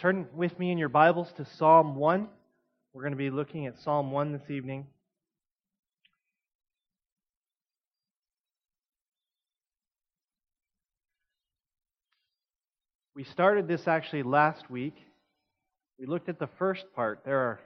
Turn 0.00 0.26
with 0.34 0.58
me 0.58 0.72
in 0.72 0.78
your 0.78 0.88
Bibles 0.88 1.30
to 1.36 1.44
Psalm 1.58 1.94
1. 1.94 2.26
We're 2.94 3.02
going 3.02 3.12
to 3.12 3.18
be 3.18 3.28
looking 3.28 3.66
at 3.66 3.78
Psalm 3.82 4.10
1 4.10 4.32
this 4.32 4.48
evening. 4.48 4.86
We 13.14 13.24
started 13.24 13.68
this 13.68 13.86
actually 13.86 14.22
last 14.22 14.70
week. 14.70 14.94
We 15.98 16.06
looked 16.06 16.30
at 16.30 16.38
the 16.38 16.48
first 16.58 16.86
part. 16.96 17.20
There 17.26 17.40
are 17.40 17.60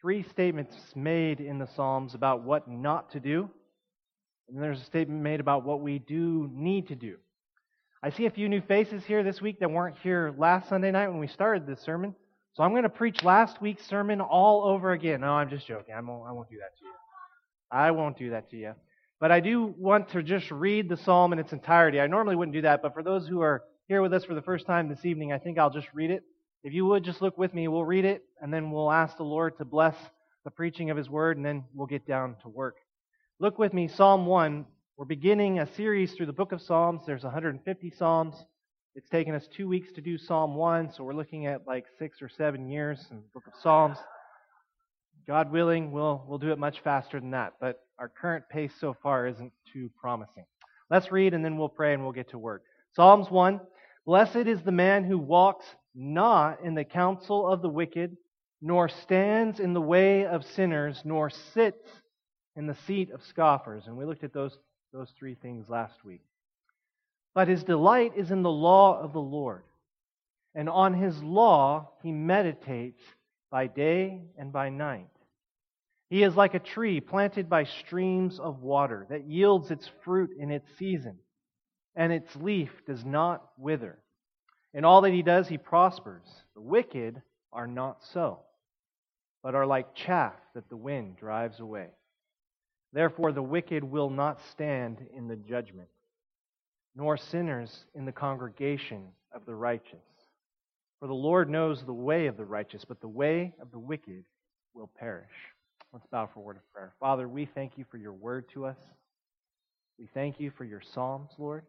three 0.00 0.24
statements 0.24 0.74
made 0.96 1.38
in 1.38 1.58
the 1.58 1.68
Psalms 1.76 2.16
about 2.16 2.42
what 2.42 2.66
not 2.66 3.12
to 3.12 3.20
do, 3.20 3.48
and 4.48 4.60
there's 4.60 4.80
a 4.80 4.86
statement 4.86 5.22
made 5.22 5.38
about 5.38 5.64
what 5.64 5.80
we 5.80 6.00
do 6.00 6.50
need 6.52 6.88
to 6.88 6.96
do. 6.96 7.18
I 8.04 8.10
see 8.10 8.26
a 8.26 8.30
few 8.30 8.48
new 8.48 8.60
faces 8.62 9.04
here 9.04 9.22
this 9.22 9.40
week 9.40 9.60
that 9.60 9.70
weren't 9.70 9.96
here 10.02 10.34
last 10.36 10.68
Sunday 10.68 10.90
night 10.90 11.06
when 11.06 11.20
we 11.20 11.28
started 11.28 11.68
this 11.68 11.80
sermon. 11.82 12.16
So 12.54 12.64
I'm 12.64 12.72
going 12.72 12.82
to 12.82 12.88
preach 12.88 13.22
last 13.22 13.62
week's 13.62 13.86
sermon 13.86 14.20
all 14.20 14.64
over 14.64 14.90
again. 14.90 15.20
No, 15.20 15.28
I'm 15.28 15.48
just 15.48 15.68
joking. 15.68 15.94
I 15.94 16.00
won't, 16.00 16.28
I 16.28 16.32
won't 16.32 16.50
do 16.50 16.56
that 16.56 16.76
to 16.78 16.84
you. 16.84 16.90
I 17.70 17.92
won't 17.92 18.18
do 18.18 18.30
that 18.30 18.50
to 18.50 18.56
you. 18.56 18.74
But 19.20 19.30
I 19.30 19.38
do 19.38 19.72
want 19.78 20.08
to 20.10 20.22
just 20.24 20.50
read 20.50 20.88
the 20.88 20.96
psalm 20.96 21.32
in 21.32 21.38
its 21.38 21.52
entirety. 21.52 22.00
I 22.00 22.08
normally 22.08 22.34
wouldn't 22.34 22.56
do 22.56 22.62
that, 22.62 22.82
but 22.82 22.92
for 22.92 23.04
those 23.04 23.28
who 23.28 23.40
are 23.40 23.62
here 23.86 24.02
with 24.02 24.12
us 24.12 24.24
for 24.24 24.34
the 24.34 24.42
first 24.42 24.66
time 24.66 24.88
this 24.88 25.04
evening, 25.04 25.32
I 25.32 25.38
think 25.38 25.56
I'll 25.56 25.70
just 25.70 25.86
read 25.94 26.10
it. 26.10 26.24
If 26.64 26.72
you 26.72 26.84
would 26.86 27.04
just 27.04 27.22
look 27.22 27.38
with 27.38 27.54
me, 27.54 27.68
we'll 27.68 27.84
read 27.84 28.04
it, 28.04 28.24
and 28.40 28.52
then 28.52 28.72
we'll 28.72 28.90
ask 28.90 29.16
the 29.16 29.22
Lord 29.22 29.56
to 29.58 29.64
bless 29.64 29.94
the 30.44 30.50
preaching 30.50 30.90
of 30.90 30.96
His 30.96 31.08
word, 31.08 31.36
and 31.36 31.46
then 31.46 31.62
we'll 31.72 31.86
get 31.86 32.04
down 32.04 32.34
to 32.42 32.48
work. 32.48 32.78
Look 33.38 33.60
with 33.60 33.72
me, 33.72 33.86
Psalm 33.86 34.26
1, 34.26 34.66
we're 34.98 35.06
beginning 35.06 35.58
a 35.58 35.74
series 35.74 36.12
through 36.12 36.26
the 36.26 36.32
book 36.32 36.52
of 36.52 36.60
Psalms. 36.60 37.02
There's 37.06 37.22
150 37.22 37.90
Psalms. 37.96 38.34
It's 38.94 39.08
taken 39.08 39.34
us 39.34 39.48
two 39.56 39.66
weeks 39.66 39.90
to 39.92 40.02
do 40.02 40.18
Psalm 40.18 40.54
1, 40.54 40.92
so 40.92 41.02
we're 41.02 41.14
looking 41.14 41.46
at 41.46 41.66
like 41.66 41.86
six 41.98 42.20
or 42.20 42.28
seven 42.28 42.68
years 42.68 43.02
in 43.10 43.16
the 43.16 43.22
book 43.32 43.46
of 43.46 43.54
Psalms. 43.62 43.96
God 45.26 45.50
willing, 45.50 45.92
we'll, 45.92 46.22
we'll 46.28 46.38
do 46.38 46.52
it 46.52 46.58
much 46.58 46.80
faster 46.80 47.18
than 47.18 47.30
that, 47.30 47.54
but 47.58 47.80
our 47.98 48.10
current 48.10 48.44
pace 48.50 48.72
so 48.80 48.94
far 49.02 49.26
isn't 49.26 49.52
too 49.72 49.90
promising. 49.98 50.44
Let's 50.90 51.10
read 51.10 51.32
and 51.32 51.42
then 51.42 51.56
we'll 51.56 51.70
pray 51.70 51.94
and 51.94 52.02
we'll 52.02 52.12
get 52.12 52.30
to 52.30 52.38
work. 52.38 52.62
Psalms 52.94 53.30
1 53.30 53.60
Blessed 54.04 54.46
is 54.46 54.60
the 54.62 54.72
man 54.72 55.04
who 55.04 55.16
walks 55.16 55.64
not 55.94 56.60
in 56.62 56.74
the 56.74 56.84
counsel 56.84 57.48
of 57.48 57.62
the 57.62 57.68
wicked, 57.68 58.16
nor 58.60 58.88
stands 58.90 59.58
in 59.58 59.72
the 59.72 59.80
way 59.80 60.26
of 60.26 60.44
sinners, 60.44 61.00
nor 61.04 61.30
sits 61.30 61.88
in 62.56 62.66
the 62.66 62.76
seat 62.86 63.10
of 63.10 63.22
scoffers. 63.22 63.84
And 63.86 63.96
we 63.96 64.04
looked 64.04 64.24
at 64.24 64.34
those 64.34 64.58
those 64.92 65.10
three 65.18 65.34
things 65.34 65.68
last 65.68 66.04
week. 66.04 66.22
But 67.34 67.48
his 67.48 67.64
delight 67.64 68.12
is 68.16 68.30
in 68.30 68.42
the 68.42 68.50
law 68.50 69.00
of 69.00 69.12
the 69.12 69.20
Lord. 69.20 69.62
And 70.54 70.68
on 70.68 70.92
his 70.92 71.22
law 71.22 71.90
he 72.02 72.12
meditates 72.12 73.00
by 73.50 73.66
day 73.68 74.20
and 74.36 74.52
by 74.52 74.68
night. 74.68 75.08
He 76.10 76.22
is 76.22 76.36
like 76.36 76.52
a 76.52 76.58
tree 76.58 77.00
planted 77.00 77.48
by 77.48 77.64
streams 77.64 78.38
of 78.38 78.62
water 78.62 79.06
that 79.08 79.26
yields 79.26 79.70
its 79.70 79.90
fruit 80.04 80.30
in 80.38 80.50
its 80.50 80.68
season, 80.78 81.16
and 81.96 82.12
its 82.12 82.36
leaf 82.36 82.70
does 82.86 83.02
not 83.02 83.42
wither. 83.56 83.98
In 84.74 84.84
all 84.84 85.00
that 85.02 85.12
he 85.12 85.22
does, 85.22 85.48
he 85.48 85.56
prospers. 85.56 86.26
The 86.54 86.60
wicked 86.60 87.22
are 87.50 87.66
not 87.66 88.04
so, 88.12 88.40
but 89.42 89.54
are 89.54 89.66
like 89.66 89.94
chaff 89.94 90.34
that 90.54 90.68
the 90.68 90.76
wind 90.76 91.16
drives 91.16 91.60
away. 91.60 91.88
Therefore, 92.92 93.32
the 93.32 93.42
wicked 93.42 93.82
will 93.84 94.10
not 94.10 94.40
stand 94.50 94.98
in 95.16 95.28
the 95.28 95.36
judgment, 95.36 95.88
nor 96.94 97.16
sinners 97.16 97.86
in 97.94 98.04
the 98.04 98.12
congregation 98.12 99.08
of 99.34 99.46
the 99.46 99.54
righteous. 99.54 100.04
For 101.00 101.06
the 101.06 101.14
Lord 101.14 101.48
knows 101.48 101.82
the 101.82 101.92
way 101.92 102.26
of 102.26 102.36
the 102.36 102.44
righteous, 102.44 102.84
but 102.84 103.00
the 103.00 103.08
way 103.08 103.54
of 103.60 103.70
the 103.70 103.78
wicked 103.78 104.24
will 104.74 104.90
perish. 104.98 105.26
Let's 105.92 106.06
bow 106.06 106.28
for 106.32 106.40
a 106.40 106.42
word 106.42 106.56
of 106.56 106.72
prayer. 106.72 106.92
Father, 107.00 107.28
we 107.28 107.46
thank 107.46 107.76
you 107.76 107.84
for 107.90 107.96
your 107.96 108.12
word 108.12 108.48
to 108.50 108.66
us. 108.66 108.78
We 109.98 110.06
thank 110.14 110.38
you 110.38 110.50
for 110.50 110.64
your 110.64 110.80
psalms, 110.80 111.30
Lord. 111.38 111.64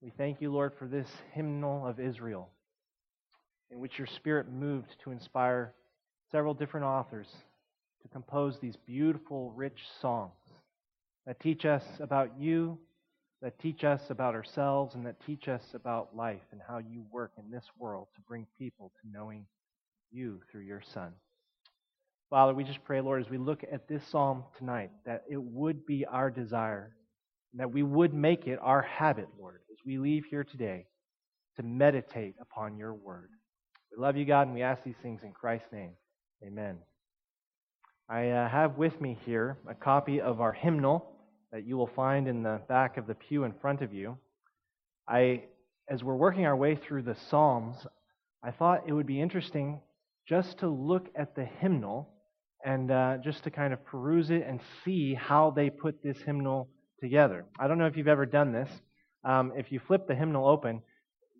We 0.00 0.10
thank 0.10 0.40
you, 0.40 0.52
Lord, 0.52 0.72
for 0.78 0.86
this 0.86 1.08
hymnal 1.32 1.86
of 1.86 2.00
Israel, 2.00 2.48
in 3.70 3.78
which 3.78 3.98
your 3.98 4.08
Spirit 4.08 4.50
moved 4.50 4.96
to 5.04 5.12
inspire 5.12 5.72
several 6.30 6.54
different 6.54 6.86
authors 6.86 7.28
to 8.02 8.08
compose 8.08 8.58
these 8.58 8.76
beautiful, 8.86 9.52
rich 9.56 9.80
songs 10.00 10.32
that 11.26 11.40
teach 11.40 11.64
us 11.64 11.84
about 12.00 12.30
you, 12.38 12.78
that 13.40 13.58
teach 13.58 13.84
us 13.84 14.02
about 14.10 14.34
ourselves, 14.34 14.94
and 14.94 15.06
that 15.06 15.24
teach 15.24 15.48
us 15.48 15.62
about 15.74 16.16
life 16.16 16.42
and 16.52 16.60
how 16.66 16.78
you 16.78 17.04
work 17.10 17.32
in 17.38 17.50
this 17.50 17.64
world 17.78 18.08
to 18.14 18.20
bring 18.22 18.46
people 18.58 18.92
to 19.00 19.08
knowing 19.10 19.46
you 20.10 20.40
through 20.50 20.62
your 20.62 20.82
Son. 20.92 21.12
Father, 22.30 22.54
we 22.54 22.64
just 22.64 22.84
pray, 22.84 23.00
Lord, 23.00 23.22
as 23.22 23.30
we 23.30 23.38
look 23.38 23.62
at 23.70 23.88
this 23.88 24.02
psalm 24.06 24.44
tonight, 24.56 24.90
that 25.04 25.24
it 25.28 25.42
would 25.42 25.84
be 25.84 26.06
our 26.06 26.30
desire, 26.30 26.94
and 27.52 27.60
that 27.60 27.72
we 27.72 27.82
would 27.82 28.14
make 28.14 28.46
it 28.46 28.58
our 28.62 28.82
habit, 28.82 29.28
Lord, 29.38 29.60
as 29.70 29.78
we 29.84 29.98
leave 29.98 30.24
here 30.30 30.44
today 30.44 30.86
to 31.56 31.62
meditate 31.62 32.36
upon 32.40 32.78
your 32.78 32.94
word. 32.94 33.30
We 33.90 34.02
love 34.02 34.16
you, 34.16 34.24
God, 34.24 34.46
and 34.46 34.54
we 34.54 34.62
ask 34.62 34.82
these 34.82 34.94
things 35.02 35.22
in 35.22 35.32
Christ's 35.32 35.70
name. 35.72 35.92
Amen. 36.42 36.78
I 38.12 38.28
uh, 38.28 38.46
have 38.50 38.76
with 38.76 39.00
me 39.00 39.16
here 39.24 39.56
a 39.66 39.74
copy 39.74 40.20
of 40.20 40.42
our 40.42 40.52
hymnal 40.52 41.14
that 41.50 41.66
you 41.66 41.78
will 41.78 41.90
find 41.96 42.28
in 42.28 42.42
the 42.42 42.60
back 42.68 42.98
of 42.98 43.06
the 43.06 43.14
pew 43.14 43.44
in 43.44 43.54
front 43.54 43.80
of 43.80 43.94
you. 43.94 44.18
I, 45.08 45.44
as 45.88 46.04
we're 46.04 46.16
working 46.16 46.44
our 46.44 46.54
way 46.54 46.76
through 46.76 47.04
the 47.04 47.16
Psalms, 47.30 47.86
I 48.44 48.50
thought 48.50 48.82
it 48.86 48.92
would 48.92 49.06
be 49.06 49.18
interesting 49.18 49.80
just 50.28 50.58
to 50.58 50.68
look 50.68 51.08
at 51.16 51.34
the 51.34 51.46
hymnal 51.46 52.10
and 52.62 52.90
uh, 52.90 53.16
just 53.24 53.44
to 53.44 53.50
kind 53.50 53.72
of 53.72 53.82
peruse 53.82 54.28
it 54.28 54.44
and 54.46 54.60
see 54.84 55.14
how 55.14 55.50
they 55.50 55.70
put 55.70 56.02
this 56.02 56.18
hymnal 56.20 56.68
together. 57.00 57.46
I 57.58 57.66
don't 57.66 57.78
know 57.78 57.86
if 57.86 57.96
you've 57.96 58.08
ever 58.08 58.26
done 58.26 58.52
this. 58.52 58.68
Um, 59.24 59.54
if 59.56 59.72
you 59.72 59.80
flip 59.80 60.06
the 60.06 60.14
hymnal 60.14 60.46
open, 60.46 60.82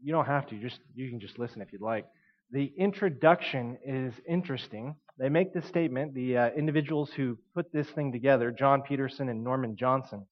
you 0.03 0.11
don't 0.11 0.25
have 0.25 0.47
to. 0.47 0.59
Just 0.59 0.81
you 0.95 1.11
can 1.11 1.21
just 1.21 1.39
listen 1.39 1.61
if 1.61 1.71
you'd 1.71 1.83
like. 1.83 2.07
The 2.51 2.73
introduction 2.79 3.77
is 3.85 4.15
interesting 4.27 4.97
they 5.19 5.29
make 5.29 5.53
this 5.53 5.67
statement, 5.67 6.15
the 6.15 6.37
uh, 6.37 6.51
individuals 6.51 7.11
who 7.17 7.39
put 7.55 7.73
this 7.73 7.89
thing 7.91 8.13
together, 8.13 8.51
John 8.51 8.83
Peterson 8.83 9.29
and 9.29 9.45
Norman 9.45 9.77
Johnson, 9.77 10.27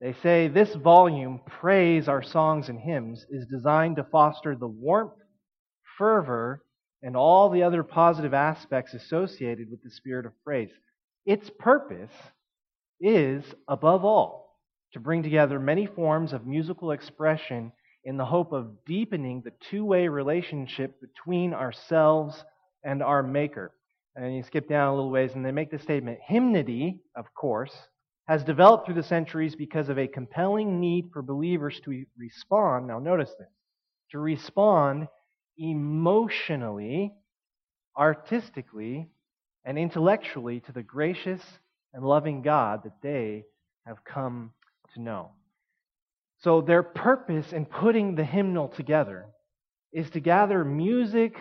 they 0.00 0.14
say 0.22 0.48
this 0.48 0.74
volume, 0.74 1.40
Praise 1.46 2.08
Our 2.08 2.22
Songs 2.22 2.68
and 2.68 2.78
Hymns, 2.78 3.24
is 3.30 3.46
designed 3.46 3.96
to 3.96 4.04
foster 4.04 4.54
the 4.54 4.68
warmth, 4.68 5.14
fervor, 5.96 6.62
and 7.02 7.16
all 7.16 7.48
the 7.48 7.62
other 7.62 7.82
positive 7.82 8.34
aspects 8.34 8.94
associated 8.94 9.70
with 9.70 9.82
the 9.82 9.90
spirit 9.90 10.26
of 10.26 10.32
praise. 10.44 10.70
Its 11.24 11.50
purpose 11.58 12.12
is, 13.00 13.44
above 13.68 14.04
all, 14.04 14.58
to 14.92 15.00
bring 15.00 15.22
together 15.22 15.58
many 15.58 15.86
forms 15.86 16.32
of 16.32 16.46
musical 16.46 16.90
expression 16.90 17.72
in 18.04 18.16
the 18.16 18.24
hope 18.24 18.52
of 18.52 18.84
deepening 18.84 19.42
the 19.42 19.52
two 19.70 19.84
way 19.84 20.08
relationship 20.08 21.00
between 21.00 21.54
ourselves 21.54 22.44
and 22.84 23.02
our 23.02 23.22
Maker. 23.22 23.72
And 24.16 24.34
you 24.34 24.42
skip 24.42 24.68
down 24.68 24.88
a 24.88 24.94
little 24.94 25.10
ways, 25.10 25.32
and 25.34 25.44
they 25.44 25.52
make 25.52 25.70
the 25.70 25.78
statement 25.78 26.20
hymnody, 26.22 27.00
of 27.16 27.34
course, 27.34 27.72
has 28.28 28.44
developed 28.44 28.86
through 28.86 28.94
the 28.94 29.02
centuries 29.02 29.56
because 29.56 29.88
of 29.88 29.98
a 29.98 30.06
compelling 30.06 30.80
need 30.80 31.10
for 31.12 31.20
believers 31.20 31.80
to 31.84 32.04
respond. 32.16 32.86
Now, 32.86 32.98
notice 32.98 33.30
this 33.38 33.48
to 34.12 34.18
respond 34.18 35.08
emotionally, 35.58 37.12
artistically, 37.96 39.08
and 39.64 39.78
intellectually 39.78 40.60
to 40.60 40.72
the 40.72 40.82
gracious 40.82 41.42
and 41.92 42.04
loving 42.04 42.42
God 42.42 42.82
that 42.84 43.00
they 43.02 43.44
have 43.86 44.04
come 44.04 44.52
to 44.94 45.00
know. 45.00 45.30
So, 46.38 46.60
their 46.60 46.82
purpose 46.82 47.52
in 47.52 47.66
putting 47.66 48.14
the 48.14 48.24
hymnal 48.24 48.68
together 48.68 49.26
is 49.92 50.10
to 50.10 50.20
gather 50.20 50.64
music, 50.64 51.36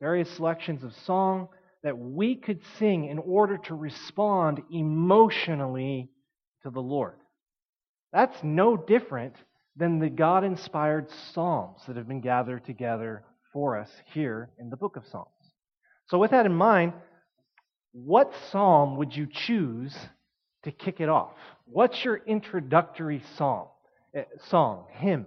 various 0.00 0.30
selections 0.30 0.82
of 0.82 0.94
song, 0.94 1.48
that 1.82 1.96
we 1.96 2.34
could 2.34 2.60
sing 2.78 3.06
in 3.06 3.18
order 3.18 3.58
to 3.58 3.74
respond 3.74 4.60
emotionally 4.72 6.10
to 6.62 6.70
the 6.70 6.80
Lord. 6.80 7.16
That's 8.12 8.36
no 8.42 8.76
different 8.76 9.34
than 9.76 9.98
the 9.98 10.10
God 10.10 10.44
inspired 10.44 11.08
Psalms 11.32 11.80
that 11.86 11.96
have 11.96 12.08
been 12.08 12.20
gathered 12.20 12.64
together 12.64 13.24
for 13.52 13.78
us 13.78 13.90
here 14.12 14.50
in 14.58 14.70
the 14.70 14.76
book 14.76 14.96
of 14.96 15.06
Psalms. 15.06 15.28
So, 16.06 16.18
with 16.18 16.32
that 16.32 16.46
in 16.46 16.54
mind, 16.54 16.94
what 17.92 18.32
psalm 18.50 18.96
would 18.96 19.14
you 19.14 19.26
choose 19.30 19.96
to 20.64 20.72
kick 20.72 21.00
it 21.00 21.08
off? 21.08 21.32
What's 21.66 22.04
your 22.04 22.16
introductory 22.16 23.22
psalm, 23.36 23.68
eh, 24.14 24.24
song, 24.48 24.86
hymn? 24.92 25.26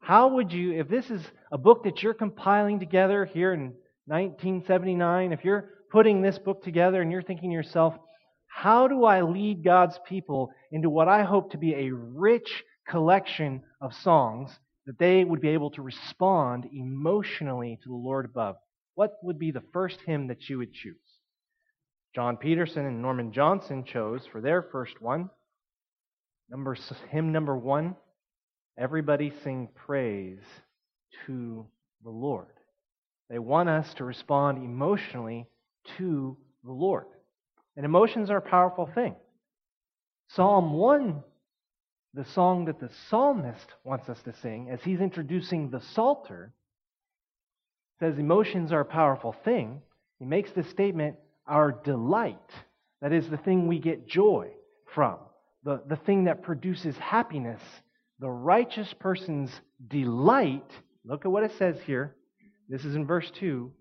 How 0.00 0.28
would 0.28 0.52
you, 0.52 0.72
if 0.72 0.88
this 0.88 1.10
is 1.10 1.22
a 1.52 1.58
book 1.58 1.84
that 1.84 2.02
you're 2.02 2.14
compiling 2.14 2.80
together 2.80 3.24
here 3.24 3.52
in 3.52 3.74
1979, 4.06 5.32
if 5.32 5.44
you're 5.44 5.70
putting 5.92 6.22
this 6.22 6.38
book 6.38 6.64
together 6.64 7.00
and 7.00 7.12
you're 7.12 7.22
thinking 7.22 7.50
to 7.50 7.54
yourself, 7.54 7.94
how 8.48 8.88
do 8.88 9.04
I 9.04 9.22
lead 9.22 9.62
God's 9.62 9.98
people 10.08 10.50
into 10.72 10.90
what 10.90 11.08
I 11.08 11.22
hope 11.22 11.52
to 11.52 11.58
be 11.58 11.74
a 11.74 11.92
rich 11.92 12.64
collection 12.88 13.62
of 13.80 13.94
songs 13.94 14.50
that 14.86 14.98
they 14.98 15.22
would 15.22 15.40
be 15.40 15.50
able 15.50 15.70
to 15.70 15.82
respond 15.82 16.68
emotionally 16.72 17.78
to 17.82 17.88
the 17.88 17.94
Lord 17.94 18.24
above? 18.24 18.56
what 18.94 19.18
would 19.22 19.38
be 19.38 19.50
the 19.50 19.62
first 19.72 19.98
hymn 20.06 20.28
that 20.28 20.48
you 20.48 20.58
would 20.58 20.72
choose? 20.72 20.96
John 22.14 22.36
Peterson 22.36 22.84
and 22.84 23.00
Norman 23.00 23.32
Johnson 23.32 23.84
chose 23.84 24.22
for 24.30 24.40
their 24.40 24.62
first 24.62 25.00
one, 25.00 25.30
number, 26.50 26.76
hymn 27.10 27.32
number 27.32 27.56
one, 27.56 27.96
Everybody 28.78 29.32
Sing 29.42 29.68
Praise 29.86 30.42
to 31.26 31.66
the 32.04 32.10
Lord. 32.10 32.46
They 33.30 33.38
want 33.38 33.68
us 33.68 33.94
to 33.94 34.04
respond 34.04 34.58
emotionally 34.58 35.46
to 35.98 36.36
the 36.64 36.72
Lord. 36.72 37.06
And 37.76 37.84
emotions 37.84 38.30
are 38.30 38.38
a 38.38 38.42
powerful 38.42 38.88
thing. 38.94 39.14
Psalm 40.28 40.74
1, 40.74 41.22
the 42.14 42.24
song 42.24 42.66
that 42.66 42.80
the 42.80 42.90
psalmist 43.08 43.66
wants 43.84 44.08
us 44.08 44.20
to 44.22 44.34
sing, 44.42 44.68
as 44.70 44.80
he's 44.82 45.00
introducing 45.00 45.70
the 45.70 45.80
Psalter, 45.94 46.52
says 48.00 48.18
emotions 48.18 48.72
are 48.72 48.80
a 48.80 48.84
powerful 48.84 49.34
thing. 49.44 49.80
He 50.18 50.24
makes 50.24 50.50
this 50.52 50.68
statement, 50.70 51.16
our 51.46 51.72
delight. 51.72 52.38
That 53.00 53.12
is 53.12 53.28
the 53.28 53.36
thing 53.36 53.66
we 53.66 53.78
get 53.78 54.06
joy 54.06 54.50
from, 54.94 55.18
the, 55.64 55.82
the 55.88 55.96
thing 55.96 56.24
that 56.24 56.42
produces 56.42 56.96
happiness. 56.96 57.60
The 58.18 58.30
righteous 58.30 58.92
person's 59.00 59.50
delight, 59.88 60.70
look 61.04 61.24
at 61.24 61.32
what 61.32 61.44
it 61.44 61.52
says 61.58 61.76
here. 61.86 62.14
This 62.68 62.84
is 62.84 62.94
in 62.94 63.06
verse 63.06 63.30
2, 63.40 63.72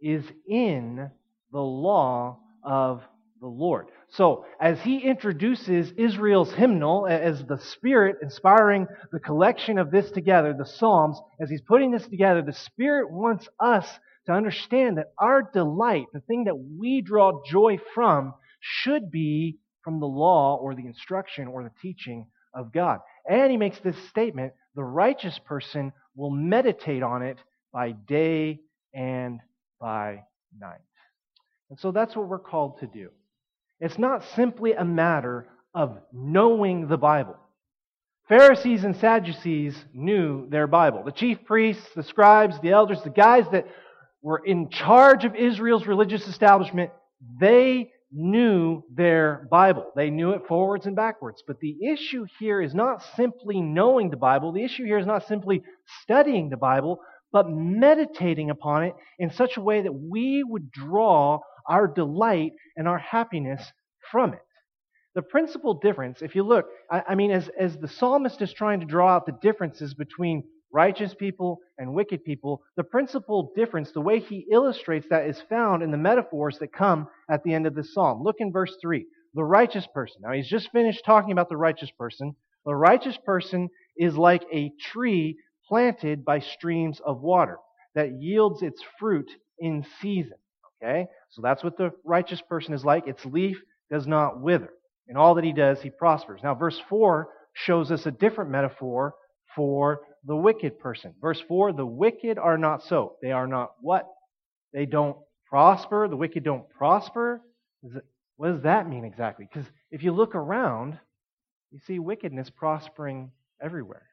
is 0.00 0.24
in 0.46 1.10
the 1.52 1.60
law 1.60 2.38
of 2.62 3.02
the 3.40 3.46
Lord. 3.46 3.86
So, 4.10 4.44
as 4.60 4.80
he 4.80 4.98
introduces 4.98 5.92
Israel's 5.96 6.52
hymnal 6.52 7.06
as 7.06 7.44
the 7.44 7.58
Spirit 7.58 8.16
inspiring 8.22 8.86
the 9.12 9.20
collection 9.20 9.78
of 9.78 9.90
this 9.90 10.10
together, 10.10 10.54
the 10.54 10.66
Psalms, 10.66 11.20
as 11.40 11.50
he's 11.50 11.60
putting 11.62 11.90
this 11.90 12.06
together, 12.06 12.42
the 12.42 12.52
Spirit 12.52 13.10
wants 13.10 13.48
us 13.60 13.86
to 14.26 14.32
understand 14.32 14.98
that 14.98 15.12
our 15.18 15.42
delight, 15.52 16.06
the 16.12 16.20
thing 16.20 16.44
that 16.44 16.56
we 16.56 17.02
draw 17.02 17.42
joy 17.46 17.78
from, 17.94 18.34
should 18.60 19.10
be 19.10 19.58
from 19.82 20.00
the 20.00 20.06
law 20.06 20.56
or 20.56 20.74
the 20.74 20.86
instruction 20.86 21.46
or 21.46 21.62
the 21.62 21.72
teaching 21.80 22.26
of 22.54 22.72
God. 22.72 22.98
And 23.28 23.50
he 23.50 23.56
makes 23.56 23.78
this 23.80 23.96
statement 24.08 24.52
the 24.74 24.84
righteous 24.84 25.38
person 25.44 25.92
will 26.14 26.30
meditate 26.30 27.02
on 27.02 27.22
it 27.22 27.38
by 27.72 27.92
day 27.92 28.60
and 28.94 29.40
by 29.80 30.24
night. 30.58 30.80
And 31.70 31.78
so 31.78 31.92
that's 31.92 32.16
what 32.16 32.28
we're 32.28 32.38
called 32.38 32.80
to 32.80 32.86
do. 32.86 33.10
It's 33.80 33.98
not 33.98 34.24
simply 34.34 34.72
a 34.72 34.84
matter 34.84 35.46
of 35.74 35.98
knowing 36.12 36.88
the 36.88 36.96
Bible. 36.96 37.36
Pharisees 38.28 38.84
and 38.84 38.96
Sadducees 38.96 39.76
knew 39.94 40.48
their 40.50 40.66
Bible. 40.66 41.02
The 41.04 41.12
chief 41.12 41.38
priests, 41.46 41.88
the 41.94 42.02
scribes, 42.02 42.60
the 42.60 42.72
elders, 42.72 43.00
the 43.02 43.10
guys 43.10 43.44
that 43.52 43.66
were 44.20 44.42
in 44.44 44.68
charge 44.68 45.24
of 45.24 45.34
Israel's 45.34 45.86
religious 45.86 46.26
establishment, 46.26 46.90
they 47.40 47.90
knew 48.12 48.82
their 48.92 49.46
Bible. 49.50 49.92
They 49.94 50.10
knew 50.10 50.32
it 50.32 50.46
forwards 50.48 50.86
and 50.86 50.96
backwards. 50.96 51.42
But 51.46 51.60
the 51.60 51.76
issue 51.86 52.26
here 52.38 52.60
is 52.60 52.74
not 52.74 53.02
simply 53.16 53.60
knowing 53.60 54.10
the 54.10 54.16
Bible. 54.16 54.52
The 54.52 54.64
issue 54.64 54.84
here 54.84 54.98
is 54.98 55.06
not 55.06 55.26
simply 55.26 55.62
studying 56.02 56.48
the 56.48 56.56
Bible, 56.56 57.00
but 57.32 57.50
meditating 57.50 58.50
upon 58.50 58.84
it 58.84 58.94
in 59.18 59.30
such 59.30 59.56
a 59.56 59.62
way 59.62 59.82
that 59.82 59.92
we 59.92 60.42
would 60.42 60.70
draw 60.70 61.40
our 61.68 61.86
delight 61.86 62.52
and 62.76 62.88
our 62.88 62.98
happiness 62.98 63.72
from 64.10 64.32
it. 64.32 64.40
The 65.14 65.22
principal 65.22 65.74
difference, 65.74 66.22
if 66.22 66.34
you 66.34 66.42
look, 66.42 66.66
I, 66.90 67.02
I 67.08 67.14
mean, 67.14 67.30
as, 67.30 67.50
as 67.58 67.76
the 67.76 67.88
psalmist 67.88 68.40
is 68.42 68.52
trying 68.52 68.80
to 68.80 68.86
draw 68.86 69.08
out 69.14 69.26
the 69.26 69.36
differences 69.42 69.94
between 69.94 70.44
righteous 70.72 71.14
people 71.14 71.58
and 71.78 71.94
wicked 71.94 72.24
people, 72.24 72.62
the 72.76 72.84
principal 72.84 73.52
difference, 73.56 73.90
the 73.90 74.00
way 74.00 74.20
he 74.20 74.46
illustrates 74.50 75.06
that, 75.10 75.26
is 75.26 75.40
found 75.48 75.82
in 75.82 75.90
the 75.90 75.96
metaphors 75.96 76.58
that 76.58 76.72
come 76.72 77.08
at 77.30 77.42
the 77.42 77.54
end 77.54 77.66
of 77.66 77.74
this 77.74 77.94
psalm. 77.94 78.22
Look 78.22 78.36
in 78.38 78.52
verse 78.52 78.76
3. 78.80 79.04
The 79.34 79.44
righteous 79.44 79.86
person. 79.92 80.20
Now, 80.22 80.32
he's 80.32 80.48
just 80.48 80.70
finished 80.72 81.04
talking 81.04 81.32
about 81.32 81.48
the 81.48 81.56
righteous 81.56 81.90
person. 81.98 82.34
The 82.64 82.74
righteous 82.74 83.18
person 83.24 83.68
is 83.96 84.16
like 84.16 84.44
a 84.52 84.72
tree 84.80 85.38
planted 85.66 86.24
by 86.24 86.40
streams 86.40 87.00
of 87.04 87.20
water 87.22 87.58
that 87.94 88.20
yields 88.20 88.62
its 88.62 88.82
fruit 88.98 89.30
in 89.58 89.84
season. 90.00 90.36
Okay? 90.82 91.06
So 91.30 91.42
that's 91.42 91.62
what 91.62 91.76
the 91.76 91.92
righteous 92.04 92.40
person 92.40 92.74
is 92.74 92.84
like. 92.84 93.06
Its 93.06 93.24
leaf 93.24 93.60
does 93.90 94.06
not 94.06 94.40
wither. 94.40 94.70
In 95.08 95.16
all 95.16 95.34
that 95.34 95.44
he 95.44 95.52
does, 95.52 95.80
he 95.80 95.90
prospers. 95.90 96.40
Now, 96.42 96.54
verse 96.54 96.80
4 96.88 97.28
shows 97.54 97.90
us 97.90 98.06
a 98.06 98.10
different 98.10 98.50
metaphor 98.50 99.14
for 99.54 100.00
the 100.24 100.36
wicked 100.36 100.78
person. 100.78 101.14
Verse 101.20 101.40
4 101.48 101.72
the 101.72 101.86
wicked 101.86 102.38
are 102.38 102.58
not 102.58 102.82
so. 102.84 103.16
They 103.22 103.32
are 103.32 103.46
not 103.46 103.72
what? 103.80 104.06
They 104.72 104.86
don't 104.86 105.16
prosper. 105.48 106.08
The 106.08 106.16
wicked 106.16 106.44
don't 106.44 106.68
prosper. 106.70 107.40
What 108.36 108.52
does 108.52 108.62
that 108.62 108.88
mean 108.88 109.04
exactly? 109.04 109.48
Because 109.50 109.68
if 109.90 110.02
you 110.02 110.12
look 110.12 110.34
around, 110.34 110.98
you 111.70 111.78
see 111.86 111.98
wickedness 111.98 112.50
prospering 112.50 113.30
everywhere. 113.60 114.06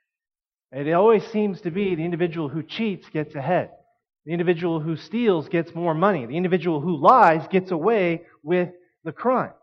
It 0.72 0.92
always 0.94 1.26
seems 1.28 1.62
to 1.62 1.72
be 1.72 1.96
the 1.96 2.04
individual 2.04 2.50
who 2.50 2.64
cheats 2.64 3.08
gets 3.10 3.36
ahead. 3.36 3.72
The 4.26 4.32
individual 4.32 4.80
who 4.80 4.96
steals 4.96 5.50
gets 5.50 5.76
more 5.76 5.94
money. 5.94 6.26
The 6.26 6.38
individual 6.38 6.82
who 6.82 6.98
lies 6.98 7.48
gets 7.48 7.72
away 7.72 8.24
with 8.44 8.70
the 9.04 9.12
crime. 9.12 9.54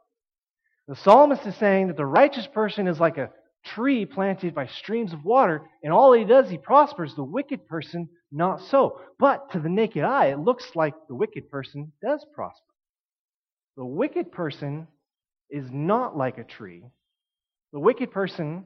The 0.88 0.96
psalmist 0.96 1.46
is 1.46 1.56
saying 1.56 1.88
that 1.88 1.96
the 1.96 2.06
righteous 2.06 2.46
person 2.46 2.86
is 2.86 3.00
like 3.00 3.18
a 3.18 3.30
tree 3.64 4.04
planted 4.04 4.54
by 4.54 4.66
streams 4.66 5.12
of 5.12 5.24
water, 5.24 5.62
and 5.82 5.92
all 5.92 6.12
he 6.12 6.24
does, 6.24 6.50
he 6.50 6.58
prospers. 6.58 7.14
The 7.14 7.24
wicked 7.24 7.66
person, 7.66 8.08
not 8.30 8.60
so. 8.60 9.00
But 9.18 9.52
to 9.52 9.60
the 9.60 9.68
naked 9.68 10.04
eye, 10.04 10.26
it 10.26 10.38
looks 10.38 10.64
like 10.74 10.94
the 11.08 11.14
wicked 11.14 11.50
person 11.50 11.92
does 12.02 12.24
prosper. 12.34 12.64
The 13.76 13.84
wicked 13.84 14.32
person 14.32 14.86
is 15.50 15.66
not 15.70 16.16
like 16.16 16.38
a 16.38 16.44
tree. 16.44 16.84
The 17.72 17.80
wicked 17.80 18.10
person, 18.10 18.64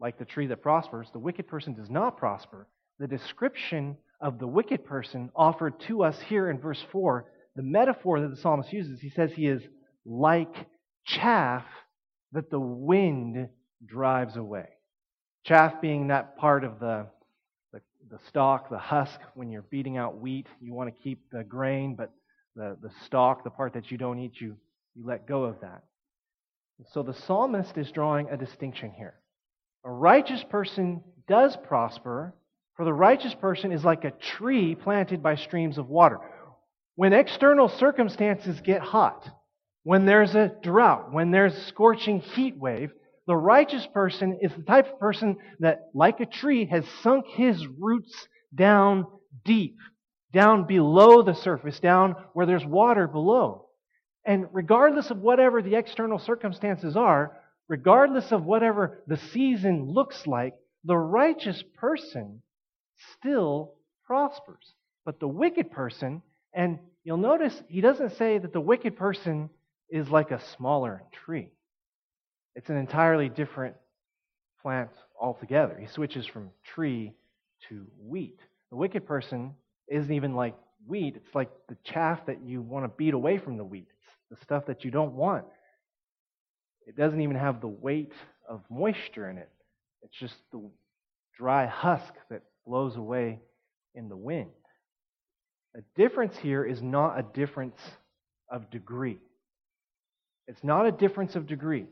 like 0.00 0.18
the 0.18 0.24
tree 0.24 0.46
that 0.48 0.62
prospers, 0.62 1.08
the 1.12 1.18
wicked 1.18 1.46
person 1.46 1.74
does 1.74 1.88
not 1.88 2.16
prosper. 2.16 2.68
The 2.98 3.06
description 3.06 3.96
of 4.20 4.38
the 4.38 4.46
wicked 4.46 4.84
person 4.84 5.30
offered 5.34 5.78
to 5.88 6.02
us 6.02 6.18
here 6.28 6.50
in 6.50 6.58
verse 6.58 6.82
4, 6.92 7.26
the 7.54 7.62
metaphor 7.62 8.20
that 8.20 8.28
the 8.28 8.36
psalmist 8.36 8.72
uses, 8.72 9.00
he 9.00 9.10
says 9.10 9.30
he 9.32 9.46
is 9.46 9.62
like 10.04 10.54
chaff 11.04 11.64
that 12.32 12.50
the 12.50 12.60
wind 12.60 13.48
drives 13.84 14.36
away. 14.36 14.68
Chaff 15.44 15.80
being 15.80 16.08
that 16.08 16.36
part 16.36 16.64
of 16.64 16.80
the, 16.80 17.06
the, 17.72 17.80
the, 18.10 18.18
stalk, 18.28 18.68
the 18.68 18.78
husk, 18.78 19.20
when 19.34 19.50
you're 19.50 19.62
beating 19.62 19.96
out 19.96 20.20
wheat, 20.20 20.46
you 20.60 20.74
want 20.74 20.94
to 20.94 21.02
keep 21.02 21.30
the 21.30 21.44
grain, 21.44 21.94
but 21.94 22.12
the, 22.56 22.76
the 22.82 22.90
stalk, 23.04 23.44
the 23.44 23.50
part 23.50 23.74
that 23.74 23.90
you 23.90 23.98
don't 23.98 24.18
eat, 24.18 24.40
you, 24.40 24.56
you 24.94 25.06
let 25.06 25.26
go 25.26 25.44
of 25.44 25.60
that. 25.60 25.84
So 26.92 27.02
the 27.02 27.14
psalmist 27.14 27.78
is 27.78 27.90
drawing 27.90 28.28
a 28.28 28.36
distinction 28.36 28.90
here. 28.90 29.14
A 29.84 29.90
righteous 29.90 30.44
person 30.50 31.02
does 31.28 31.56
prosper, 31.56 32.34
for 32.76 32.84
the 32.84 32.92
righteous 32.92 33.34
person 33.34 33.72
is 33.72 33.84
like 33.84 34.04
a 34.04 34.10
tree 34.10 34.74
planted 34.74 35.22
by 35.22 35.36
streams 35.36 35.78
of 35.78 35.88
water. 35.88 36.18
When 36.94 37.12
external 37.12 37.68
circumstances 37.68 38.60
get 38.60 38.80
hot, 38.80 39.28
when 39.82 40.04
there's 40.04 40.34
a 40.34 40.52
drought, 40.62 41.12
when 41.12 41.30
there's 41.30 41.54
a 41.54 41.64
scorching 41.66 42.20
heat 42.20 42.56
wave, 42.58 42.92
the 43.26 43.36
righteous 43.36 43.86
person 43.92 44.38
is 44.40 44.52
the 44.56 44.62
type 44.62 44.92
of 44.92 45.00
person 45.00 45.36
that, 45.60 45.88
like 45.94 46.20
a 46.20 46.26
tree, 46.26 46.66
has 46.66 46.84
sunk 47.02 47.26
his 47.26 47.66
roots 47.78 48.28
down 48.54 49.06
deep, 49.44 49.76
down 50.32 50.66
below 50.66 51.22
the 51.22 51.34
surface, 51.34 51.80
down 51.80 52.14
where 52.34 52.46
there's 52.46 52.64
water 52.64 53.08
below. 53.08 53.66
And 54.24 54.46
regardless 54.52 55.10
of 55.10 55.18
whatever 55.18 55.62
the 55.62 55.76
external 55.76 56.18
circumstances 56.18 56.96
are, 56.96 57.38
regardless 57.68 58.32
of 58.32 58.44
whatever 58.44 59.02
the 59.06 59.16
season 59.16 59.88
looks 59.88 60.26
like, 60.26 60.54
the 60.84 60.96
righteous 60.96 61.62
person 61.78 62.42
still 63.18 63.74
prospers. 64.04 64.74
But 65.04 65.20
the 65.20 65.28
wicked 65.28 65.70
person, 65.70 66.22
and 66.52 66.78
you'll 67.04 67.16
notice 67.16 67.54
he 67.68 67.80
doesn't 67.80 68.16
say 68.16 68.38
that 68.38 68.52
the 68.52 68.60
wicked 68.60 68.96
person 68.96 69.50
is 69.88 70.08
like 70.08 70.30
a 70.30 70.40
smaller 70.56 71.02
tree. 71.24 71.50
It's 72.54 72.70
an 72.70 72.76
entirely 72.76 73.28
different 73.28 73.76
plant 74.62 74.90
altogether. 75.20 75.76
He 75.78 75.86
switches 75.86 76.26
from 76.26 76.50
tree 76.74 77.12
to 77.68 77.86
wheat. 78.00 78.40
The 78.70 78.76
wicked 78.76 79.06
person 79.06 79.54
isn't 79.88 80.12
even 80.12 80.34
like 80.34 80.56
wheat, 80.86 81.16
it's 81.16 81.34
like 81.34 81.50
the 81.68 81.76
chaff 81.84 82.26
that 82.26 82.42
you 82.42 82.62
want 82.62 82.84
to 82.84 82.88
beat 82.96 83.14
away 83.14 83.38
from 83.38 83.56
the 83.56 83.64
wheat. 83.64 83.88
It's 84.30 84.38
the 84.40 84.44
stuff 84.44 84.66
that 84.66 84.84
you 84.84 84.90
don't 84.90 85.14
want. 85.14 85.44
It 86.86 86.96
doesn't 86.96 87.20
even 87.20 87.36
have 87.36 87.60
the 87.60 87.68
weight 87.68 88.12
of 88.48 88.62
moisture 88.70 89.28
in 89.28 89.38
it. 89.38 89.50
It's 90.02 90.16
just 90.16 90.36
the 90.52 90.62
dry 91.36 91.66
husk 91.66 92.14
that 92.30 92.42
blows 92.66 92.96
away 92.96 93.40
in 93.94 94.08
the 94.08 94.16
wind. 94.16 94.50
A 95.76 95.80
difference 95.94 96.36
here 96.36 96.64
is 96.64 96.82
not 96.82 97.18
a 97.18 97.22
difference 97.22 97.78
of 98.50 98.70
degree. 98.70 99.18
It's 100.48 100.62
not 100.64 100.86
a 100.86 100.92
difference 100.92 101.36
of 101.36 101.46
degree. 101.46 101.86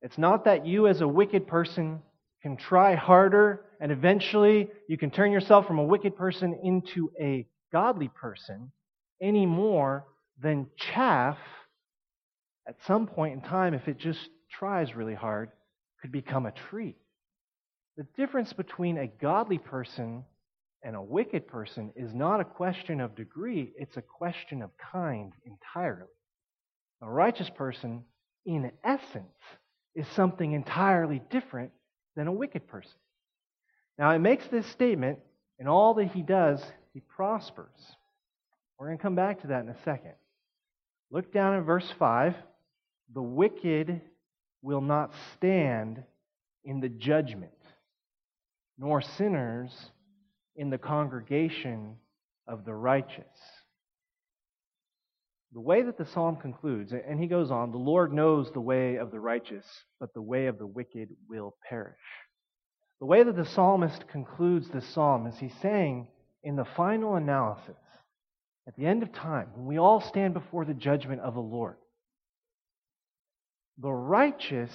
It's 0.00 0.18
not 0.18 0.44
that 0.44 0.66
you, 0.66 0.86
as 0.86 1.00
a 1.00 1.08
wicked 1.08 1.46
person, 1.46 2.00
can 2.42 2.56
try 2.56 2.94
harder 2.94 3.64
and 3.80 3.92
eventually 3.92 4.68
you 4.88 4.96
can 4.96 5.10
turn 5.10 5.32
yourself 5.32 5.66
from 5.66 5.78
a 5.78 5.84
wicked 5.84 6.16
person 6.16 6.58
into 6.62 7.10
a 7.20 7.46
godly 7.72 8.08
person 8.08 8.70
any 9.20 9.46
more 9.46 10.06
than 10.40 10.68
chaff, 10.76 11.38
at 12.66 12.76
some 12.86 13.06
point 13.06 13.34
in 13.34 13.40
time, 13.40 13.74
if 13.74 13.88
it 13.88 13.98
just 13.98 14.20
tries 14.50 14.94
really 14.94 15.14
hard, 15.14 15.50
could 16.00 16.12
become 16.12 16.46
a 16.46 16.52
tree. 16.52 16.96
The 17.98 18.06
difference 18.16 18.52
between 18.52 18.96
a 18.96 19.08
godly 19.08 19.58
person 19.58 20.24
and 20.84 20.94
a 20.94 21.02
wicked 21.02 21.48
person 21.48 21.90
is 21.96 22.14
not 22.14 22.40
a 22.40 22.44
question 22.44 23.00
of 23.00 23.16
degree, 23.16 23.72
it's 23.76 23.96
a 23.96 24.02
question 24.02 24.62
of 24.62 24.70
kind 24.78 25.32
entirely. 25.44 26.06
A 27.02 27.10
righteous 27.10 27.50
person, 27.50 28.04
in 28.46 28.70
essence, 28.84 29.42
is 29.96 30.06
something 30.14 30.52
entirely 30.52 31.20
different 31.28 31.72
than 32.14 32.28
a 32.28 32.32
wicked 32.32 32.68
person. 32.68 33.00
Now, 33.98 34.12
it 34.12 34.20
makes 34.20 34.46
this 34.46 34.66
statement, 34.66 35.18
and 35.58 35.68
all 35.68 35.94
that 35.94 36.12
he 36.12 36.22
does, 36.22 36.62
he 36.94 37.00
prospers. 37.00 37.96
We're 38.78 38.86
going 38.86 38.98
to 38.98 39.02
come 39.02 39.16
back 39.16 39.40
to 39.40 39.48
that 39.48 39.64
in 39.64 39.70
a 39.70 39.82
second. 39.84 40.14
Look 41.10 41.32
down 41.32 41.58
at 41.58 41.64
verse 41.64 41.92
5. 41.98 42.36
The 43.12 43.22
wicked 43.22 44.00
will 44.62 44.82
not 44.82 45.12
stand 45.34 46.04
in 46.64 46.78
the 46.78 46.88
judgment, 46.88 47.50
nor 48.78 49.02
sinners 49.02 49.72
in 50.56 50.70
the 50.70 50.78
congregation 50.78 51.96
of 52.46 52.64
the 52.64 52.74
righteous. 52.74 53.24
The 55.52 55.60
way 55.60 55.82
that 55.82 55.96
the 55.96 56.06
psalm 56.06 56.36
concludes, 56.36 56.92
and 56.92 57.18
he 57.18 57.26
goes 57.26 57.50
on, 57.50 57.70
the 57.72 57.78
Lord 57.78 58.12
knows 58.12 58.50
the 58.52 58.60
way 58.60 58.96
of 58.96 59.10
the 59.10 59.20
righteous, 59.20 59.64
but 59.98 60.12
the 60.12 60.22
way 60.22 60.46
of 60.46 60.58
the 60.58 60.66
wicked 60.66 61.08
will 61.28 61.54
perish. 61.68 61.96
The 63.00 63.06
way 63.06 63.22
that 63.22 63.36
the 63.36 63.46
psalmist 63.46 64.08
concludes 64.08 64.68
this 64.68 64.86
psalm 64.92 65.26
is 65.26 65.38
he's 65.38 65.54
saying, 65.62 66.08
in 66.42 66.56
the 66.56 66.66
final 66.76 67.16
analysis, 67.16 67.76
at 68.66 68.76
the 68.76 68.86
end 68.86 69.02
of 69.02 69.12
time, 69.12 69.48
when 69.54 69.66
we 69.66 69.78
all 69.78 70.00
stand 70.00 70.34
before 70.34 70.64
the 70.64 70.74
judgment 70.74 71.22
of 71.22 71.34
the 71.34 71.40
Lord, 71.40 71.76
the 73.78 73.90
righteous, 73.90 74.72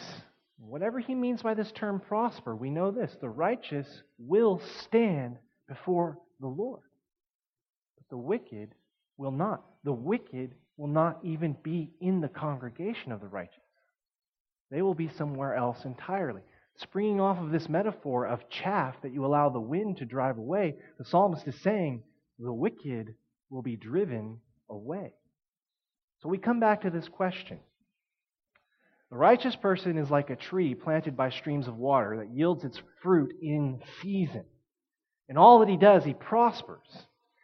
whatever 0.69 0.99
he 0.99 1.15
means 1.15 1.41
by 1.41 1.53
this 1.53 1.71
term 1.71 1.99
prosper, 1.99 2.55
we 2.55 2.69
know 2.69 2.91
this 2.91 3.15
the 3.21 3.29
righteous 3.29 3.87
will 4.17 4.61
stand 4.81 5.37
before 5.67 6.17
the 6.39 6.47
Lord. 6.47 6.81
But 7.97 8.09
the 8.09 8.17
wicked 8.17 8.73
will 9.17 9.31
not. 9.31 9.63
The 9.83 9.93
wicked 9.93 10.53
will 10.77 10.87
not 10.87 11.19
even 11.23 11.55
be 11.63 11.91
in 12.01 12.21
the 12.21 12.29
congregation 12.29 13.11
of 13.11 13.21
the 13.21 13.27
righteous. 13.27 13.57
They 14.71 14.81
will 14.81 14.95
be 14.95 15.09
somewhere 15.17 15.55
else 15.55 15.85
entirely. 15.85 16.41
Springing 16.77 17.21
off 17.21 17.37
of 17.37 17.51
this 17.51 17.69
metaphor 17.69 18.25
of 18.25 18.49
chaff 18.49 18.95
that 19.03 19.13
you 19.13 19.25
allow 19.25 19.49
the 19.49 19.59
wind 19.59 19.97
to 19.97 20.05
drive 20.05 20.39
away, 20.39 20.75
the 20.97 21.05
psalmist 21.05 21.47
is 21.47 21.61
saying 21.61 22.01
the 22.39 22.51
wicked 22.51 23.13
will 23.51 23.61
be 23.61 23.75
driven 23.75 24.39
away. 24.69 25.13
So 26.21 26.29
we 26.29 26.39
come 26.39 26.59
back 26.59 26.81
to 26.81 26.89
this 26.89 27.07
question. 27.07 27.59
The 29.13 29.19
righteous 29.19 29.55
person 29.55 29.99
is 29.99 30.09
like 30.09 30.31
a 30.31 30.35
tree 30.35 30.73
planted 30.73 31.15
by 31.15 31.29
streams 31.29 31.67
of 31.67 31.77
water 31.77 32.17
that 32.17 32.35
yields 32.35 32.63
its 32.63 32.81
fruit 33.03 33.35
in 33.43 33.79
season. 34.01 34.43
In 35.29 35.37
all 35.37 35.59
that 35.59 35.69
he 35.69 35.77
does, 35.77 36.03
he 36.03 36.15
prospers. 36.15 36.87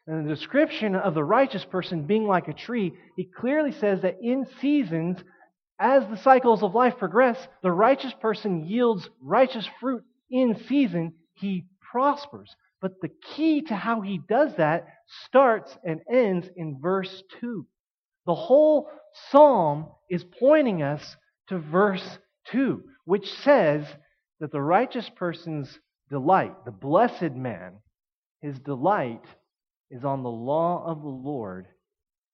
And 0.08 0.26
the 0.26 0.34
description 0.34 0.96
of 0.96 1.14
the 1.14 1.24
righteous 1.24 1.64
person 1.64 2.08
being 2.08 2.26
like 2.26 2.48
a 2.48 2.54
tree, 2.54 2.96
he 3.16 3.26
clearly 3.26 3.72
says 3.72 4.02
that 4.02 4.18
in 4.20 4.48
seasons, 4.60 5.20
as 5.80 6.08
the 6.08 6.18
cycles 6.18 6.64
of 6.64 6.74
life 6.74 6.98
progress, 6.98 7.38
the 7.62 7.72
righteous 7.72 8.14
person 8.20 8.66
yields 8.66 9.08
righteous 9.22 9.70
fruit 9.80 10.04
in 10.32 10.60
season. 10.68 11.14
He 11.36 11.68
prospers. 11.92 12.56
But 12.82 13.00
the 13.00 13.12
key 13.36 13.62
to 13.62 13.76
how 13.76 14.02
he 14.02 14.20
does 14.28 14.56
that 14.56 14.88
starts 15.28 15.78
and 15.84 16.02
ends 16.12 16.50
in 16.56 16.80
verse 16.82 17.22
2. 17.42 17.64
The 18.26 18.34
whole 18.34 18.90
psalm 19.30 19.86
is 20.10 20.24
pointing 20.24 20.82
us 20.82 21.16
to 21.50 21.60
verse 21.60 22.18
2, 22.52 22.84
which 23.06 23.32
says 23.44 23.86
that 24.40 24.52
the 24.52 24.62
righteous 24.62 25.10
person's 25.16 25.80
delight, 26.10 26.66
the 26.66 26.72
blessed 26.72 27.34
man, 27.36 27.74
his 28.42 28.58
delight 28.60 29.26
is 29.92 30.06
on 30.06 30.24
the 30.24 30.30
law 30.30 30.84
of 30.86 31.02
the 31.02 31.08
Lord, 31.08 31.68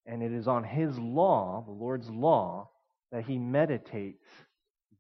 and 0.06 0.22
it 0.22 0.32
is 0.32 0.48
on 0.48 0.64
his 0.64 0.98
law, 1.00 1.64
the 1.66 1.74
Lord's 1.74 2.10
law, 2.10 2.70
that 3.12 3.26
he 3.26 3.38
meditates 3.38 4.26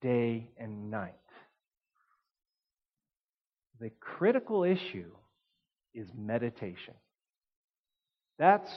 day 0.01 0.49
and 0.57 0.89
night. 0.89 1.13
The 3.79 3.91
critical 3.99 4.63
issue 4.63 5.11
is 5.93 6.07
meditation. 6.17 6.93
That's 8.39 8.71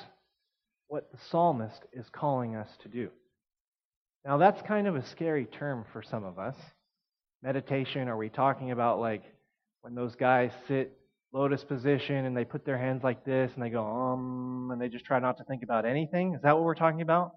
what 0.88 1.10
the 1.12 1.18
psalmist 1.30 1.82
is 1.92 2.06
calling 2.10 2.56
us 2.56 2.68
to 2.82 2.88
do. 2.88 3.10
Now, 4.24 4.36
that's 4.36 4.60
kind 4.62 4.86
of 4.86 4.96
a 4.96 5.06
scary 5.06 5.46
term 5.46 5.84
for 5.92 6.02
some 6.02 6.24
of 6.24 6.38
us. 6.38 6.56
Meditation, 7.42 8.08
are 8.08 8.16
we 8.16 8.28
talking 8.28 8.72
about 8.72 8.98
like 8.98 9.22
when 9.82 9.94
those 9.94 10.14
guys 10.16 10.50
sit 10.66 10.98
lotus 11.32 11.62
position 11.62 12.24
and 12.24 12.36
they 12.36 12.44
put 12.44 12.64
their 12.64 12.78
hands 12.78 13.02
like 13.04 13.24
this 13.24 13.52
and 13.54 13.62
they 13.62 13.70
go, 13.70 13.84
um, 13.84 14.70
and 14.72 14.80
they 14.80 14.88
just 14.88 15.04
try 15.04 15.18
not 15.18 15.36
to 15.38 15.44
think 15.44 15.62
about 15.62 15.84
anything? 15.84 16.34
Is 16.34 16.42
that 16.42 16.54
what 16.54 16.64
we're 16.64 16.74
talking 16.74 17.00
about? 17.00 17.32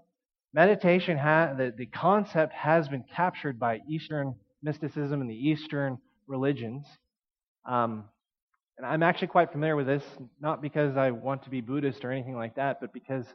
Meditation, 0.53 1.17
ha- 1.17 1.53
the, 1.57 1.73
the 1.77 1.85
concept 1.85 2.53
has 2.53 2.87
been 2.87 3.03
captured 3.15 3.59
by 3.59 3.79
Eastern 3.89 4.35
mysticism 4.63 5.21
and 5.21 5.29
the 5.29 5.35
Eastern 5.49 5.97
religions. 6.27 6.85
Um, 7.65 8.05
and 8.77 8.85
I'm 8.85 9.03
actually 9.03 9.27
quite 9.27 9.51
familiar 9.51 9.75
with 9.75 9.87
this, 9.87 10.03
not 10.39 10.61
because 10.61 10.97
I 10.97 11.11
want 11.11 11.43
to 11.43 11.49
be 11.49 11.61
Buddhist 11.61 12.03
or 12.03 12.11
anything 12.11 12.35
like 12.35 12.55
that, 12.55 12.81
but 12.81 12.91
because 12.91 13.25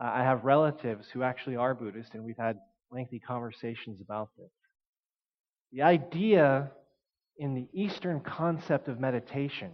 uh, 0.00 0.10
I 0.14 0.22
have 0.22 0.44
relatives 0.44 1.08
who 1.12 1.22
actually 1.22 1.56
are 1.56 1.74
Buddhist, 1.74 2.14
and 2.14 2.24
we've 2.24 2.38
had 2.38 2.58
lengthy 2.94 3.18
conversations 3.18 4.00
about 4.00 4.30
this. 4.38 4.50
The 5.72 5.82
idea 5.82 6.70
in 7.36 7.54
the 7.54 7.66
Eastern 7.72 8.20
concept 8.20 8.88
of 8.88 9.00
meditation 9.00 9.72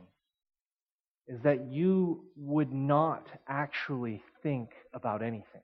is 1.28 1.40
that 1.42 1.66
you 1.66 2.24
would 2.36 2.72
not 2.72 3.28
actually 3.46 4.22
think 4.42 4.70
about 4.94 5.22
anything. 5.22 5.62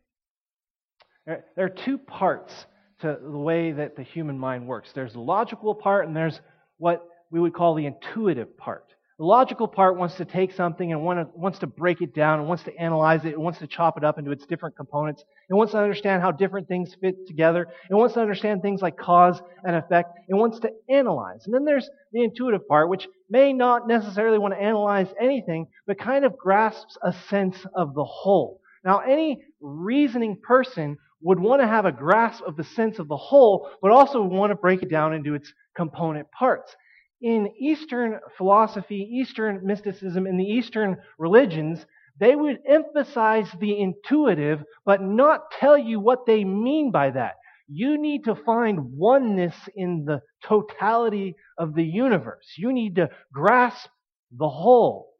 There 1.26 1.42
are 1.58 1.68
two 1.68 1.98
parts 1.98 2.66
to 3.00 3.18
the 3.20 3.36
way 3.36 3.72
that 3.72 3.96
the 3.96 4.02
human 4.02 4.38
mind 4.38 4.66
works 4.66 4.90
there's 4.94 5.14
the 5.14 5.20
logical 5.20 5.74
part, 5.74 6.06
and 6.06 6.14
there's 6.14 6.40
what 6.78 7.08
we 7.30 7.40
would 7.40 7.52
call 7.52 7.74
the 7.74 7.86
intuitive 7.86 8.56
part. 8.56 8.84
The 9.18 9.24
logical 9.24 9.66
part 9.66 9.96
wants 9.96 10.16
to 10.16 10.26
take 10.26 10.52
something 10.52 10.92
and 10.92 11.02
wants 11.02 11.58
to 11.60 11.66
break 11.66 12.02
it 12.02 12.14
down 12.14 12.38
and 12.38 12.48
wants 12.48 12.64
to 12.64 12.76
analyze 12.76 13.24
it. 13.24 13.32
and 13.32 13.42
wants 13.42 13.60
to 13.60 13.66
chop 13.66 13.96
it 13.96 14.04
up 14.04 14.18
into 14.18 14.30
its 14.30 14.44
different 14.44 14.76
components. 14.76 15.24
It 15.48 15.54
wants 15.54 15.72
to 15.72 15.78
understand 15.78 16.20
how 16.20 16.32
different 16.32 16.68
things 16.68 16.94
fit 17.00 17.26
together. 17.26 17.66
It 17.88 17.94
wants 17.94 18.12
to 18.14 18.20
understand 18.20 18.60
things 18.60 18.82
like 18.82 18.98
cause 18.98 19.40
and 19.64 19.74
effect. 19.74 20.10
It 20.28 20.34
wants 20.34 20.58
to 20.60 20.70
analyze. 20.90 21.46
And 21.46 21.54
then 21.54 21.64
there's 21.64 21.88
the 22.12 22.24
intuitive 22.24 22.68
part, 22.68 22.90
which 22.90 23.08
may 23.30 23.54
not 23.54 23.88
necessarily 23.88 24.38
want 24.38 24.52
to 24.52 24.60
analyze 24.60 25.08
anything, 25.18 25.68
but 25.86 25.98
kind 25.98 26.26
of 26.26 26.36
grasps 26.36 26.98
a 27.02 27.14
sense 27.30 27.56
of 27.74 27.94
the 27.94 28.04
whole. 28.04 28.60
Now, 28.84 28.98
any 28.98 29.42
reasoning 29.62 30.36
person 30.42 30.98
would 31.22 31.40
want 31.40 31.62
to 31.62 31.66
have 31.66 31.86
a 31.86 31.92
grasp 31.92 32.42
of 32.44 32.56
the 32.56 32.64
sense 32.64 32.98
of 32.98 33.08
the 33.08 33.16
whole, 33.16 33.70
but 33.80 33.92
also 33.92 34.22
want 34.22 34.50
to 34.50 34.56
break 34.56 34.82
it 34.82 34.90
down 34.90 35.14
into 35.14 35.34
its 35.34 35.50
component 35.74 36.30
parts 36.32 36.76
in 37.20 37.48
Eastern 37.58 38.20
philosophy, 38.36 38.96
Eastern 38.96 39.60
mysticism, 39.64 40.26
in 40.26 40.36
the 40.36 40.44
Eastern 40.44 40.96
religions, 41.18 41.86
they 42.18 42.34
would 42.34 42.58
emphasize 42.66 43.50
the 43.60 43.78
intuitive, 43.78 44.62
but 44.84 45.02
not 45.02 45.50
tell 45.50 45.76
you 45.76 46.00
what 46.00 46.26
they 46.26 46.44
mean 46.44 46.90
by 46.90 47.10
that. 47.10 47.34
You 47.68 48.00
need 48.00 48.24
to 48.24 48.34
find 48.34 48.92
oneness 48.92 49.54
in 49.74 50.04
the 50.04 50.22
totality 50.44 51.34
of 51.58 51.74
the 51.74 51.84
universe. 51.84 52.54
You 52.56 52.72
need 52.72 52.96
to 52.96 53.10
grasp 53.32 53.88
the 54.30 54.48
whole. 54.48 55.12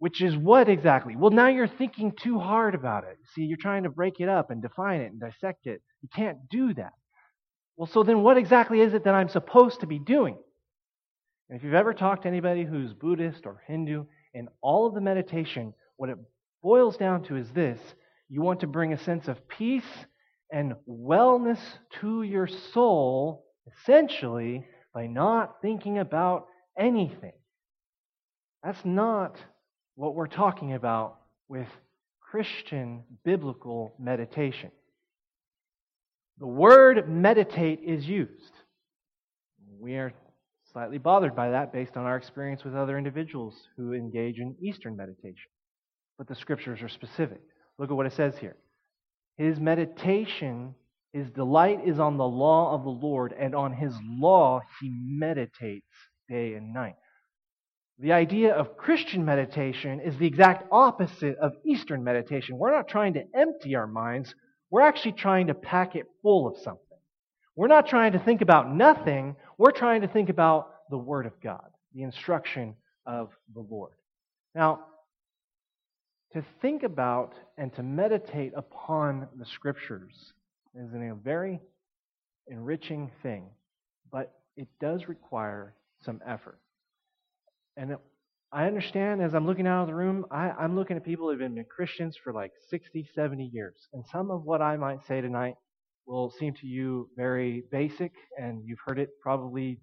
Which 0.00 0.22
is 0.22 0.36
what 0.36 0.68
exactly? 0.68 1.16
Well, 1.16 1.30
now 1.30 1.48
you're 1.48 1.66
thinking 1.66 2.12
too 2.12 2.38
hard 2.38 2.74
about 2.74 3.04
it. 3.04 3.18
See, 3.34 3.42
you're 3.42 3.58
trying 3.60 3.82
to 3.82 3.90
break 3.90 4.20
it 4.20 4.28
up 4.28 4.50
and 4.50 4.62
define 4.62 5.00
it 5.00 5.10
and 5.10 5.20
dissect 5.20 5.66
it. 5.66 5.82
You 6.02 6.08
can't 6.14 6.48
do 6.48 6.72
that. 6.74 6.92
Well, 7.76 7.88
so 7.88 8.02
then 8.04 8.22
what 8.22 8.36
exactly 8.38 8.80
is 8.80 8.94
it 8.94 9.04
that 9.04 9.14
I'm 9.14 9.28
supposed 9.28 9.80
to 9.80 9.86
be 9.86 9.98
doing? 9.98 10.38
And 11.48 11.58
if 11.58 11.64
you've 11.64 11.74
ever 11.74 11.94
talked 11.94 12.22
to 12.22 12.28
anybody 12.28 12.64
who's 12.64 12.92
Buddhist 12.92 13.46
or 13.46 13.62
Hindu, 13.66 14.04
in 14.34 14.48
all 14.60 14.86
of 14.86 14.94
the 14.94 15.00
meditation, 15.00 15.72
what 15.96 16.10
it 16.10 16.18
boils 16.62 16.96
down 16.96 17.22
to 17.24 17.36
is 17.36 17.50
this 17.52 17.78
you 18.28 18.42
want 18.42 18.60
to 18.60 18.66
bring 18.66 18.92
a 18.92 18.98
sense 19.04 19.28
of 19.28 19.48
peace 19.48 20.06
and 20.52 20.74
wellness 20.88 21.58
to 22.00 22.22
your 22.22 22.46
soul, 22.46 23.46
essentially, 23.66 24.66
by 24.92 25.06
not 25.06 25.56
thinking 25.62 25.98
about 25.98 26.46
anything. 26.78 27.32
That's 28.62 28.84
not 28.84 29.36
what 29.94 30.14
we're 30.14 30.26
talking 30.26 30.74
about 30.74 31.18
with 31.48 31.68
Christian 32.20 33.04
biblical 33.24 33.94
meditation. 33.98 34.70
The 36.38 36.46
word 36.46 37.08
meditate 37.08 37.80
is 37.84 38.06
used. 38.06 38.52
We 39.80 39.94
are 39.94 40.12
slightly 40.78 40.98
bothered 40.98 41.34
by 41.34 41.50
that 41.50 41.72
based 41.72 41.96
on 41.96 42.04
our 42.04 42.16
experience 42.16 42.62
with 42.62 42.76
other 42.76 42.96
individuals 42.96 43.66
who 43.76 43.94
engage 43.94 44.38
in 44.38 44.54
Eastern 44.62 44.96
meditation. 44.96 45.50
but 46.16 46.28
the 46.28 46.34
scriptures 46.36 46.82
are 46.82 46.88
specific. 46.88 47.40
Look 47.78 47.90
at 47.90 47.96
what 47.96 48.06
it 48.06 48.12
says 48.12 48.36
here. 48.38 48.56
His 49.36 49.58
meditation, 49.58 50.74
his 51.12 51.30
delight 51.30 51.80
is 51.84 51.98
on 51.98 52.16
the 52.16 52.26
law 52.26 52.74
of 52.74 52.82
the 52.84 52.90
Lord, 52.90 53.32
and 53.32 53.54
on 53.54 53.72
his 53.72 53.92
law 54.02 54.60
he 54.80 54.88
meditates 54.90 55.86
day 56.28 56.54
and 56.54 56.72
night. 56.72 56.96
The 57.98 58.12
idea 58.12 58.54
of 58.54 58.76
Christian 58.76 59.24
meditation 59.24 60.00
is 60.00 60.16
the 60.16 60.26
exact 60.26 60.68
opposite 60.72 61.36
of 61.38 61.52
Eastern 61.64 62.02
meditation. 62.04 62.58
We're 62.58 62.74
not 62.74 62.88
trying 62.88 63.14
to 63.14 63.24
empty 63.34 63.74
our 63.74 63.88
minds, 63.88 64.32
we're 64.70 64.82
actually 64.82 65.12
trying 65.12 65.48
to 65.48 65.54
pack 65.54 65.96
it 65.96 66.06
full 66.22 66.46
of 66.46 66.56
something. 66.58 66.87
We're 67.58 67.66
not 67.66 67.88
trying 67.88 68.12
to 68.12 68.20
think 68.20 68.40
about 68.40 68.72
nothing, 68.72 69.34
we're 69.58 69.72
trying 69.72 70.02
to 70.02 70.06
think 70.06 70.28
about 70.28 70.74
the 70.90 70.96
Word 70.96 71.26
of 71.26 71.32
God, 71.40 71.68
the 71.92 72.02
instruction 72.02 72.76
of 73.04 73.30
the 73.52 73.66
Lord. 73.68 73.94
Now, 74.54 74.84
to 76.34 76.44
think 76.62 76.84
about 76.84 77.34
and 77.56 77.74
to 77.74 77.82
meditate 77.82 78.52
upon 78.56 79.26
the 79.36 79.44
Scriptures 79.44 80.14
is 80.76 80.94
a 80.94 81.16
very 81.20 81.58
enriching 82.46 83.10
thing, 83.24 83.48
but 84.12 84.32
it 84.56 84.68
does 84.80 85.08
require 85.08 85.74
some 86.04 86.20
effort. 86.24 86.60
And 87.76 87.96
I 88.52 88.68
understand 88.68 89.20
as 89.20 89.34
I'm 89.34 89.48
looking 89.48 89.66
out 89.66 89.82
of 89.82 89.88
the 89.88 89.96
room, 89.96 90.26
I, 90.30 90.52
am 90.64 90.76
looking 90.76 90.96
at 90.96 91.04
people 91.04 91.24
who 91.24 91.30
have 91.30 91.40
been 91.40 91.64
Christians 91.64 92.16
for 92.22 92.32
like 92.32 92.52
60, 92.70 93.08
70 93.16 93.50
years. 93.52 93.88
And 93.92 94.04
some 94.12 94.30
of 94.30 94.44
what 94.44 94.62
I 94.62 94.76
might 94.76 95.04
say 95.08 95.20
tonight 95.20 95.56
will 96.08 96.30
seem 96.30 96.54
to 96.54 96.66
you 96.66 97.08
very 97.16 97.64
basic, 97.70 98.12
and 98.40 98.62
you've 98.64 98.80
heard 98.84 98.98
it 98.98 99.10
probably 99.22 99.80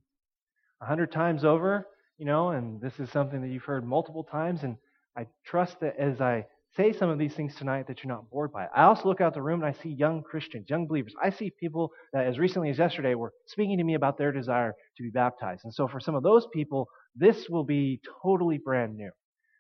a 0.81 0.85
hundred 0.85 1.11
times 1.11 1.45
over, 1.45 1.87
you 2.17 2.25
know, 2.25 2.49
and 2.49 2.81
this 2.81 2.99
is 2.99 3.09
something 3.11 3.41
that 3.41 3.49
you've 3.49 3.63
heard 3.63 3.85
multiple 3.85 4.23
times. 4.23 4.63
And 4.63 4.77
I 5.17 5.27
trust 5.45 5.79
that 5.81 5.95
as 5.97 6.19
I 6.19 6.45
say 6.75 6.91
some 6.91 7.09
of 7.09 7.17
these 7.17 7.33
things 7.33 7.55
tonight 7.55 7.87
that 7.87 8.03
you're 8.03 8.13
not 8.13 8.29
bored 8.29 8.51
by 8.51 8.65
it. 8.65 8.69
I 8.75 8.83
also 8.83 9.07
look 9.07 9.21
out 9.21 9.33
the 9.33 9.41
room 9.41 9.63
and 9.63 9.73
I 9.73 9.81
see 9.81 9.89
young 9.89 10.21
Christians, 10.23 10.69
young 10.69 10.87
believers. 10.87 11.13
I 11.23 11.29
see 11.29 11.51
people 11.57 11.91
that 12.11 12.25
as 12.25 12.37
recently 12.37 12.69
as 12.69 12.77
yesterday 12.77 13.15
were 13.15 13.31
speaking 13.45 13.77
to 13.77 13.83
me 13.83 13.93
about 13.93 14.17
their 14.17 14.33
desire 14.33 14.73
to 14.97 15.03
be 15.03 15.09
baptized. 15.09 15.61
And 15.63 15.73
so 15.73 15.87
for 15.87 15.99
some 16.01 16.15
of 16.15 16.23
those 16.23 16.45
people, 16.53 16.87
this 17.15 17.47
will 17.49 17.63
be 17.63 18.01
totally 18.21 18.57
brand 18.57 18.97
new. 18.97 19.11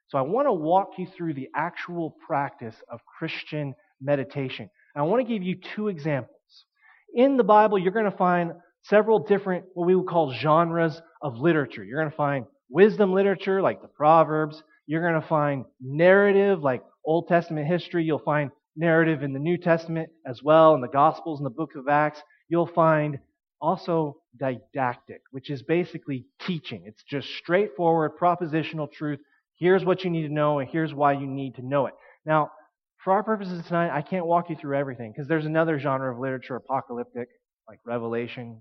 So 0.07 0.17
I 0.17 0.21
want 0.21 0.47
to 0.47 0.53
walk 0.53 0.91
you 0.97 1.07
through 1.07 1.35
the 1.35 1.47
actual 1.55 2.15
practice 2.27 2.75
of 2.91 2.99
Christian 3.17 3.73
meditation. 4.01 4.69
And 4.93 5.01
I 5.01 5.07
want 5.07 5.25
to 5.25 5.33
give 5.33 5.41
you 5.41 5.55
two 5.75 5.87
examples. 5.87 6.34
In 7.15 7.37
the 7.37 7.45
Bible, 7.45 7.79
you're 7.79 7.93
going 7.93 8.11
to 8.11 8.17
find 8.17 8.51
several 8.83 9.19
different, 9.19 9.63
what 9.73 9.87
we 9.87 9.95
would 9.95 10.07
call 10.07 10.33
genres 10.33 11.01
of 11.21 11.37
literature. 11.37 11.81
You're 11.81 11.99
going 11.99 12.11
to 12.11 12.17
find 12.17 12.45
wisdom 12.69 13.13
literature, 13.13 13.61
like 13.61 13.81
the 13.81 13.87
Proverbs. 13.87 14.61
You're 14.85 15.01
going 15.01 15.21
to 15.21 15.27
find 15.27 15.63
narrative, 15.81 16.61
like 16.61 16.83
Old 17.05 17.29
Testament 17.29 17.67
history. 17.67 18.03
You'll 18.03 18.19
find 18.19 18.51
narrative 18.75 19.23
in 19.23 19.31
the 19.31 19.39
New 19.39 19.57
Testament 19.57 20.09
as 20.27 20.43
well, 20.43 20.75
in 20.75 20.81
the 20.81 20.89
Gospels 20.89 21.39
and 21.39 21.45
the 21.45 21.51
book 21.51 21.71
of 21.77 21.87
Acts. 21.87 22.21
You'll 22.49 22.67
find 22.67 23.17
also 23.61 24.17
didactic, 24.37 25.21
which 25.31 25.49
is 25.49 25.63
basically 25.63 26.25
teaching. 26.45 26.83
It's 26.85 27.03
just 27.03 27.29
straightforward 27.37 28.11
propositional 28.21 28.91
truth. 28.91 29.19
Here's 29.57 29.85
what 29.85 30.03
you 30.03 30.09
need 30.09 30.27
to 30.27 30.33
know, 30.33 30.59
and 30.59 30.69
here's 30.69 30.93
why 30.93 31.13
you 31.13 31.27
need 31.27 31.55
to 31.55 31.65
know 31.65 31.85
it. 31.85 31.93
Now, 32.25 32.51
for 33.05 33.13
our 33.13 33.23
purposes 33.23 33.63
tonight, 33.67 33.95
I 33.95 34.01
can't 34.01 34.25
walk 34.25 34.49
you 34.49 34.55
through 34.55 34.75
everything 34.75 35.11
because 35.11 35.27
there's 35.27 35.45
another 35.45 35.77
genre 35.77 36.11
of 36.11 36.19
literature, 36.19 36.55
apocalyptic, 36.55 37.29
like 37.67 37.77
Revelation, 37.85 38.59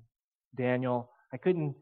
Daniel. 0.54 1.10
I 1.32 1.38
couldn't 1.38 1.74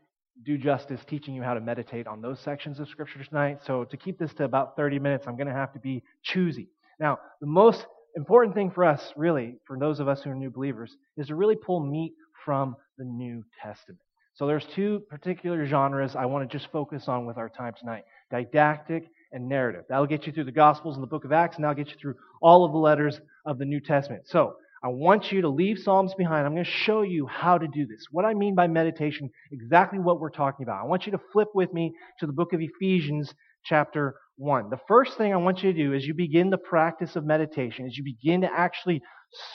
do 0.44 0.56
justice 0.56 1.00
teaching 1.08 1.34
you 1.34 1.42
how 1.42 1.54
to 1.54 1.60
meditate 1.60 2.06
on 2.06 2.22
those 2.22 2.38
sections 2.38 2.78
of 2.78 2.88
Scripture 2.88 3.22
tonight. 3.24 3.58
So, 3.66 3.82
to 3.82 3.96
keep 3.96 4.16
this 4.16 4.32
to 4.34 4.44
about 4.44 4.76
30 4.76 5.00
minutes, 5.00 5.24
I'm 5.26 5.36
going 5.36 5.48
to 5.48 5.52
have 5.52 5.72
to 5.72 5.80
be 5.80 6.04
choosy. 6.22 6.68
Now, 7.00 7.18
the 7.40 7.48
most 7.48 7.84
important 8.16 8.54
thing 8.54 8.70
for 8.70 8.84
us, 8.84 9.12
really, 9.16 9.56
for 9.66 9.76
those 9.76 9.98
of 9.98 10.06
us 10.06 10.22
who 10.22 10.30
are 10.30 10.36
new 10.36 10.50
believers, 10.50 10.96
is 11.16 11.26
to 11.26 11.34
really 11.34 11.56
pull 11.56 11.80
meat 11.80 12.14
from 12.44 12.76
the 12.96 13.04
New 13.04 13.42
Testament. 13.60 13.98
So 14.34 14.46
there's 14.46 14.64
two 14.76 15.02
particular 15.10 15.66
genres 15.66 16.14
I 16.14 16.26
want 16.26 16.48
to 16.48 16.58
just 16.58 16.70
focus 16.70 17.08
on 17.08 17.26
with 17.26 17.38
our 17.38 17.48
time 17.48 17.74
tonight 17.78 18.04
didactic 18.30 19.10
and 19.32 19.48
narrative. 19.48 19.84
That'll 19.88 20.06
get 20.06 20.26
you 20.26 20.32
through 20.32 20.44
the 20.44 20.52
Gospels 20.52 20.96
and 20.96 21.02
the 21.02 21.08
book 21.08 21.24
of 21.24 21.32
Acts, 21.32 21.56
and 21.56 21.64
that'll 21.64 21.76
get 21.76 21.88
you 21.88 21.96
through 22.00 22.14
all 22.40 22.64
of 22.64 22.72
the 22.72 22.78
letters 22.78 23.20
of 23.46 23.58
the 23.58 23.64
New 23.64 23.80
Testament. 23.80 24.22
So 24.26 24.54
I 24.84 24.88
want 24.88 25.30
you 25.30 25.42
to 25.42 25.48
leave 25.48 25.78
Psalms 25.78 26.12
behind. 26.14 26.44
I'm 26.44 26.54
going 26.54 26.64
to 26.64 26.70
show 26.70 27.02
you 27.02 27.26
how 27.26 27.56
to 27.56 27.68
do 27.68 27.86
this. 27.86 28.06
What 28.10 28.24
I 28.24 28.34
mean 28.34 28.54
by 28.54 28.66
meditation, 28.66 29.30
exactly 29.52 29.98
what 29.98 30.18
we're 30.18 30.30
talking 30.30 30.64
about. 30.64 30.82
I 30.82 30.86
want 30.86 31.06
you 31.06 31.12
to 31.12 31.20
flip 31.32 31.48
with 31.54 31.72
me 31.72 31.92
to 32.18 32.26
the 32.26 32.32
book 32.32 32.52
of 32.52 32.60
Ephesians, 32.60 33.32
chapter 33.64 34.16
1. 34.36 34.70
The 34.70 34.80
first 34.88 35.16
thing 35.16 35.32
I 35.32 35.36
want 35.36 35.62
you 35.62 35.72
to 35.72 35.78
do 35.78 35.94
as 35.94 36.04
you 36.04 36.14
begin 36.14 36.50
the 36.50 36.58
practice 36.58 37.14
of 37.14 37.24
meditation, 37.24 37.86
as 37.86 37.96
you 37.96 38.02
begin 38.02 38.40
to 38.40 38.52
actually 38.52 39.02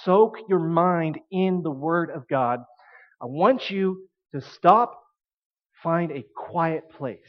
soak 0.03 0.37
your 0.47 0.59
mind 0.59 1.19
in 1.29 1.61
the 1.61 1.71
Word 1.71 2.09
of 2.09 2.27
God, 2.29 2.59
I 3.21 3.25
want 3.25 3.69
you 3.69 4.07
to 4.33 4.39
stop, 4.39 4.97
find 5.83 6.11
a 6.11 6.23
quiet 6.35 6.89
place. 6.89 7.19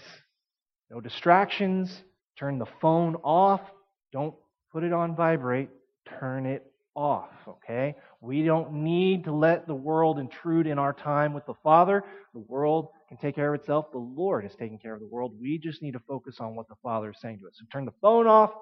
No 0.91 1.01
distractions. 1.01 2.05
Turn 2.39 2.59
the 2.59 2.67
phone 2.81 3.17
off. 3.17 3.61
Don't 4.13 4.35
put 4.73 4.85
it 4.85 4.93
on 4.93 5.17
vibrate. 5.17 5.71
Turn 6.21 6.47
it 6.47 6.65
off, 6.95 7.31
okay? 7.47 7.95
We 8.21 8.45
don't 8.45 8.73
need 8.73 9.25
to 9.25 9.33
let 9.33 9.67
the 9.67 9.75
world 9.75 10.19
intrude 10.19 10.67
in 10.67 10.79
our 10.79 10.93
time 10.93 11.33
with 11.33 11.47
the 11.47 11.55
Father. 11.63 12.03
The 12.35 12.41
world 12.41 12.89
can 13.09 13.17
take 13.17 13.35
care 13.35 13.55
of 13.55 13.61
itself. 13.61 13.87
The 13.93 13.99
Lord 13.99 14.45
is 14.45 14.53
taking 14.59 14.79
care 14.79 14.95
of 14.95 15.01
the 15.01 15.07
world. 15.07 15.33
We 15.41 15.59
just 15.59 15.83
need 15.83 15.93
to 15.93 16.01
focus 16.01 16.37
on 16.41 16.55
what 16.55 16.69
the 16.69 16.75
Father 16.83 17.11
is 17.11 17.21
saying 17.21 17.39
to 17.41 17.47
us. 17.47 17.55
So 17.59 17.65
turn 17.73 17.85
the 17.85 17.93
phone 18.01 18.27
off, 18.27 18.53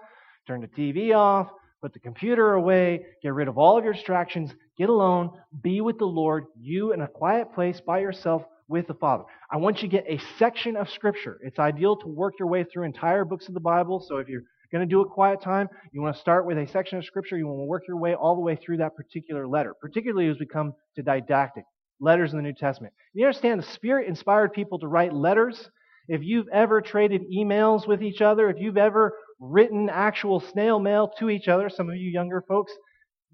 turn 0.46 0.60
the 0.60 0.68
TV 0.68 1.14
off, 1.14 1.50
put 1.80 1.92
the 1.92 1.98
computer 1.98 2.54
away, 2.54 3.06
get 3.22 3.34
rid 3.34 3.48
of 3.48 3.58
all 3.58 3.78
of 3.78 3.84
your 3.84 3.92
distractions, 3.92 4.54
get 4.78 4.88
alone, 4.88 5.30
be 5.62 5.80
with 5.80 5.98
the 5.98 6.06
Lord, 6.06 6.46
you 6.58 6.92
in 6.92 7.02
a 7.02 7.08
quiet 7.08 7.54
place 7.54 7.80
by 7.80 8.00
yourself 8.00 8.44
with 8.68 8.86
the 8.86 8.94
Father. 8.94 9.24
I 9.50 9.56
want 9.58 9.82
you 9.82 9.88
to 9.88 9.96
get 9.96 10.06
a 10.08 10.20
section 10.38 10.76
of 10.76 10.90
Scripture. 10.90 11.38
It's 11.42 11.58
ideal 11.58 11.96
to 11.96 12.08
work 12.08 12.34
your 12.38 12.48
way 12.48 12.64
through 12.64 12.84
entire 12.84 13.24
books 13.24 13.48
of 13.48 13.54
the 13.54 13.60
Bible. 13.60 14.04
So 14.06 14.16
if 14.16 14.28
you're 14.28 14.42
going 14.72 14.86
to 14.86 14.92
do 14.92 15.00
a 15.00 15.08
quiet 15.08 15.40
time, 15.40 15.68
you 15.92 16.02
want 16.02 16.14
to 16.14 16.20
start 16.20 16.46
with 16.46 16.58
a 16.58 16.66
section 16.66 16.98
of 16.98 17.04
Scripture. 17.04 17.38
You 17.38 17.46
want 17.46 17.60
to 17.60 17.64
work 17.64 17.84
your 17.86 17.98
way 17.98 18.14
all 18.14 18.34
the 18.34 18.40
way 18.40 18.56
through 18.56 18.78
that 18.78 18.96
particular 18.96 19.46
letter, 19.46 19.74
particularly 19.80 20.28
as 20.28 20.38
we 20.38 20.46
come 20.46 20.72
to 20.96 21.02
didactic 21.02 21.64
letters 22.00 22.32
in 22.32 22.38
the 22.38 22.42
New 22.42 22.54
Testament. 22.54 22.92
You 23.14 23.26
understand 23.26 23.62
the 23.62 23.66
Spirit 23.72 24.08
inspired 24.08 24.52
people 24.52 24.78
to 24.80 24.88
write 24.88 25.12
letters. 25.12 25.70
If 26.08 26.22
you've 26.22 26.48
ever 26.52 26.80
traded 26.80 27.22
emails 27.32 27.86
with 27.86 28.02
each 28.02 28.20
other, 28.20 28.48
if 28.48 28.56
you've 28.58 28.76
ever 28.76 29.14
written 29.40 29.88
actual 29.90 30.40
snail 30.40 30.78
mail 30.78 31.10
to 31.18 31.30
each 31.30 31.48
other, 31.48 31.68
some 31.68 31.88
of 31.88 31.96
you 31.96 32.10
younger 32.10 32.42
folks, 32.46 32.72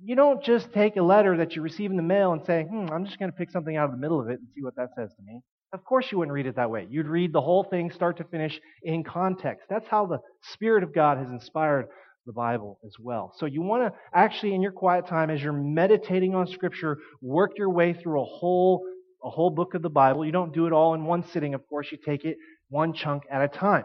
you 0.04 0.16
don't 0.16 0.42
just 0.42 0.72
take 0.72 0.96
a 0.96 1.02
letter 1.02 1.36
that 1.36 1.54
you 1.54 1.62
receive 1.62 1.90
in 1.90 1.96
the 1.96 2.02
mail 2.02 2.32
and 2.32 2.44
say, 2.44 2.64
hmm, 2.64 2.86
I'm 2.92 3.04
just 3.04 3.18
going 3.18 3.30
to 3.30 3.36
pick 3.36 3.50
something 3.50 3.76
out 3.76 3.86
of 3.86 3.92
the 3.92 3.98
middle 3.98 4.20
of 4.20 4.28
it 4.28 4.40
and 4.40 4.48
see 4.54 4.62
what 4.62 4.74
that 4.76 4.90
says 4.96 5.10
to 5.14 5.22
me. 5.22 5.40
Of 5.72 5.84
course, 5.84 6.10
you 6.10 6.18
wouldn't 6.18 6.34
read 6.34 6.46
it 6.46 6.56
that 6.56 6.70
way. 6.70 6.86
You'd 6.90 7.06
read 7.06 7.32
the 7.32 7.40
whole 7.40 7.64
thing, 7.64 7.90
start 7.90 8.18
to 8.18 8.24
finish, 8.24 8.60
in 8.82 9.04
context. 9.04 9.66
That's 9.70 9.86
how 9.88 10.06
the 10.06 10.18
Spirit 10.52 10.82
of 10.82 10.94
God 10.94 11.18
has 11.18 11.30
inspired 11.30 11.86
the 12.26 12.32
Bible 12.32 12.78
as 12.84 12.92
well. 13.00 13.32
So 13.38 13.46
you 13.46 13.62
want 13.62 13.84
to 13.84 13.98
actually, 14.12 14.54
in 14.54 14.60
your 14.60 14.72
quiet 14.72 15.06
time, 15.06 15.30
as 15.30 15.42
you're 15.42 15.52
meditating 15.52 16.34
on 16.34 16.46
Scripture, 16.46 16.98
work 17.20 17.52
your 17.56 17.70
way 17.70 17.94
through 17.94 18.20
a 18.20 18.24
whole 18.24 18.84
a 19.24 19.30
whole 19.30 19.50
book 19.50 19.74
of 19.74 19.82
the 19.82 19.90
Bible. 19.90 20.26
You 20.26 20.32
don't 20.32 20.52
do 20.52 20.66
it 20.66 20.72
all 20.72 20.94
in 20.94 21.04
one 21.04 21.24
sitting, 21.28 21.54
of 21.54 21.66
course. 21.68 21.86
You 21.92 21.98
take 22.04 22.24
it 22.24 22.36
one 22.70 22.92
chunk 22.92 23.22
at 23.30 23.40
a 23.40 23.48
time. 23.48 23.84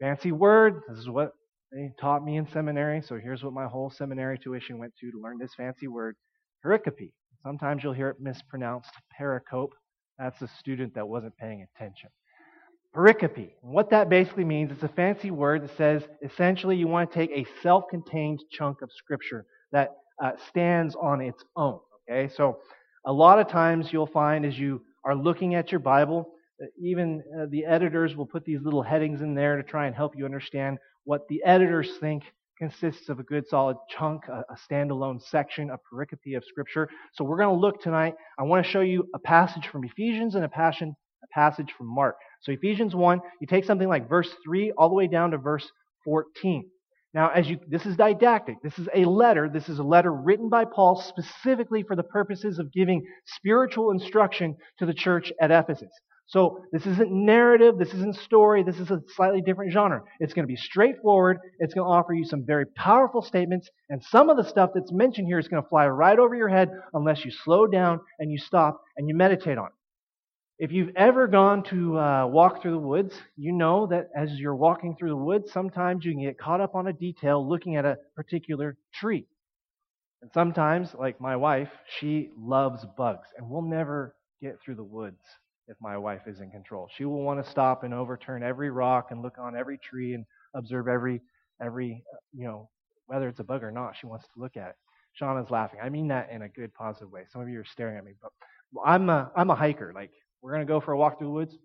Fancy 0.00 0.32
word. 0.32 0.80
This 0.88 0.98
is 0.98 1.08
what 1.10 1.32
they 1.72 1.92
taught 2.00 2.24
me 2.24 2.36
in 2.36 2.48
seminary, 2.48 3.02
so 3.02 3.18
here's 3.18 3.44
what 3.44 3.52
my 3.52 3.66
whole 3.66 3.90
seminary 3.90 4.38
tuition 4.38 4.78
went 4.78 4.94
to 5.00 5.10
to 5.10 5.20
learn 5.20 5.38
this 5.38 5.54
fancy 5.54 5.86
word, 5.86 6.16
pericope. 6.64 7.12
Sometimes 7.42 7.82
you'll 7.84 7.92
hear 7.92 8.08
it 8.08 8.20
mispronounced 8.20 8.90
pericope. 9.18 9.72
That's 10.18 10.40
a 10.42 10.48
student 10.48 10.94
that 10.94 11.06
wasn't 11.06 11.36
paying 11.36 11.66
attention. 11.76 12.10
Pericope. 12.94 13.52
What 13.60 13.90
that 13.90 14.08
basically 14.08 14.44
means, 14.44 14.72
it's 14.72 14.82
a 14.82 14.88
fancy 14.88 15.30
word 15.30 15.62
that 15.62 15.76
says 15.76 16.08
essentially 16.22 16.76
you 16.76 16.88
want 16.88 17.12
to 17.12 17.18
take 17.18 17.30
a 17.30 17.46
self 17.62 17.84
contained 17.90 18.40
chunk 18.50 18.80
of 18.80 18.90
Scripture 18.92 19.44
that 19.72 19.90
uh, 20.22 20.32
stands 20.48 20.96
on 20.96 21.20
its 21.20 21.44
own. 21.54 21.80
Okay, 22.10 22.32
so 22.34 22.58
a 23.04 23.12
lot 23.12 23.38
of 23.38 23.48
times 23.48 23.92
you'll 23.92 24.06
find 24.06 24.46
as 24.46 24.58
you 24.58 24.82
are 25.04 25.14
looking 25.14 25.54
at 25.54 25.70
your 25.70 25.80
Bible, 25.80 26.30
uh, 26.62 26.66
even 26.82 27.22
uh, 27.38 27.46
the 27.50 27.66
editors 27.66 28.16
will 28.16 28.26
put 28.26 28.44
these 28.44 28.60
little 28.62 28.82
headings 28.82 29.20
in 29.20 29.34
there 29.34 29.56
to 29.56 29.62
try 29.62 29.86
and 29.86 29.94
help 29.94 30.16
you 30.16 30.24
understand 30.24 30.78
what 31.08 31.26
the 31.28 31.42
editors 31.42 31.88
think 32.00 32.22
consists 32.58 33.08
of 33.08 33.18
a 33.18 33.22
good 33.22 33.48
solid 33.48 33.78
chunk, 33.88 34.28
a, 34.28 34.44
a 34.50 34.56
standalone 34.70 35.18
section, 35.18 35.70
a 35.70 35.78
pericope 35.78 36.36
of 36.36 36.44
Scripture. 36.44 36.86
So 37.14 37.24
we're 37.24 37.38
going 37.38 37.48
to 37.48 37.58
look 37.58 37.80
tonight. 37.80 38.12
I 38.38 38.42
want 38.42 38.62
to 38.62 38.70
show 38.70 38.82
you 38.82 39.08
a 39.14 39.18
passage 39.18 39.66
from 39.68 39.84
Ephesians 39.84 40.34
and 40.34 40.44
a, 40.44 40.50
passion, 40.50 40.94
a 41.24 41.26
passage 41.28 41.72
from 41.78 41.86
Mark. 41.86 42.16
So 42.42 42.52
Ephesians 42.52 42.94
1, 42.94 43.20
you 43.40 43.46
take 43.46 43.64
something 43.64 43.88
like 43.88 44.06
verse 44.06 44.28
3 44.44 44.72
all 44.76 44.90
the 44.90 44.94
way 44.94 45.06
down 45.06 45.30
to 45.30 45.38
verse 45.38 45.66
14. 46.04 46.68
Now, 47.14 47.30
as 47.30 47.48
you, 47.48 47.58
this 47.66 47.86
is 47.86 47.96
didactic. 47.96 48.56
This 48.62 48.78
is 48.78 48.86
a 48.94 49.06
letter. 49.06 49.48
This 49.48 49.70
is 49.70 49.78
a 49.78 49.82
letter 49.82 50.12
written 50.12 50.50
by 50.50 50.66
Paul 50.66 51.02
specifically 51.08 51.84
for 51.84 51.96
the 51.96 52.02
purposes 52.02 52.58
of 52.58 52.70
giving 52.70 53.02
spiritual 53.24 53.92
instruction 53.92 54.58
to 54.78 54.84
the 54.84 54.92
church 54.92 55.32
at 55.40 55.50
Ephesus. 55.50 55.88
So 56.28 56.62
this 56.72 56.84
isn't 56.84 57.10
narrative, 57.10 57.78
this 57.78 57.94
isn't 57.94 58.14
story, 58.16 58.62
this 58.62 58.78
is 58.78 58.90
a 58.90 59.00
slightly 59.16 59.40
different 59.40 59.72
genre. 59.72 60.02
It's 60.20 60.34
going 60.34 60.42
to 60.42 60.52
be 60.52 60.56
straightforward, 60.56 61.38
it's 61.58 61.72
going 61.72 61.86
to 61.86 61.90
offer 61.90 62.12
you 62.12 62.26
some 62.26 62.44
very 62.44 62.66
powerful 62.66 63.22
statements, 63.22 63.70
and 63.88 64.04
some 64.04 64.28
of 64.28 64.36
the 64.36 64.44
stuff 64.44 64.72
that's 64.74 64.92
mentioned 64.92 65.26
here 65.26 65.38
is 65.38 65.48
going 65.48 65.62
to 65.62 65.68
fly 65.70 65.86
right 65.88 66.18
over 66.18 66.34
your 66.34 66.50
head 66.50 66.68
unless 66.92 67.24
you 67.24 67.30
slow 67.30 67.66
down 67.66 68.00
and 68.18 68.30
you 68.30 68.36
stop 68.36 68.82
and 68.98 69.08
you 69.08 69.14
meditate 69.14 69.56
on 69.56 69.68
it. 69.68 69.72
If 70.58 70.70
you've 70.70 70.94
ever 70.96 71.28
gone 71.28 71.62
to 71.70 71.98
uh, 71.98 72.26
walk 72.26 72.60
through 72.60 72.72
the 72.72 72.78
woods, 72.78 73.14
you 73.38 73.52
know 73.52 73.86
that 73.86 74.10
as 74.14 74.30
you're 74.32 74.54
walking 74.54 74.96
through 74.96 75.10
the 75.10 75.16
woods, 75.16 75.50
sometimes 75.50 76.04
you 76.04 76.12
can 76.12 76.24
get 76.24 76.38
caught 76.38 76.60
up 76.60 76.74
on 76.74 76.88
a 76.88 76.92
detail 76.92 77.48
looking 77.48 77.76
at 77.76 77.86
a 77.86 77.96
particular 78.14 78.76
tree. 78.92 79.24
And 80.20 80.30
sometimes, 80.34 80.94
like 80.98 81.22
my 81.22 81.36
wife, 81.36 81.70
she 81.98 82.32
loves 82.36 82.84
bugs, 82.98 83.28
and 83.38 83.48
we'll 83.48 83.62
never 83.62 84.14
get 84.42 84.58
through 84.62 84.74
the 84.74 84.84
woods 84.84 85.22
if 85.68 85.76
my 85.80 85.96
wife 85.96 86.22
is 86.26 86.40
in 86.40 86.50
control. 86.50 86.88
She 86.96 87.04
will 87.04 87.22
want 87.22 87.44
to 87.44 87.50
stop 87.50 87.84
and 87.84 87.94
overturn 87.94 88.42
every 88.42 88.70
rock 88.70 89.08
and 89.10 89.22
look 89.22 89.38
on 89.38 89.56
every 89.56 89.78
tree 89.78 90.14
and 90.14 90.24
observe 90.54 90.88
every 90.88 91.20
every 91.60 92.02
you 92.32 92.44
know 92.44 92.68
whether 93.06 93.28
it's 93.28 93.40
a 93.40 93.44
bug 93.44 93.62
or 93.62 93.70
not. 93.70 93.94
She 93.98 94.06
wants 94.06 94.26
to 94.26 94.40
look 94.40 94.56
at 94.56 94.70
it. 94.70 94.76
Shauna's 95.20 95.50
laughing. 95.50 95.80
I 95.82 95.88
mean 95.88 96.08
that 96.08 96.30
in 96.30 96.42
a 96.42 96.48
good, 96.48 96.72
positive 96.74 97.10
way. 97.10 97.22
Some 97.32 97.42
of 97.42 97.48
you 97.48 97.60
are 97.60 97.64
staring 97.64 97.96
at 97.96 98.04
me, 98.04 98.12
but 98.20 98.30
I'm 98.84 99.08
a 99.10 99.30
I'm 99.36 99.50
a 99.50 99.54
hiker. 99.54 99.92
Like 99.94 100.10
we're 100.42 100.52
gonna 100.52 100.64
go 100.64 100.80
for 100.80 100.92
a 100.92 100.98
walk 100.98 101.18
through 101.18 101.28
the 101.28 101.32
woods. 101.32 101.56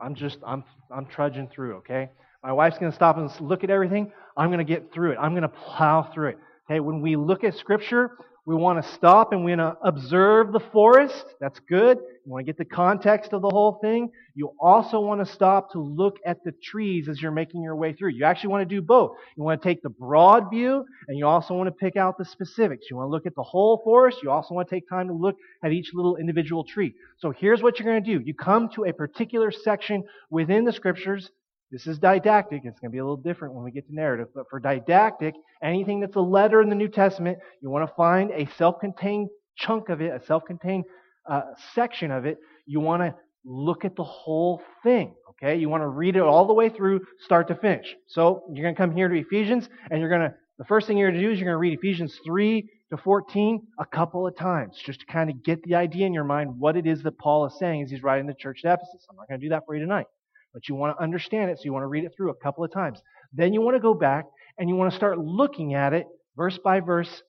I'm 0.00 0.14
just 0.14 0.38
I'm 0.46 0.64
I'm 0.90 1.06
trudging 1.06 1.48
through. 1.48 1.76
Okay, 1.76 2.10
my 2.42 2.52
wife's 2.52 2.78
gonna 2.78 2.92
stop 2.92 3.16
and 3.18 3.30
look 3.40 3.64
at 3.64 3.70
everything. 3.70 4.12
I'm 4.36 4.50
gonna 4.50 4.64
get 4.64 4.92
through 4.92 5.12
it. 5.12 5.18
I'm 5.20 5.34
gonna 5.34 5.48
plow 5.48 6.10
through 6.14 6.30
it. 6.30 6.38
Okay, 6.70 6.80
when 6.80 7.00
we 7.00 7.16
look 7.16 7.44
at 7.44 7.56
Scripture, 7.56 8.12
we 8.46 8.54
want 8.54 8.84
to 8.84 8.92
stop 8.92 9.32
and 9.32 9.42
we 9.42 9.56
want 9.56 9.80
to 9.80 9.86
observe 9.86 10.52
the 10.52 10.60
forest. 10.60 11.24
That's 11.40 11.58
good. 11.60 11.98
You 11.98 12.32
want 12.32 12.44
to 12.44 12.52
get 12.52 12.58
the 12.58 12.64
context 12.64 13.32
of 13.32 13.40
the 13.40 13.48
whole 13.48 13.78
thing. 13.80 14.10
You 14.34 14.52
also 14.60 15.00
want 15.00 15.26
to 15.26 15.32
stop 15.32 15.72
to 15.72 15.80
look 15.80 16.18
at 16.26 16.44
the 16.44 16.52
trees 16.52 17.08
as 17.08 17.22
you're 17.22 17.30
making 17.30 17.62
your 17.62 17.74
way 17.76 17.94
through. 17.94 18.10
You 18.10 18.24
actually 18.24 18.50
want 18.50 18.68
to 18.68 18.74
do 18.74 18.82
both. 18.82 19.16
You 19.36 19.42
want 19.42 19.62
to 19.62 19.66
take 19.66 19.82
the 19.82 19.88
broad 19.88 20.50
view 20.50 20.84
and 21.08 21.16
you 21.16 21.26
also 21.26 21.54
want 21.54 21.68
to 21.68 21.72
pick 21.72 21.96
out 21.96 22.18
the 22.18 22.24
specifics. 22.24 22.86
You 22.90 22.96
want 22.96 23.08
to 23.08 23.10
look 23.10 23.24
at 23.26 23.34
the 23.34 23.42
whole 23.42 23.80
forest. 23.82 24.18
You 24.22 24.30
also 24.30 24.54
want 24.54 24.68
to 24.68 24.74
take 24.74 24.88
time 24.88 25.08
to 25.08 25.14
look 25.14 25.36
at 25.62 25.72
each 25.72 25.92
little 25.94 26.16
individual 26.16 26.64
tree. 26.64 26.94
So 27.18 27.30
here's 27.30 27.62
what 27.62 27.78
you're 27.78 27.88
going 27.88 28.04
to 28.04 28.18
do. 28.18 28.22
You 28.24 28.34
come 28.34 28.68
to 28.74 28.84
a 28.84 28.92
particular 28.92 29.50
section 29.50 30.04
within 30.28 30.64
the 30.64 30.72
scriptures 30.72 31.30
this 31.70 31.86
is 31.86 31.98
didactic. 31.98 32.62
It's 32.64 32.78
going 32.80 32.90
to 32.90 32.92
be 32.92 32.98
a 32.98 33.04
little 33.04 33.16
different 33.16 33.54
when 33.54 33.64
we 33.64 33.70
get 33.70 33.86
to 33.88 33.94
narrative. 33.94 34.28
But 34.34 34.44
for 34.50 34.60
didactic, 34.60 35.34
anything 35.62 36.00
that's 36.00 36.16
a 36.16 36.20
letter 36.20 36.60
in 36.60 36.68
the 36.68 36.74
New 36.74 36.88
Testament, 36.88 37.38
you 37.60 37.70
want 37.70 37.88
to 37.88 37.94
find 37.94 38.30
a 38.30 38.48
self 38.56 38.80
contained 38.80 39.28
chunk 39.56 39.88
of 39.88 40.00
it, 40.00 40.12
a 40.12 40.24
self 40.26 40.44
contained 40.44 40.84
uh, 41.28 41.42
section 41.74 42.10
of 42.10 42.26
it. 42.26 42.38
You 42.66 42.80
want 42.80 43.02
to 43.02 43.14
look 43.44 43.84
at 43.84 43.96
the 43.96 44.04
whole 44.04 44.62
thing. 44.82 45.14
Okay? 45.30 45.56
You 45.56 45.68
want 45.68 45.82
to 45.82 45.88
read 45.88 46.16
it 46.16 46.22
all 46.22 46.46
the 46.46 46.54
way 46.54 46.68
through, 46.68 47.00
start 47.20 47.48
to 47.48 47.54
finish. 47.56 47.94
So 48.06 48.44
you're 48.52 48.64
going 48.64 48.74
to 48.74 48.80
come 48.80 48.94
here 48.94 49.08
to 49.08 49.18
Ephesians, 49.18 49.68
and 49.90 50.00
you're 50.00 50.08
going 50.08 50.22
to, 50.22 50.34
the 50.58 50.64
first 50.64 50.86
thing 50.86 50.96
you're 50.96 51.10
going 51.10 51.20
to 51.20 51.26
do 51.26 51.32
is 51.32 51.38
you're 51.38 51.46
going 51.46 51.54
to 51.54 51.58
read 51.58 51.78
Ephesians 51.78 52.18
3 52.24 52.68
to 52.90 52.96
14 52.96 53.60
a 53.78 53.86
couple 53.86 54.26
of 54.26 54.36
times, 54.36 54.80
just 54.84 55.00
to 55.00 55.06
kind 55.06 55.30
of 55.30 55.42
get 55.42 55.62
the 55.64 55.74
idea 55.74 56.06
in 56.06 56.14
your 56.14 56.24
mind 56.24 56.54
what 56.58 56.76
it 56.76 56.86
is 56.86 57.02
that 57.02 57.18
Paul 57.18 57.46
is 57.46 57.58
saying 57.58 57.82
as 57.82 57.90
he's 57.90 58.02
writing 58.02 58.26
the 58.26 58.34
church 58.34 58.60
at 58.64 58.74
Ephesus. 58.74 59.06
I'm 59.10 59.16
not 59.16 59.28
going 59.28 59.40
to 59.40 59.44
do 59.44 59.50
that 59.50 59.64
for 59.66 59.74
you 59.74 59.80
tonight. 59.80 60.06
But 60.54 60.68
you 60.68 60.76
want 60.76 60.96
to 60.96 61.02
understand 61.02 61.50
it, 61.50 61.58
so 61.58 61.64
you 61.64 61.72
want 61.72 61.82
to 61.82 61.88
read 61.88 62.04
it 62.04 62.12
through 62.16 62.30
a 62.30 62.34
couple 62.34 62.64
of 62.64 62.72
times. 62.72 63.02
Then 63.32 63.52
you 63.52 63.60
want 63.60 63.74
to 63.76 63.80
go 63.80 63.92
back 63.92 64.24
and 64.56 64.68
you 64.68 64.76
want 64.76 64.92
to 64.92 64.96
start 64.96 65.18
looking 65.18 65.74
at 65.74 65.92
it 65.92 66.06
verse 66.36 66.58
by 66.62 66.80
verse, 66.80 67.22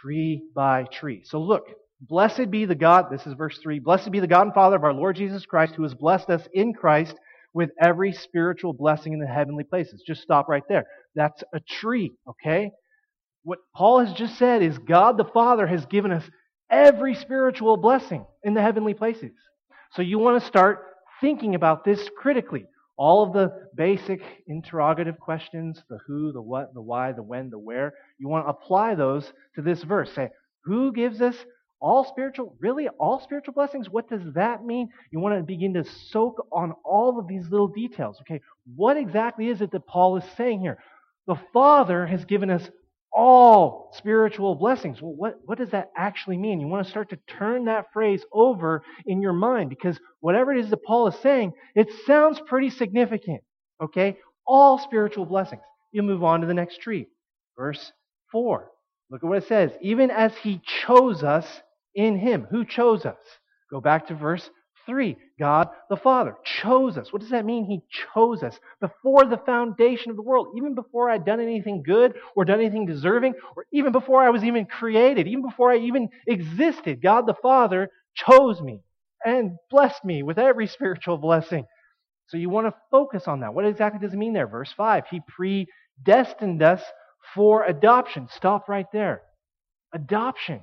tree 0.00 0.42
by 0.54 0.84
tree. 0.84 1.22
So 1.24 1.38
look, 1.38 1.64
blessed 2.00 2.50
be 2.50 2.64
the 2.64 2.74
God, 2.74 3.06
this 3.10 3.26
is 3.26 3.34
verse 3.34 3.58
3, 3.62 3.78
blessed 3.78 4.10
be 4.10 4.20
the 4.20 4.26
God 4.26 4.46
and 4.46 4.54
Father 4.54 4.76
of 4.76 4.84
our 4.84 4.94
Lord 4.94 5.16
Jesus 5.16 5.46
Christ, 5.46 5.74
who 5.74 5.82
has 5.82 5.94
blessed 5.94 6.30
us 6.30 6.42
in 6.52 6.72
Christ 6.72 7.14
with 7.54 7.70
every 7.80 8.12
spiritual 8.12 8.72
blessing 8.72 9.12
in 9.12 9.20
the 9.20 9.26
heavenly 9.26 9.64
places. 9.64 10.02
Just 10.06 10.22
stop 10.22 10.48
right 10.48 10.62
there. 10.68 10.86
That's 11.14 11.42
a 11.52 11.60
tree, 11.60 12.12
okay? 12.26 12.70
What 13.44 13.58
Paul 13.74 14.04
has 14.04 14.14
just 14.14 14.38
said 14.38 14.62
is 14.62 14.78
God 14.78 15.18
the 15.18 15.24
Father 15.24 15.66
has 15.66 15.84
given 15.86 16.12
us 16.12 16.24
every 16.70 17.14
spiritual 17.14 17.76
blessing 17.76 18.24
in 18.42 18.54
the 18.54 18.62
heavenly 18.62 18.94
places. 18.94 19.32
So 19.92 20.00
you 20.00 20.18
want 20.18 20.40
to 20.40 20.46
start 20.46 20.86
thinking 21.22 21.54
about 21.54 21.84
this 21.84 22.10
critically. 22.18 22.66
All 22.98 23.22
of 23.22 23.32
the 23.32 23.50
basic 23.74 24.20
interrogative 24.46 25.18
questions 25.18 25.82
the 25.88 25.98
who, 26.06 26.30
the 26.32 26.42
what, 26.42 26.74
the 26.74 26.82
why, 26.82 27.12
the 27.12 27.22
when, 27.22 27.48
the 27.48 27.58
where 27.58 27.94
you 28.18 28.28
want 28.28 28.44
to 28.44 28.50
apply 28.50 28.94
those 28.94 29.32
to 29.54 29.62
this 29.62 29.82
verse. 29.82 30.12
Say, 30.12 30.28
who 30.64 30.92
gives 30.92 31.22
us 31.22 31.34
all 31.80 32.04
spiritual, 32.04 32.54
really 32.60 32.88
all 33.00 33.18
spiritual 33.20 33.54
blessings? 33.54 33.88
What 33.88 34.10
does 34.10 34.22
that 34.34 34.64
mean? 34.64 34.90
You 35.10 35.20
want 35.20 35.38
to 35.38 35.42
begin 35.42 35.72
to 35.74 35.84
soak 36.10 36.46
on 36.52 36.74
all 36.84 37.18
of 37.18 37.26
these 37.26 37.48
little 37.48 37.68
details. 37.68 38.18
Okay, 38.20 38.40
what 38.76 38.98
exactly 38.98 39.48
is 39.48 39.62
it 39.62 39.72
that 39.72 39.86
Paul 39.86 40.18
is 40.18 40.24
saying 40.36 40.60
here? 40.60 40.78
The 41.26 41.40
Father 41.52 42.06
has 42.06 42.24
given 42.24 42.50
us 42.50 42.68
all 43.14 43.90
spiritual 43.94 44.54
blessings. 44.54 45.02
Well, 45.02 45.14
what, 45.14 45.38
what 45.44 45.58
does 45.58 45.70
that 45.70 45.90
actually 45.96 46.38
mean? 46.38 46.60
You 46.60 46.66
want 46.66 46.84
to 46.84 46.90
start 46.90 47.10
to 47.10 47.18
turn 47.38 47.66
that 47.66 47.92
phrase 47.92 48.24
over 48.32 48.82
in 49.06 49.20
your 49.20 49.32
mind 49.32 49.68
because 49.68 49.98
whatever 50.20 50.52
it 50.52 50.64
is 50.64 50.70
that 50.70 50.82
Paul 50.84 51.08
is 51.08 51.14
saying, 51.22 51.52
it 51.74 51.88
sounds 52.06 52.40
pretty 52.46 52.70
significant. 52.70 53.42
Okay? 53.82 54.18
All 54.46 54.78
spiritual 54.78 55.26
blessings. 55.26 55.62
You 55.92 56.02
move 56.02 56.24
on 56.24 56.40
to 56.40 56.46
the 56.46 56.54
next 56.54 56.80
tree. 56.80 57.06
Verse 57.56 57.92
4. 58.30 58.70
Look 59.10 59.22
at 59.22 59.28
what 59.28 59.42
it 59.42 59.48
says. 59.48 59.72
Even 59.82 60.10
as 60.10 60.32
he 60.42 60.62
chose 60.86 61.22
us 61.22 61.46
in 61.94 62.18
him. 62.18 62.46
Who 62.50 62.64
chose 62.64 63.04
us? 63.04 63.18
Go 63.70 63.80
back 63.80 64.08
to 64.08 64.14
verse 64.14 64.48
Three, 64.86 65.16
God 65.38 65.68
the 65.88 65.96
Father 65.96 66.34
chose 66.44 66.98
us. 66.98 67.12
What 67.12 67.22
does 67.22 67.30
that 67.30 67.44
mean? 67.44 67.64
He 67.64 67.82
chose 68.12 68.42
us 68.42 68.58
before 68.80 69.26
the 69.26 69.36
foundation 69.36 70.10
of 70.10 70.16
the 70.16 70.22
world, 70.22 70.48
even 70.56 70.74
before 70.74 71.08
I'd 71.08 71.24
done 71.24 71.40
anything 71.40 71.82
good 71.84 72.14
or 72.34 72.44
done 72.44 72.60
anything 72.60 72.86
deserving, 72.86 73.34
or 73.56 73.66
even 73.72 73.92
before 73.92 74.22
I 74.22 74.30
was 74.30 74.42
even 74.44 74.66
created, 74.66 75.28
even 75.28 75.42
before 75.42 75.70
I 75.70 75.78
even 75.78 76.08
existed. 76.26 77.00
God 77.00 77.26
the 77.26 77.34
Father 77.34 77.90
chose 78.14 78.60
me 78.60 78.80
and 79.24 79.56
blessed 79.70 80.04
me 80.04 80.22
with 80.22 80.38
every 80.38 80.66
spiritual 80.66 81.16
blessing. 81.16 81.64
So 82.28 82.36
you 82.36 82.48
want 82.48 82.66
to 82.66 82.74
focus 82.90 83.28
on 83.28 83.40
that. 83.40 83.54
What 83.54 83.66
exactly 83.66 84.00
does 84.00 84.14
it 84.14 84.18
mean 84.18 84.32
there? 84.32 84.48
Verse 84.48 84.72
5 84.76 85.04
He 85.10 85.20
predestined 85.28 86.62
us 86.62 86.82
for 87.34 87.64
adoption. 87.64 88.28
Stop 88.32 88.68
right 88.68 88.86
there. 88.92 89.22
Adoption. 89.94 90.62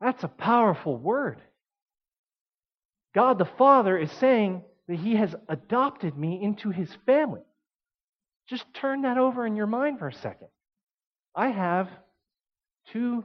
That's 0.00 0.24
a 0.24 0.28
powerful 0.28 0.96
word. 0.96 1.40
God 3.14 3.38
the 3.38 3.44
Father 3.44 3.96
is 3.98 4.10
saying 4.12 4.62
that 4.88 4.98
He 4.98 5.16
has 5.16 5.34
adopted 5.48 6.16
me 6.16 6.42
into 6.42 6.70
His 6.70 6.88
family. 7.06 7.42
Just 8.48 8.64
turn 8.74 9.02
that 9.02 9.18
over 9.18 9.46
in 9.46 9.56
your 9.56 9.66
mind 9.66 9.98
for 9.98 10.08
a 10.08 10.14
second. 10.14 10.48
I 11.34 11.48
have 11.48 11.88
two 12.92 13.24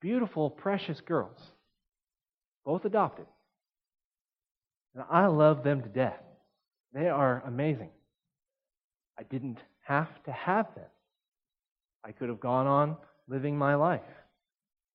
beautiful, 0.00 0.50
precious 0.50 1.00
girls, 1.00 1.38
both 2.64 2.84
adopted. 2.84 3.26
And 4.94 5.04
I 5.10 5.26
love 5.26 5.62
them 5.62 5.82
to 5.82 5.88
death. 5.88 6.20
They 6.92 7.08
are 7.08 7.42
amazing. 7.46 7.90
I 9.18 9.22
didn't 9.24 9.58
have 9.82 10.08
to 10.24 10.32
have 10.32 10.74
them. 10.74 10.86
I 12.02 12.12
could 12.12 12.28
have 12.28 12.40
gone 12.40 12.66
on 12.66 12.96
living 13.28 13.56
my 13.56 13.74
life. 13.74 14.00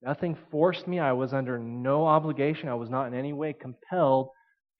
Nothing 0.02 0.38
forced 0.52 0.88
me. 0.88 1.00
I 1.00 1.14
was 1.14 1.34
under 1.34 1.58
no 1.58 2.06
obligation. 2.06 2.70
I 2.70 2.76
was 2.76 2.90
not 2.90 3.08
in 3.08 3.14
any 3.14 3.34
way 3.34 3.54
compelled 3.54 4.30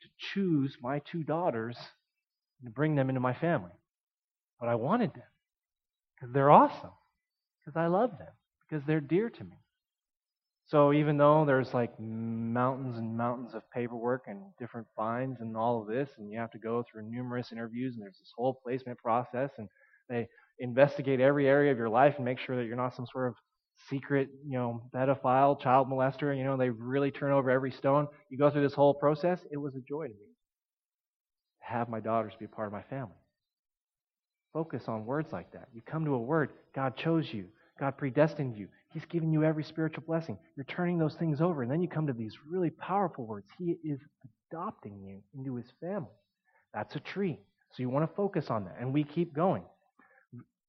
to 0.02 0.08
choose 0.34 0.78
my 0.82 1.00
two 1.00 1.24
daughters 1.24 1.78
and 2.64 2.74
bring 2.74 2.96
them 2.96 3.10
into 3.10 3.22
my 3.22 3.34
family. 3.34 3.72
But 4.60 4.70
I 4.70 4.76
wanted 4.76 5.14
them 5.14 5.24
because 6.16 6.34
they're 6.34 6.52
awesome, 6.52 6.92
because 7.64 7.78
I 7.78 7.88
love 7.88 8.12
them, 8.18 8.34
because 8.70 8.86
they're 8.86 9.02
dear 9.02 9.30
to 9.30 9.44
me. 9.44 9.58
So 10.68 10.94
even 10.94 11.18
though 11.18 11.46
there's 11.46 11.74
like 11.74 11.94
mountains 12.00 12.98
and 12.98 13.16
mountains 13.16 13.54
of 13.54 13.62
paperwork 13.72 14.24
and 14.28 14.42
different 14.58 14.88
fines 14.96 15.38
and 15.40 15.56
all 15.56 15.82
of 15.82 15.88
this, 15.88 16.10
and 16.18 16.32
you 16.32 16.40
have 16.40 16.52
to 16.52 16.60
go 16.60 16.84
through 16.84 17.10
numerous 17.10 17.52
interviews, 17.52 17.94
and 17.94 18.04
there's 18.04 18.18
this 18.18 18.34
whole 18.36 18.60
placement 18.64 18.98
process, 18.98 19.52
and 19.58 19.70
they 20.10 20.28
investigate 20.60 21.20
every 21.20 21.48
area 21.48 21.72
of 21.72 21.78
your 21.78 21.90
life 21.90 22.16
and 22.16 22.26
make 22.26 22.40
sure 22.40 22.56
that 22.56 22.66
you're 22.66 22.76
not 22.76 22.96
some 22.96 23.06
sort 23.12 23.28
of 23.28 23.36
secret, 23.90 24.30
you 24.46 24.58
know, 24.58 24.82
pedophile, 24.94 25.60
child 25.60 25.90
molester, 25.90 26.36
you 26.36 26.44
know, 26.44 26.58
they 26.58 26.70
really 26.70 27.12
turn 27.12 27.32
over 27.32 27.50
every 27.50 27.72
stone. 27.72 28.08
You 28.30 28.38
go 28.38 28.50
through 28.50 28.64
this 28.64 28.74
whole 28.74 28.94
process. 28.94 29.40
It 29.52 29.58
was 29.58 29.76
a 29.76 29.82
joy 29.82 30.08
to 30.08 30.14
me 30.14 30.30
to 31.60 31.66
have 31.66 31.90
my 31.90 32.00
daughters 32.00 32.34
be 32.40 32.48
part 32.48 32.68
of 32.68 32.74
my 32.74 32.84
family. 32.84 33.16
Focus 34.54 34.84
on 34.88 35.06
words 35.06 35.32
like 35.34 35.52
that. 35.52 35.68
You 35.74 35.82
come 35.86 36.06
to 36.06 36.14
a 36.14 36.20
word, 36.20 36.50
God 36.74 36.96
chose 36.96 37.28
you, 37.32 37.46
God 37.80 37.98
predestined 37.98 38.56
you, 38.58 38.68
He's 38.94 39.06
given 39.06 39.34
you 39.34 39.44
every 39.44 39.66
spiritual 39.66 40.06
blessing. 40.08 40.38
You're 40.56 40.64
turning 40.64 40.98
those 40.98 41.16
things 41.16 41.42
over, 41.42 41.62
and 41.62 41.70
then 41.70 41.82
you 41.82 41.90
come 41.90 42.08
to 42.08 42.14
these 42.14 42.34
really 42.50 42.70
powerful 42.70 43.26
words. 43.26 43.46
He 43.58 43.76
is 43.84 44.00
adopting 44.50 45.02
you 45.04 45.20
into 45.38 45.56
His 45.56 45.66
family. 45.82 46.16
That's 46.74 46.96
a 46.96 47.02
tree. 47.02 47.38
So 47.74 47.84
you 47.84 47.90
want 47.90 48.10
to 48.10 48.16
focus 48.16 48.46
on 48.50 48.64
that. 48.66 48.78
And 48.80 48.94
we 48.94 49.04
keep 49.04 49.34
going 49.34 49.64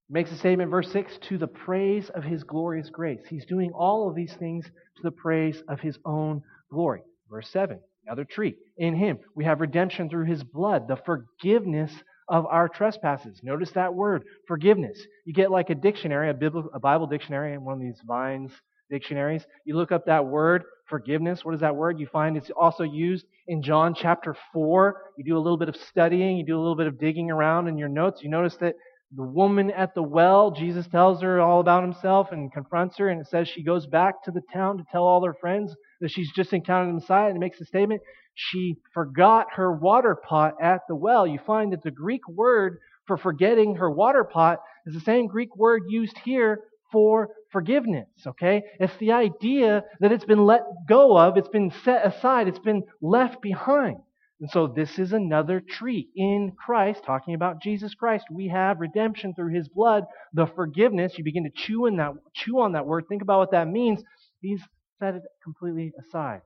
makes 0.09 0.31
a 0.31 0.37
statement, 0.37 0.71
verse 0.71 0.91
6, 0.91 1.17
to 1.29 1.37
the 1.37 1.47
praise 1.47 2.09
of 2.09 2.23
his 2.23 2.43
glorious 2.43 2.89
grace. 2.89 3.21
He's 3.29 3.45
doing 3.45 3.71
all 3.71 4.09
of 4.09 4.15
these 4.15 4.33
things 4.35 4.65
to 4.65 5.03
the 5.03 5.11
praise 5.11 5.61
of 5.67 5.79
his 5.79 5.97
own 6.05 6.41
glory. 6.71 7.01
Verse 7.29 7.49
7, 7.49 7.79
Another 8.05 8.23
tree. 8.23 8.55
In 8.77 8.95
him, 8.95 9.19
we 9.35 9.43
have 9.43 9.59
redemption 9.59 10.09
through 10.09 10.25
his 10.25 10.43
blood, 10.43 10.87
the 10.87 10.97
forgiveness 11.05 11.91
of 12.29 12.45
our 12.45 12.69
trespasses. 12.69 13.39
Notice 13.43 13.71
that 13.71 13.93
word, 13.93 14.23
forgiveness. 14.47 14.99
You 15.25 15.33
get 15.33 15.51
like 15.51 15.69
a 15.69 15.75
dictionary, 15.75 16.29
a, 16.29 16.33
Bible, 16.33 16.69
a 16.73 16.79
Bible 16.79 17.07
dictionary, 17.07 17.57
one 17.57 17.75
of 17.75 17.81
these 17.81 18.01
Vines 18.05 18.51
dictionaries. 18.89 19.45
You 19.65 19.75
look 19.75 19.91
up 19.91 20.05
that 20.05 20.25
word, 20.25 20.63
forgiveness. 20.85 21.43
What 21.43 21.55
is 21.55 21.61
that 21.61 21.75
word? 21.75 21.99
You 21.99 22.07
find 22.07 22.37
it's 22.37 22.49
also 22.49 22.83
used 22.83 23.25
in 23.47 23.61
John 23.61 23.93
chapter 23.93 24.35
4. 24.53 25.01
You 25.17 25.23
do 25.23 25.37
a 25.37 25.39
little 25.39 25.57
bit 25.57 25.69
of 25.69 25.75
studying, 25.75 26.37
you 26.37 26.45
do 26.45 26.57
a 26.57 26.61
little 26.61 26.75
bit 26.75 26.87
of 26.87 26.99
digging 26.99 27.29
around 27.31 27.67
in 27.67 27.77
your 27.77 27.89
notes. 27.89 28.21
You 28.23 28.29
notice 28.29 28.55
that 28.61 28.75
the 29.15 29.23
woman 29.23 29.71
at 29.71 29.95
the 29.95 30.03
well, 30.03 30.51
Jesus 30.51 30.85
tells 30.87 31.21
her 31.21 31.39
all 31.39 31.61
about 31.61 31.83
himself 31.83 32.27
and 32.31 32.51
confronts 32.51 32.97
her, 32.97 33.07
and 33.09 33.21
it 33.21 33.27
says 33.27 33.47
she 33.47 33.63
goes 33.63 33.87
back 33.87 34.23
to 34.23 34.31
the 34.31 34.41
town 34.53 34.77
to 34.77 34.83
tell 34.91 35.03
all 35.03 35.25
her 35.25 35.33
friends 35.33 35.73
that 36.01 36.11
she's 36.11 36.31
just 36.35 36.51
encountered 36.51 36.89
the 36.89 36.99
Messiah, 36.99 37.29
and 37.29 37.39
makes 37.39 37.61
a 37.61 37.65
statement. 37.65 38.01
She 38.35 38.75
forgot 38.93 39.47
her 39.55 39.71
water 39.71 40.15
pot 40.15 40.55
at 40.61 40.81
the 40.87 40.95
well. 40.95 41.25
You 41.25 41.39
find 41.45 41.71
that 41.73 41.83
the 41.83 41.91
Greek 41.91 42.27
word 42.27 42.79
for 43.05 43.17
forgetting 43.17 43.75
her 43.75 43.89
water 43.89 44.23
pot 44.25 44.59
is 44.85 44.93
the 44.93 44.99
same 44.99 45.27
Greek 45.27 45.55
word 45.55 45.83
used 45.87 46.17
here 46.25 46.59
for 46.91 47.29
forgiveness, 47.51 48.07
okay? 48.25 48.63
It's 48.79 48.95
the 48.97 49.13
idea 49.13 49.83
that 49.99 50.11
it's 50.11 50.25
been 50.25 50.45
let 50.45 50.61
go 50.87 51.17
of, 51.17 51.37
it's 51.37 51.47
been 51.47 51.71
set 51.83 52.05
aside, 52.05 52.47
it's 52.47 52.59
been 52.59 52.83
left 53.01 53.41
behind. 53.41 53.97
And 54.39 54.49
so 54.51 54.67
this 54.67 54.99
is 54.99 55.13
another 55.13 55.59
tree 55.59 56.09
in 56.15 56.53
Christ, 56.63 57.03
talking 57.03 57.33
about 57.33 57.61
Jesus 57.61 57.95
Christ. 57.95 58.25
We 58.31 58.49
have 58.49 58.79
redemption 58.79 59.33
through 59.33 59.53
his 59.53 59.67
blood, 59.67 60.03
the 60.33 60.45
forgiveness. 60.45 61.17
You 61.17 61.23
begin 61.23 61.43
to 61.43 61.49
chew, 61.49 61.87
in 61.87 61.97
that, 61.97 62.11
chew 62.35 62.59
on 62.59 62.73
that 62.73 62.85
word. 62.85 63.05
Think 63.09 63.23
about 63.23 63.39
what 63.39 63.51
that 63.51 63.67
means. 63.67 64.03
He's 64.39 64.61
set 64.99 65.15
it 65.15 65.23
completely 65.43 65.91
aside. 65.99 66.41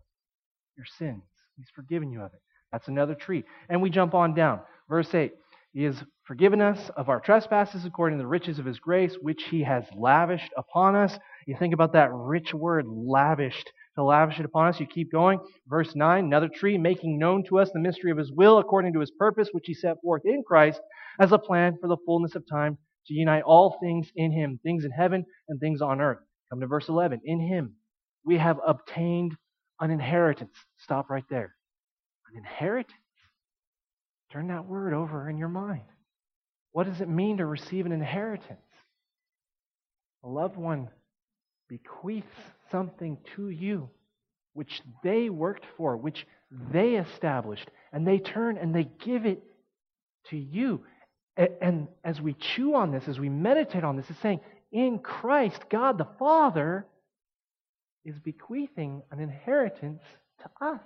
Your 0.78 0.86
sins. 0.98 1.24
He's 1.58 1.70
forgiven 1.76 2.12
you 2.12 2.22
of 2.22 2.34
it. 2.34 2.40
That's 2.72 2.88
another 2.88 3.14
tree. 3.14 3.44
And 3.68 3.82
we 3.82 3.90
jump 3.90 4.14
on 4.14 4.34
down. 4.34 4.62
Verse 4.88 5.14
8. 5.14 5.34
He 5.74 5.84
has 5.84 6.04
forgiven 6.24 6.62
us 6.62 6.90
of 6.96 7.10
our 7.10 7.20
trespasses 7.20 7.86
according 7.86 8.18
to 8.18 8.24
the 8.24 8.28
riches 8.28 8.60
of 8.60 8.66
his 8.66 8.80
grace, 8.80 9.16
which 9.22 9.44
he 9.50 9.64
has 9.64 9.84
lavished 9.96 10.52
upon 10.58 10.96
us. 10.96 11.18
You 11.46 11.56
think 11.58 11.74
about 11.74 11.94
that 11.94 12.12
rich 12.14 12.54
word, 12.54 12.86
lavished 12.88 13.72
to 13.96 14.04
lavish 14.04 14.40
it 14.40 14.46
upon 14.46 14.68
us. 14.68 14.80
You 14.80 14.86
keep 14.86 15.12
going. 15.12 15.40
Verse 15.68 15.96
9, 15.96 16.26
another 16.26 16.50
tree, 16.50 16.78
making 16.78 17.20
known 17.20 17.44
to 17.46 17.60
us 17.60 17.72
the 17.72 17.80
mystery 17.80 18.12
of 18.12 18.18
his 18.18 18.32
will 18.32 18.60
according 18.60 18.94
to 18.94 19.00
his 19.00 19.12
purpose, 19.12 19.50
which 19.52 19.66
he 19.68 19.74
set 19.74 20.02
forth 20.02 20.22
in 20.26 20.44
Christ 20.46 20.82
as 21.20 21.32
a 21.32 21.38
plan 21.38 21.78
for 21.80 21.88
the 21.88 21.98
fullness 22.06 22.36
of 22.36 22.48
time 22.48 22.78
to 23.08 23.14
unite 23.14 23.44
all 23.44 23.78
things 23.82 24.12
in 24.16 24.32
him, 24.32 24.60
things 24.64 24.86
in 24.86 24.92
heaven 24.92 25.26
and 25.50 25.60
things 25.60 25.82
on 25.82 26.00
earth. 26.00 26.20
Come 26.50 26.62
to 26.62 26.68
verse 26.68 26.90
11. 26.90 27.22
In 27.26 27.40
him 27.40 27.76
we 28.24 28.38
have 28.38 28.60
obtained 28.66 29.36
an 29.80 29.92
inheritance. 29.92 30.54
Stop 30.78 31.10
right 31.10 31.24
there. 31.30 31.56
An 32.32 32.38
inheritance? 32.38 32.94
Turn 34.32 34.48
that 34.48 34.66
word 34.66 34.94
over 34.94 35.30
in 35.30 35.38
your 35.38 35.50
mind. 35.50 35.82
What 36.72 36.88
does 36.88 37.02
it 37.02 37.10
mean 37.10 37.38
to 37.38 37.46
receive 37.46 37.86
an 37.86 37.92
inheritance? 37.92 38.60
A 40.24 40.28
loved 40.28 40.56
one 40.56 40.90
bequeaths 41.68 42.28
something 42.72 43.18
to 43.36 43.50
you 43.50 43.90
which 44.54 44.82
they 45.04 45.30
worked 45.30 45.66
for, 45.78 45.96
which 45.96 46.26
they 46.72 46.96
established, 46.96 47.70
and 47.94 48.06
they 48.06 48.20
turn 48.20 48.58
and 48.58 48.76
they 48.76 48.90
give 49.04 49.26
it 49.26 49.42
to 50.30 50.38
you. 50.38 50.84
And 51.38 51.88
as 52.04 52.20
we 52.20 52.34
chew 52.34 52.76
on 52.76 52.92
this, 52.92 53.08
as 53.08 53.20
we 53.20 53.30
meditate 53.30 53.84
on 53.84 53.96
this, 53.96 54.10
it's 54.10 54.20
saying, 54.20 54.42
in 54.72 55.00
Christ, 55.00 55.62
God 55.70 55.98
the 55.98 56.08
Father 56.20 56.86
is 58.04 58.20
bequeathing 58.20 59.02
an 59.12 59.20
inheritance 59.20 60.02
to 60.40 60.50
us. 60.66 60.82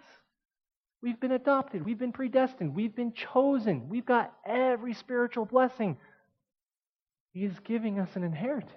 We've 1.02 1.20
been 1.20 1.32
adopted. 1.32 1.86
We've 1.86 1.98
been 1.98 2.12
predestined. 2.12 2.76
We've 2.76 2.96
been 2.96 3.14
chosen. 3.14 3.90
We've 3.90 4.06
got 4.06 4.34
every 4.46 4.94
spiritual 4.94 5.46
blessing. 5.46 5.98
He 7.34 7.44
is 7.44 7.54
giving 7.64 8.00
us 8.00 8.10
an 8.16 8.24
inheritance. 8.24 8.72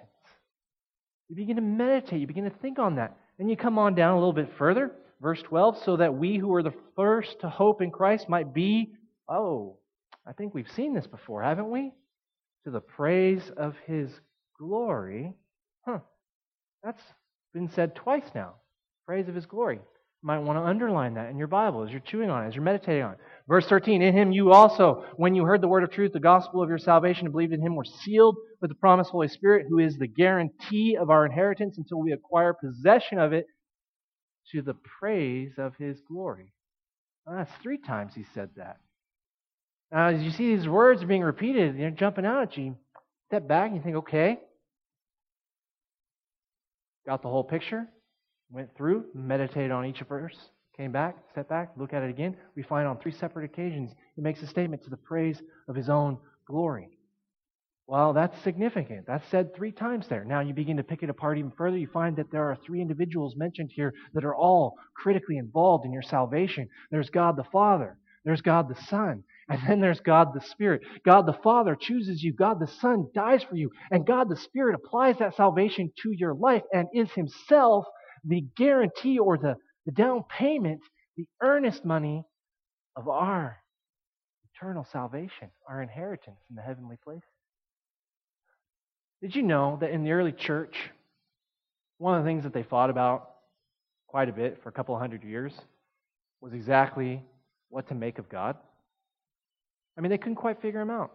You 1.29 1.35
begin 1.35 1.55
to 1.57 1.61
meditate, 1.61 2.19
you 2.19 2.27
begin 2.27 2.45
to 2.45 2.49
think 2.49 2.79
on 2.79 2.95
that. 2.95 3.15
Then 3.37 3.47
you 3.47 3.55
come 3.55 3.77
on 3.77 3.95
down 3.95 4.13
a 4.13 4.17
little 4.17 4.33
bit 4.33 4.51
further, 4.57 4.91
verse 5.21 5.41
12, 5.43 5.83
so 5.83 5.97
that 5.97 6.15
we 6.15 6.37
who 6.37 6.53
are 6.55 6.63
the 6.63 6.73
first 6.95 7.39
to 7.41 7.49
hope 7.49 7.81
in 7.81 7.91
Christ 7.91 8.27
might 8.27 8.53
be, 8.53 8.93
oh, 9.29 9.77
I 10.27 10.33
think 10.33 10.53
we've 10.53 10.71
seen 10.75 10.93
this 10.93 11.07
before, 11.07 11.43
haven't 11.43 11.69
we? 11.69 11.93
To 12.65 12.71
the 12.71 12.81
praise 12.81 13.43
of 13.55 13.75
his 13.85 14.09
glory. 14.57 15.33
Huh. 15.85 15.99
That's 16.83 17.01
been 17.53 17.69
said 17.69 17.95
twice 17.95 18.29
now. 18.33 18.55
Praise 19.05 19.27
of 19.27 19.35
his 19.35 19.45
glory. 19.45 19.77
You 19.77 20.27
might 20.27 20.39
want 20.39 20.57
to 20.57 20.63
underline 20.63 21.13
that 21.13 21.29
in 21.29 21.37
your 21.37 21.47
Bible 21.47 21.83
as 21.83 21.91
you're 21.91 22.01
chewing 22.01 22.29
on 22.29 22.43
it, 22.43 22.47
as 22.47 22.55
you're 22.55 22.63
meditating 22.63 23.03
on 23.03 23.13
it. 23.13 23.19
Verse 23.49 23.65
13, 23.65 24.03
in 24.03 24.13
him 24.13 24.31
you 24.31 24.51
also, 24.51 25.03
when 25.15 25.33
you 25.33 25.43
heard 25.43 25.59
the 25.59 25.67
word 25.67 25.83
of 25.83 25.89
truth, 25.89 26.13
the 26.13 26.19
gospel 26.19 26.61
of 26.61 26.69
your 26.69 26.77
salvation, 26.77 27.25
and 27.25 27.31
believed 27.31 27.51
in 27.51 27.61
him, 27.61 27.75
were 27.75 27.83
sealed 27.83 28.35
with 28.61 28.69
the 28.69 28.75
promised 28.75 29.09
Holy 29.09 29.27
Spirit, 29.27 29.65
who 29.67 29.79
is 29.79 29.97
the 29.97 30.05
guarantee 30.05 30.95
of 30.95 31.09
our 31.09 31.25
inheritance 31.25 31.79
until 31.79 31.99
we 31.99 32.11
acquire 32.11 32.53
possession 32.53 33.17
of 33.17 33.33
it 33.33 33.47
to 34.51 34.61
the 34.61 34.75
praise 34.99 35.53
of 35.57 35.75
his 35.77 35.99
glory. 36.07 36.53
Well, 37.25 37.37
that's 37.37 37.51
three 37.63 37.79
times 37.79 38.13
he 38.13 38.23
said 38.35 38.51
that. 38.57 38.77
Now, 39.91 40.09
as 40.09 40.21
you 40.21 40.29
see 40.29 40.55
these 40.55 40.67
words 40.67 41.03
being 41.03 41.23
repeated, 41.23 41.75
they're 41.75 41.89
jumping 41.89 42.27
out 42.27 42.43
at 42.43 42.57
you. 42.57 42.75
Step 43.29 43.47
back 43.47 43.69
and 43.69 43.77
you 43.77 43.81
think, 43.81 43.95
okay, 43.95 44.37
got 47.07 47.23
the 47.23 47.29
whole 47.29 47.43
picture, 47.43 47.87
went 48.51 48.75
through, 48.77 49.05
meditated 49.15 49.71
on 49.71 49.87
each 49.87 50.01
verse, 50.07 50.37
came 50.79 50.91
back, 50.93 51.17
stepped 51.31 51.49
back, 51.49 51.71
look 51.75 51.91
at 51.93 52.03
it 52.03 52.09
again. 52.09 52.37
We 52.55 52.63
find 52.63 52.87
on 52.87 52.97
three 52.99 53.11
separate 53.11 53.43
occasions 53.43 53.91
he 54.15 54.21
makes 54.21 54.41
a 54.41 54.47
statement 54.47 54.81
to 54.83 54.89
the 54.89 54.95
praise 54.95 55.41
of 55.67 55.75
his 55.75 55.89
own 55.89 56.17
glory. 56.47 56.87
Well, 57.85 58.13
that's 58.13 58.41
significant. 58.43 59.05
That's 59.05 59.27
said 59.27 59.53
three 59.53 59.73
times 59.73 60.07
there. 60.07 60.23
Now 60.23 60.39
you 60.39 60.53
begin 60.53 60.77
to 60.77 60.83
pick 60.83 61.03
it 61.03 61.09
apart 61.09 61.37
even 61.37 61.51
further. 61.51 61.75
You 61.75 61.87
find 61.87 62.15
that 62.15 62.31
there 62.31 62.49
are 62.49 62.57
three 62.65 62.79
individuals 62.79 63.35
mentioned 63.35 63.71
here 63.75 63.93
that 64.13 64.23
are 64.23 64.35
all 64.35 64.75
critically 64.95 65.35
involved 65.35 65.85
in 65.85 65.91
your 65.91 66.01
salvation. 66.01 66.69
There's 66.91 67.09
God 67.09 67.35
the 67.35 67.43
Father, 67.51 67.97
there's 68.23 68.41
God 68.41 68.69
the 68.69 68.81
Son, 68.83 69.23
and 69.49 69.59
then 69.67 69.81
there's 69.81 69.99
God 69.99 70.29
the 70.33 70.45
Spirit. 70.47 70.83
God 71.03 71.25
the 71.25 71.37
Father 71.43 71.75
chooses 71.75 72.23
you, 72.23 72.31
God 72.31 72.61
the 72.61 72.71
Son 72.79 73.07
dies 73.13 73.43
for 73.43 73.57
you, 73.57 73.69
and 73.91 74.07
God 74.07 74.29
the 74.29 74.37
Spirit 74.37 74.75
applies 74.75 75.17
that 75.17 75.35
salvation 75.35 75.91
to 76.03 76.11
your 76.13 76.35
life 76.35 76.63
and 76.71 76.87
is 76.93 77.11
Himself 77.11 77.83
the 78.25 78.45
guarantee 78.55 79.19
or 79.19 79.37
the, 79.37 79.55
the 79.89 80.03
down 80.03 80.23
payment, 80.37 80.81
the 81.17 81.25
earnest 81.41 81.83
money 81.83 82.23
of 82.95 83.07
our 83.07 83.57
eternal 84.53 84.85
salvation, 84.91 85.49
our 85.67 85.81
inheritance 85.81 86.37
in 86.47 86.55
the 86.55 86.61
heavenly 86.61 86.95
places. 87.03 87.23
Did 89.19 89.35
you 89.35 89.41
know 89.41 89.79
that 89.81 89.89
in 89.89 90.03
the 90.03 90.11
early 90.11 90.31
church, 90.31 90.75
one 91.97 92.15
of 92.15 92.23
the 92.23 92.29
things 92.29 92.43
that 92.43 92.53
they 92.53 92.61
fought 92.61 92.91
about 92.91 93.31
quite 94.07 94.29
a 94.29 94.31
bit 94.31 94.61
for 94.61 94.69
a 94.69 94.71
couple 94.71 94.93
of 94.93 95.01
hundred 95.01 95.23
years 95.23 95.53
was 96.39 96.53
exactly 96.53 97.23
what 97.69 97.87
to 97.87 97.95
make 97.95 98.19
of 98.19 98.29
God? 98.29 98.57
I 99.97 100.01
mean, 100.01 100.11
they 100.11 100.19
couldn't 100.19 100.35
quite 100.35 100.61
figure 100.61 100.81
him 100.81 100.91
out. 100.91 101.13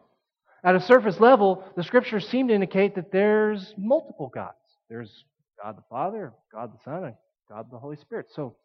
At 0.64 0.74
a 0.74 0.80
surface 0.80 1.20
level, 1.20 1.62
the 1.76 1.84
scriptures 1.84 2.26
seem 2.26 2.48
to 2.48 2.54
indicate 2.54 2.96
that 2.96 3.12
there's 3.12 3.72
multiple 3.78 4.32
gods. 4.34 4.56
There's 4.90 5.24
God 5.62 5.76
the 5.76 5.84
Father, 5.88 6.32
God 6.52 6.72
the 6.72 6.82
Son, 6.84 7.04
and 7.04 7.14
God 7.48 7.66
the 7.70 7.78
Holy 7.78 7.96
Spirit. 7.98 8.26
So 8.34 8.56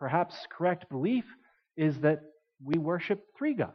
perhaps 0.00 0.34
correct 0.50 0.88
belief 0.90 1.24
is 1.76 1.98
that 2.00 2.20
we 2.64 2.78
worship 2.78 3.22
three 3.38 3.54
gods. 3.54 3.72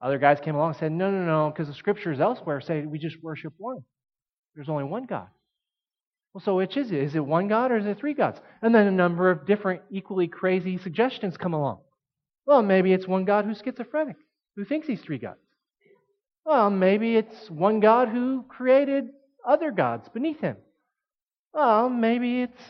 Other 0.00 0.18
guys 0.18 0.38
came 0.40 0.54
along 0.54 0.70
and 0.70 0.78
said, 0.78 0.92
no, 0.92 1.10
no, 1.10 1.24
no, 1.24 1.50
because 1.50 1.68
the 1.68 1.74
scriptures 1.74 2.20
elsewhere 2.20 2.60
say 2.60 2.84
we 2.84 2.98
just 2.98 3.16
worship 3.22 3.54
one. 3.56 3.78
There's 4.54 4.68
only 4.68 4.84
one 4.84 5.06
God. 5.06 5.28
Well, 6.34 6.42
so 6.44 6.56
which 6.56 6.76
is 6.76 6.90
it? 6.90 7.02
Is 7.02 7.14
it 7.14 7.24
one 7.24 7.48
God 7.48 7.72
or 7.72 7.76
is 7.78 7.86
it 7.86 7.98
three 7.98 8.14
gods? 8.14 8.40
And 8.62 8.74
then 8.74 8.86
a 8.86 8.92
number 8.92 9.30
of 9.30 9.46
different, 9.46 9.82
equally 9.90 10.28
crazy 10.28 10.78
suggestions 10.78 11.36
come 11.36 11.54
along. 11.54 11.80
Well, 12.46 12.62
maybe 12.62 12.92
it's 12.92 13.06
one 13.08 13.24
God 13.24 13.44
who's 13.44 13.62
schizophrenic, 13.64 14.16
who 14.56 14.64
thinks 14.64 14.86
he's 14.86 15.00
three 15.00 15.18
gods. 15.18 15.38
Well, 16.44 16.70
maybe 16.70 17.16
it's 17.16 17.50
one 17.50 17.80
God 17.80 18.08
who 18.08 18.44
created 18.48 19.08
other 19.46 19.70
gods 19.70 20.08
beneath 20.12 20.40
him. 20.40 20.56
Well, 21.54 21.88
maybe 21.88 22.42
it's 22.42 22.62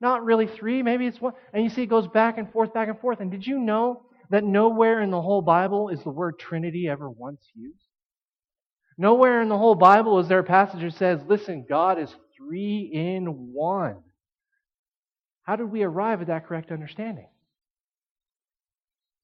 not 0.00 0.24
really 0.24 0.46
three, 0.46 0.82
maybe 0.82 1.06
it's 1.06 1.20
one. 1.20 1.32
And 1.52 1.64
you 1.64 1.70
see, 1.70 1.82
it 1.82 1.88
goes 1.88 2.06
back 2.08 2.38
and 2.38 2.50
forth, 2.52 2.72
back 2.72 2.88
and 2.88 2.98
forth. 3.00 3.20
And 3.20 3.30
did 3.30 3.46
you 3.46 3.58
know 3.58 4.02
that 4.30 4.44
nowhere 4.44 5.00
in 5.00 5.10
the 5.10 5.20
whole 5.20 5.42
Bible 5.42 5.88
is 5.88 6.02
the 6.02 6.10
word 6.10 6.38
Trinity 6.38 6.88
ever 6.88 7.10
once 7.10 7.40
used? 7.54 7.82
Nowhere 8.96 9.42
in 9.42 9.48
the 9.48 9.58
whole 9.58 9.74
Bible 9.74 10.18
is 10.18 10.28
there 10.28 10.40
a 10.40 10.44
passage 10.44 10.80
that 10.80 10.94
says, 10.94 11.20
listen, 11.26 11.66
God 11.68 11.98
is 11.98 12.14
three 12.36 12.90
in 12.92 13.52
one. 13.52 13.98
How 15.44 15.56
did 15.56 15.70
we 15.70 15.82
arrive 15.82 16.20
at 16.20 16.26
that 16.26 16.46
correct 16.46 16.70
understanding? 16.70 17.28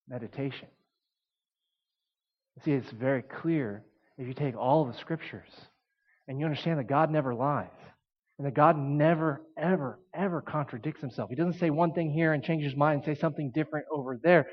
Meditation. 0.08 0.68
See, 2.64 2.72
it's 2.72 2.90
very 2.90 3.22
clear 3.22 3.84
if 4.16 4.28
you 4.28 4.34
take 4.34 4.56
all 4.56 4.84
the 4.84 4.96
scriptures 4.98 5.50
and 6.28 6.38
you 6.38 6.46
understand 6.46 6.78
that 6.78 6.88
God 6.88 7.10
never 7.10 7.34
lies. 7.34 7.68
And 8.38 8.46
that 8.46 8.54
God 8.54 8.76
never, 8.76 9.42
ever, 9.56 10.00
ever 10.14 10.40
contradicts 10.40 11.00
himself. 11.00 11.30
He 11.30 11.36
doesn't 11.36 11.58
say 11.58 11.70
one 11.70 11.92
thing 11.92 12.10
here 12.10 12.32
and 12.32 12.42
change 12.42 12.64
his 12.64 12.76
mind 12.76 13.04
and 13.04 13.04
say 13.04 13.20
something 13.20 13.52
different 13.52 13.86
over 13.92 14.18
there. 14.22 14.46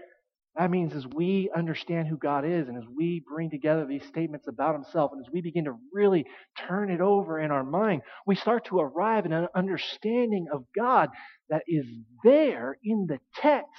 That 0.57 0.69
means 0.69 0.93
as 0.93 1.07
we 1.07 1.49
understand 1.55 2.07
who 2.07 2.17
God 2.17 2.45
is 2.45 2.67
and 2.67 2.77
as 2.77 2.83
we 2.95 3.23
bring 3.27 3.49
together 3.49 3.85
these 3.85 4.05
statements 4.05 4.47
about 4.47 4.75
himself 4.75 5.11
and 5.13 5.25
as 5.25 5.31
we 5.31 5.41
begin 5.41 5.65
to 5.65 5.77
really 5.93 6.25
turn 6.67 6.91
it 6.91 6.99
over 6.99 7.39
in 7.39 7.51
our 7.51 7.63
mind, 7.63 8.01
we 8.27 8.35
start 8.35 8.65
to 8.65 8.79
arrive 8.79 9.25
at 9.25 9.31
an 9.31 9.47
understanding 9.55 10.47
of 10.51 10.65
God 10.75 11.09
that 11.49 11.63
is 11.67 11.85
there 12.23 12.77
in 12.83 13.07
the 13.07 13.19
text, 13.37 13.69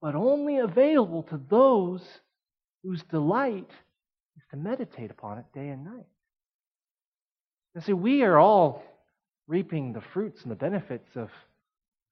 but 0.00 0.14
only 0.14 0.58
available 0.58 1.24
to 1.24 1.38
those 1.50 2.02
whose 2.82 3.02
delight 3.04 3.70
is 4.36 4.42
to 4.50 4.56
meditate 4.56 5.10
upon 5.10 5.38
it 5.38 5.44
day 5.52 5.68
and 5.68 5.84
night. 5.84 6.06
And 7.74 7.84
see, 7.84 7.92
we 7.92 8.22
are 8.22 8.38
all 8.38 8.82
reaping 9.46 9.92
the 9.92 10.00
fruits 10.00 10.42
and 10.42 10.50
the 10.50 10.56
benefits 10.56 11.16
of 11.16 11.30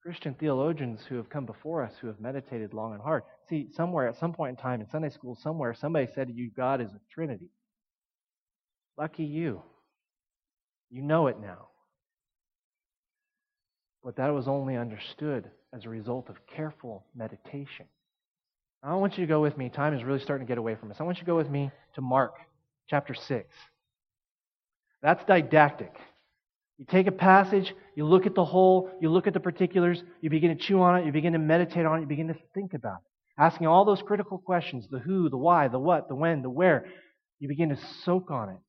Christian 0.01 0.33
theologians 0.33 1.01
who 1.07 1.15
have 1.15 1.29
come 1.29 1.45
before 1.45 1.83
us 1.83 1.93
who 1.99 2.07
have 2.07 2.19
meditated 2.19 2.73
long 2.73 2.93
and 2.93 3.01
hard. 3.01 3.23
See, 3.49 3.67
somewhere 3.73 4.07
at 4.07 4.17
some 4.17 4.33
point 4.33 4.57
in 4.57 4.61
time 4.61 4.79
in 4.81 4.89
Sunday 4.89 5.09
school, 5.09 5.37
somewhere, 5.41 5.73
somebody 5.73 6.07
said 6.15 6.27
to 6.27 6.33
you, 6.33 6.49
God 6.55 6.81
is 6.81 6.89
a 6.91 6.99
Trinity. 7.13 7.49
Lucky 8.97 9.25
you. 9.25 9.61
You 10.89 11.01
know 11.01 11.27
it 11.27 11.39
now. 11.39 11.67
But 14.03 14.15
that 14.15 14.33
was 14.33 14.47
only 14.47 14.77
understood 14.77 15.49
as 15.73 15.85
a 15.85 15.89
result 15.89 16.29
of 16.29 16.35
careful 16.47 17.05
meditation. 17.15 17.85
I 18.81 18.95
want 18.95 19.17
you 19.17 19.25
to 19.25 19.29
go 19.29 19.41
with 19.41 19.57
me. 19.57 19.69
Time 19.69 19.93
is 19.93 20.03
really 20.03 20.21
starting 20.21 20.47
to 20.47 20.49
get 20.49 20.57
away 20.57 20.75
from 20.75 20.89
us. 20.89 20.97
I 20.99 21.03
want 21.03 21.17
you 21.17 21.23
to 21.23 21.27
go 21.27 21.35
with 21.35 21.49
me 21.49 21.69
to 21.95 22.01
Mark 22.01 22.35
chapter 22.87 23.13
6. 23.13 23.53
That's 25.01 25.23
didactic. 25.25 25.93
You 26.77 26.85
take 26.89 27.07
a 27.07 27.11
passage, 27.11 27.73
you 27.95 28.05
look 28.05 28.25
at 28.25 28.35
the 28.35 28.45
whole, 28.45 28.89
you 29.01 29.09
look 29.09 29.27
at 29.27 29.33
the 29.33 29.39
particulars, 29.39 30.01
you 30.21 30.29
begin 30.29 30.57
to 30.57 30.63
chew 30.63 30.81
on 30.81 30.97
it, 30.97 31.05
you 31.05 31.11
begin 31.11 31.33
to 31.33 31.39
meditate 31.39 31.85
on 31.85 31.97
it, 31.97 32.01
you 32.01 32.07
begin 32.07 32.29
to 32.29 32.37
think 32.53 32.73
about 32.73 32.97
it. 32.97 33.41
Asking 33.41 33.67
all 33.67 33.85
those 33.85 34.01
critical 34.01 34.37
questions 34.37 34.87
the 34.89 34.99
who, 34.99 35.29
the 35.29 35.37
why, 35.37 35.67
the 35.67 35.79
what, 35.79 36.07
the 36.07 36.15
when, 36.15 36.41
the 36.41 36.49
where. 36.49 36.85
You 37.39 37.47
begin 37.47 37.69
to 37.69 37.79
soak 38.03 38.31
on 38.31 38.49
it. 38.49 38.59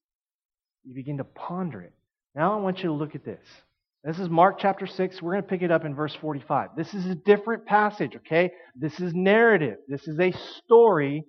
You 0.85 0.95
begin 0.95 1.19
to 1.19 1.25
ponder 1.25 1.83
it. 1.83 1.93
Now 2.35 2.53
I 2.53 2.63
want 2.63 2.79
you 2.79 2.85
to 2.85 2.93
look 2.93 3.15
at 3.15 3.25
this. 3.25 3.45
This 4.05 4.19
is 4.19 4.29
Mark 4.29 4.59
chapter 4.59 4.87
6. 4.87 5.21
We're 5.21 5.33
going 5.33 5.43
to 5.43 5.49
pick 5.49 5.63
it 5.63 5.71
up 5.71 5.85
in 5.85 5.95
verse 5.95 6.15
45. 6.15 6.71
This 6.77 6.95
is 6.95 7.07
a 7.07 7.15
different 7.15 7.67
passage, 7.67 8.17
okay? 8.17 8.51
This 8.75 8.99
is 8.99 9.13
narrative. 9.13 9.77
This 9.89 10.09
is 10.09 10.19
a 10.19 10.33
story. 10.57 11.25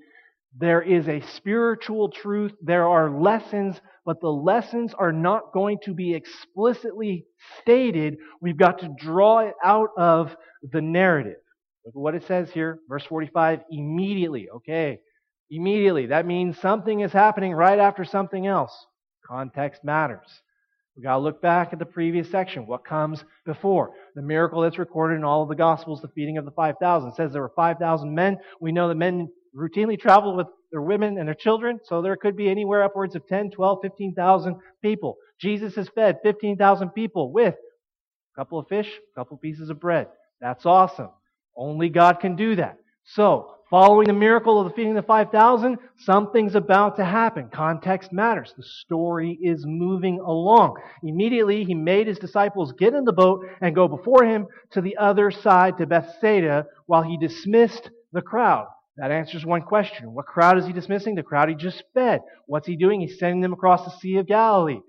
There 0.58 0.82
is 0.82 1.08
a 1.08 1.22
spiritual 1.36 2.10
truth. 2.10 2.52
There 2.62 2.88
are 2.88 3.10
lessons 3.10 3.80
but 4.06 4.20
the 4.20 4.30
lessons 4.30 4.94
are 4.94 5.12
not 5.12 5.54
going 5.54 5.78
to 5.84 5.94
be 5.94 6.14
explicitly 6.14 7.26
stated. 7.62 8.18
We've 8.42 8.58
got 8.58 8.80
to 8.80 8.94
draw 8.98 9.40
it 9.40 9.54
out 9.64 9.90
of 9.98 10.36
the 10.72 10.82
narrative. 10.82 11.38
Look 11.86 11.96
at 11.96 12.00
what 12.00 12.16
it 12.16 12.24
says 12.28 12.52
here, 12.52 12.80
verse 12.90 13.06
45 13.06 13.62
immediately. 13.72 14.50
Okay, 14.50 15.00
immediately. 15.50 16.08
That 16.08 16.26
means 16.26 16.60
something 16.60 17.02
is 17.02 17.12
happening 17.12 17.54
right 17.54 17.80
after 17.80 18.06
something 18.06 18.48
else. 18.48 18.74
Context 19.26 19.84
matters. 19.84 20.28
We've 20.96 21.06
got 21.06 21.14
to 21.14 21.20
look 21.20 21.42
back 21.42 21.72
at 21.72 21.80
the 21.80 21.86
previous 21.86 22.30
section. 22.30 22.68
What 22.68 22.84
comes 22.84 23.24
before? 23.46 23.94
The 24.16 24.22
miracle 24.22 24.62
that's 24.62 24.78
recorded 24.78 25.16
in 25.16 25.24
all 25.24 25.44
of 25.44 25.50
the 25.50 25.56
Gospels, 25.56 26.02
the 26.02 26.10
feeding 26.10 26.38
of 26.38 26.46
the 26.46 26.52
5,000. 26.52 27.10
It 27.10 27.16
says 27.16 27.32
there 27.32 27.42
were 27.42 27.54
5,000 27.56 28.14
men. 28.14 28.38
We 28.60 28.72
know 28.72 28.90
that 28.90 28.96
men 28.96 29.30
routinely 29.56 30.00
traveled 30.00 30.38
with 30.38 30.48
their 30.72 30.82
women 30.82 31.18
and 31.18 31.28
their 31.28 31.36
children, 31.36 31.80
so 31.84 32.02
there 32.02 32.16
could 32.16 32.36
be 32.38 32.50
anywhere 32.50 32.84
upwards 32.84 33.16
of 33.16 33.28
10, 33.28 33.52
12, 33.52 33.80
15,000 33.82 34.56
people. 34.82 35.18
Jesus 35.40 35.76
has 35.76 35.90
fed 35.90 36.20
15,000 36.24 36.90
people 36.90 37.32
with 37.32 37.56
a 37.56 38.40
couple 38.40 38.60
of 38.60 38.68
fish, 38.68 38.88
a 38.88 39.20
couple 39.20 39.36
of 39.36 39.42
pieces 39.42 39.70
of 39.70 39.80
bread. 39.80 40.08
That's 40.40 40.66
awesome. 40.66 41.10
Only 41.56 41.90
God 41.90 42.20
can 42.20 42.36
do 42.36 42.56
that. 42.56 42.78
So, 43.04 43.56
following 43.70 44.08
the 44.08 44.14
miracle 44.14 44.60
of 44.62 44.68
the 44.68 44.74
feeding 44.74 44.98
of 44.98 45.04
the 45.04 45.08
5,000, 45.08 45.78
something's 46.00 46.56
about 46.56 46.96
to 46.96 47.06
happen. 47.06 47.50
Context 47.50 48.14
matters. 48.14 48.54
The 48.56 48.64
story 48.64 49.38
is 49.42 49.66
moving 49.66 50.20
along. 50.20 50.78
Immediately, 51.04 51.66
he 51.66 51.74
made 51.74 52.08
his 52.08 52.20
disciples 52.20 52.74
get 52.74 52.94
in 52.94 53.04
the 53.04 53.12
boat 53.12 53.46
and 53.60 53.76
go 53.76 53.88
before 53.88 54.24
him 54.24 54.48
to 54.72 54.82
the 54.82 54.98
other 54.98 55.32
side 55.32 55.78
to 55.78 55.86
Bethsaida 55.86 56.68
while 56.86 57.04
he 57.04 57.18
dismissed 57.18 57.90
the 58.14 58.22
crowd. 58.22 58.68
That 58.98 59.12
answers 59.12 59.46
one 59.46 59.62
question. 59.62 60.14
What 60.14 60.26
crowd 60.26 60.58
is 60.58 60.66
he 60.66 60.74
dismissing? 60.74 61.16
The 61.16 61.24
crowd 61.24 61.50
he 61.50 61.56
just 61.56 61.84
fed. 61.94 62.22
What's 62.46 62.68
he 62.68 62.76
doing? 62.76 63.02
He's 63.02 63.18
sending 63.18 63.42
them 63.42 63.54
across 63.54 63.86
the 63.86 64.00
Sea 64.00 64.18
of 64.18 64.28
Galilee. 64.28 64.82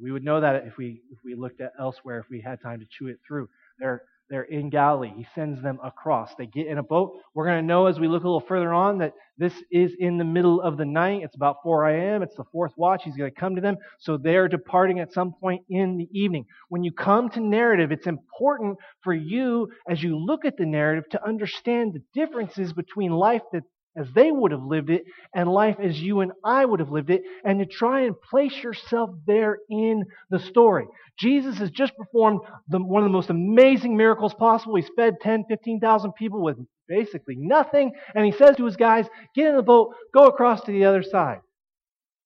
We 0.00 0.12
would 0.12 0.24
know 0.24 0.40
that 0.40 0.66
if 0.66 0.76
we 0.76 1.02
if 1.10 1.18
we 1.24 1.34
looked 1.34 1.60
at 1.60 1.72
elsewhere, 1.78 2.18
if 2.20 2.30
we 2.30 2.40
had 2.40 2.62
time 2.62 2.80
to 2.80 2.86
chew 2.86 3.08
it 3.08 3.18
through. 3.26 3.48
They're 3.78 4.02
they're 4.32 4.44
in 4.44 4.70
Galilee. 4.70 5.12
He 5.14 5.26
sends 5.34 5.62
them 5.62 5.78
across. 5.84 6.34
They 6.36 6.46
get 6.46 6.66
in 6.66 6.78
a 6.78 6.82
boat. 6.82 7.18
We're 7.34 7.44
going 7.44 7.60
to 7.60 7.66
know 7.66 7.84
as 7.84 8.00
we 8.00 8.08
look 8.08 8.22
a 8.22 8.26
little 8.26 8.40
further 8.40 8.72
on 8.72 8.96
that 8.98 9.12
this 9.36 9.52
is 9.70 9.92
in 9.98 10.16
the 10.16 10.24
middle 10.24 10.62
of 10.62 10.78
the 10.78 10.86
night. 10.86 11.20
It's 11.22 11.36
about 11.36 11.56
4 11.62 11.90
a.m. 11.90 12.22
It's 12.22 12.36
the 12.36 12.44
fourth 12.50 12.72
watch. 12.78 13.02
He's 13.04 13.14
going 13.14 13.30
to 13.30 13.38
come 13.38 13.54
to 13.56 13.60
them. 13.60 13.76
So 13.98 14.16
they're 14.16 14.48
departing 14.48 15.00
at 15.00 15.12
some 15.12 15.34
point 15.38 15.64
in 15.68 15.98
the 15.98 16.08
evening. 16.12 16.46
When 16.70 16.82
you 16.82 16.92
come 16.92 17.28
to 17.28 17.40
narrative, 17.40 17.92
it's 17.92 18.06
important 18.06 18.78
for 19.02 19.12
you, 19.12 19.68
as 19.86 20.02
you 20.02 20.18
look 20.18 20.46
at 20.46 20.56
the 20.56 20.64
narrative, 20.64 21.04
to 21.10 21.22
understand 21.28 21.92
the 21.92 22.02
differences 22.14 22.72
between 22.72 23.12
life 23.12 23.42
that 23.52 23.64
as 23.96 24.06
they 24.14 24.30
would 24.30 24.52
have 24.52 24.62
lived 24.62 24.90
it 24.90 25.04
and 25.34 25.52
life 25.52 25.76
as 25.82 26.00
you 26.00 26.20
and 26.20 26.32
I 26.44 26.64
would 26.64 26.80
have 26.80 26.90
lived 26.90 27.10
it, 27.10 27.22
and 27.44 27.58
to 27.58 27.66
try 27.66 28.02
and 28.02 28.20
place 28.20 28.54
yourself 28.62 29.10
there 29.26 29.58
in 29.68 30.04
the 30.30 30.38
story. 30.38 30.86
Jesus 31.18 31.58
has 31.58 31.70
just 31.70 31.96
performed 31.96 32.40
the, 32.68 32.78
one 32.78 33.02
of 33.02 33.08
the 33.08 33.12
most 33.12 33.30
amazing 33.30 33.96
miracles 33.96 34.34
possible. 34.34 34.76
He's 34.76 34.90
fed 34.96 35.16
10, 35.20 35.44
15,000 35.48 36.12
people 36.12 36.42
with 36.42 36.56
basically 36.88 37.36
nothing, 37.36 37.92
and 38.14 38.24
he 38.24 38.32
says 38.32 38.56
to 38.56 38.64
his 38.64 38.76
guys, 38.76 39.06
Get 39.34 39.48
in 39.48 39.56
the 39.56 39.62
boat, 39.62 39.94
go 40.14 40.26
across 40.26 40.62
to 40.62 40.72
the 40.72 40.84
other 40.84 41.02
side. 41.02 41.40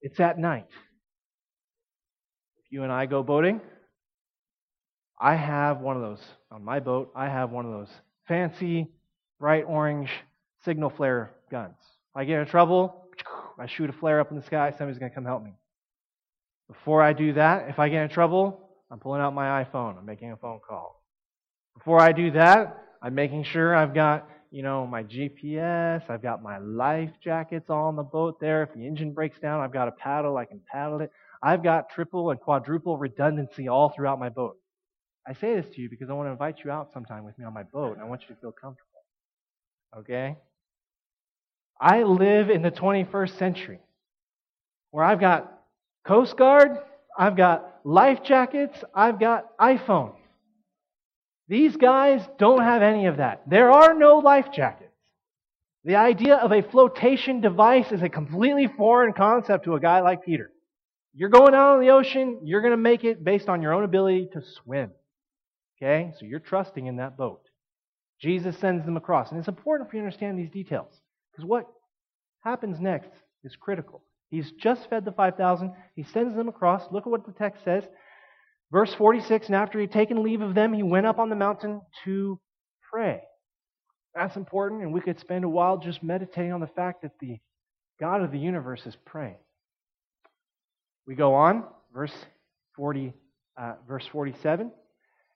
It's 0.02 0.20
at 0.20 0.38
night. 0.38 0.66
If 2.64 2.70
you 2.70 2.82
and 2.82 2.92
I 2.92 3.06
go 3.06 3.22
boating, 3.22 3.60
I 5.18 5.34
have 5.34 5.80
one 5.80 5.96
of 5.96 6.02
those 6.02 6.22
on 6.50 6.64
my 6.64 6.80
boat. 6.80 7.10
I 7.16 7.28
have 7.28 7.50
one 7.50 7.64
of 7.64 7.72
those 7.72 7.90
fancy, 8.28 8.88
bright 9.40 9.64
orange 9.66 10.10
signal 10.66 10.90
flare 10.90 11.30
guns. 11.50 11.76
If 11.80 12.16
I 12.16 12.24
get 12.24 12.40
in 12.40 12.46
trouble, 12.46 13.06
I 13.58 13.66
shoot 13.66 13.88
a 13.88 13.92
flare 13.94 14.20
up 14.20 14.30
in 14.30 14.36
the 14.36 14.44
sky, 14.44 14.74
somebody's 14.76 14.98
going 14.98 15.10
to 15.10 15.14
come 15.14 15.24
help 15.24 15.42
me. 15.42 15.54
Before 16.68 17.00
I 17.00 17.14
do 17.14 17.32
that, 17.34 17.70
if 17.70 17.78
I 17.78 17.88
get 17.88 18.02
in 18.02 18.08
trouble, 18.10 18.68
I'm 18.90 18.98
pulling 18.98 19.22
out 19.22 19.32
my 19.32 19.64
iPhone. 19.64 19.96
I'm 19.96 20.04
making 20.04 20.32
a 20.32 20.36
phone 20.36 20.60
call. 20.68 21.02
Before 21.74 22.00
I 22.00 22.12
do 22.12 22.32
that, 22.32 22.82
I'm 23.00 23.14
making 23.14 23.44
sure 23.44 23.74
I've 23.74 23.94
got, 23.94 24.28
you 24.50 24.62
know, 24.62 24.86
my 24.86 25.04
GPS, 25.04 26.10
I've 26.10 26.22
got 26.22 26.42
my 26.42 26.58
life 26.58 27.12
jackets 27.22 27.70
all 27.70 27.86
on 27.86 27.96
the 27.96 28.02
boat 28.02 28.40
there. 28.40 28.64
If 28.64 28.74
the 28.74 28.86
engine 28.86 29.12
breaks 29.12 29.38
down, 29.38 29.60
I've 29.60 29.72
got 29.72 29.88
a 29.88 29.92
paddle, 29.92 30.36
I 30.36 30.44
can 30.44 30.60
paddle 30.70 31.00
it. 31.00 31.10
I've 31.42 31.62
got 31.62 31.90
triple 31.90 32.30
and 32.30 32.40
quadruple 32.40 32.98
redundancy 32.98 33.68
all 33.68 33.90
throughout 33.90 34.18
my 34.18 34.28
boat. 34.28 34.56
I 35.26 35.34
say 35.34 35.54
this 35.54 35.66
to 35.74 35.80
you 35.80 35.88
because 35.88 36.10
I 36.10 36.14
want 36.14 36.26
to 36.26 36.32
invite 36.32 36.56
you 36.64 36.70
out 36.70 36.92
sometime 36.92 37.24
with 37.24 37.38
me 37.38 37.44
on 37.44 37.54
my 37.54 37.62
boat, 37.62 37.94
and 37.94 38.02
I 38.02 38.04
want 38.04 38.22
you 38.22 38.34
to 38.34 38.40
feel 38.40 38.52
comfortable. 38.52 38.90
Okay? 39.98 40.36
I 41.80 42.02
live 42.02 42.50
in 42.50 42.62
the 42.62 42.70
21st 42.70 43.38
century 43.38 43.80
where 44.90 45.04
I've 45.04 45.20
got 45.20 45.52
Coast 46.04 46.36
Guard, 46.36 46.78
I've 47.18 47.36
got 47.36 47.80
life 47.84 48.22
jackets, 48.22 48.78
I've 48.94 49.20
got 49.20 49.56
iPhone. 49.58 50.14
These 51.48 51.76
guys 51.76 52.26
don't 52.38 52.62
have 52.62 52.82
any 52.82 53.06
of 53.06 53.18
that. 53.18 53.42
There 53.48 53.70
are 53.70 53.94
no 53.94 54.18
life 54.18 54.46
jackets. 54.52 54.90
The 55.84 55.96
idea 55.96 56.36
of 56.36 56.50
a 56.50 56.62
flotation 56.62 57.40
device 57.40 57.92
is 57.92 58.02
a 58.02 58.08
completely 58.08 58.66
foreign 58.66 59.12
concept 59.12 59.64
to 59.64 59.74
a 59.74 59.80
guy 59.80 60.00
like 60.00 60.24
Peter. 60.24 60.50
You're 61.14 61.28
going 61.28 61.54
out 61.54 61.74
on 61.74 61.80
the 61.80 61.90
ocean, 61.90 62.40
you're 62.42 62.60
going 62.60 62.72
to 62.72 62.76
make 62.76 63.04
it 63.04 63.22
based 63.22 63.48
on 63.48 63.62
your 63.62 63.72
own 63.72 63.84
ability 63.84 64.28
to 64.32 64.42
swim. 64.62 64.90
Okay? 65.78 66.12
So 66.18 66.26
you're 66.26 66.40
trusting 66.40 66.86
in 66.86 66.96
that 66.96 67.16
boat. 67.16 67.42
Jesus 68.20 68.58
sends 68.58 68.84
them 68.84 68.96
across. 68.96 69.30
And 69.30 69.38
it's 69.38 69.48
important 69.48 69.88
for 69.88 69.96
you 69.96 70.02
to 70.02 70.06
understand 70.06 70.38
these 70.38 70.50
details. 70.50 70.92
Because 71.36 71.48
what 71.48 71.66
happens 72.40 72.80
next 72.80 73.10
is 73.44 73.54
critical. 73.56 74.02
He's 74.30 74.50
just 74.52 74.88
fed 74.88 75.04
the 75.04 75.12
5,000. 75.12 75.72
He 75.94 76.02
sends 76.02 76.34
them 76.34 76.48
across. 76.48 76.82
Look 76.90 77.06
at 77.06 77.10
what 77.10 77.26
the 77.26 77.32
text 77.32 77.62
says. 77.62 77.84
Verse 78.72 78.92
46 78.94 79.46
And 79.46 79.54
after 79.54 79.78
he 79.78 79.84
had 79.84 79.92
taken 79.92 80.22
leave 80.22 80.40
of 80.40 80.54
them, 80.54 80.72
he 80.72 80.82
went 80.82 81.06
up 81.06 81.18
on 81.18 81.28
the 81.28 81.36
mountain 81.36 81.82
to 82.04 82.40
pray. 82.90 83.20
That's 84.14 84.36
important, 84.36 84.82
and 84.82 84.94
we 84.94 85.02
could 85.02 85.20
spend 85.20 85.44
a 85.44 85.48
while 85.48 85.76
just 85.76 86.02
meditating 86.02 86.52
on 86.52 86.60
the 86.60 86.66
fact 86.66 87.02
that 87.02 87.12
the 87.20 87.38
God 88.00 88.22
of 88.22 88.32
the 88.32 88.38
universe 88.38 88.86
is 88.86 88.96
praying. 89.04 89.36
We 91.06 91.14
go 91.14 91.34
on, 91.34 91.64
verse 91.92 92.14
40, 92.76 93.12
uh, 93.60 93.74
verse 93.86 94.06
47. 94.10 94.72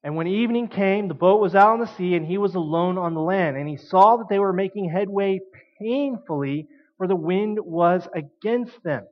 And 0.03 0.17
when 0.17 0.27
evening 0.27 0.69
came, 0.69 1.09
the 1.09 1.15
boat 1.15 1.43
was 1.43 1.55
out 1.55 1.75
on 1.75 1.81
the 1.81 1.95
sea, 1.97 2.15
and 2.15 2.27
he 2.27 2.39
was 2.39 2.55
alone 2.55 2.97
on 2.97 3.13
the 3.13 3.21
land. 3.21 3.59
And 3.59 3.69
he 3.69 3.77
saw 3.77 4.17
that 4.17 4.31
they 4.31 4.39
were 4.39 4.55
making 4.55 4.91
headway 4.91 5.41
painfully, 5.81 6.69
for 6.99 7.07
the 7.07 7.17
wind 7.17 7.59
was 7.61 8.07
against 8.15 8.83
them. 8.85 9.07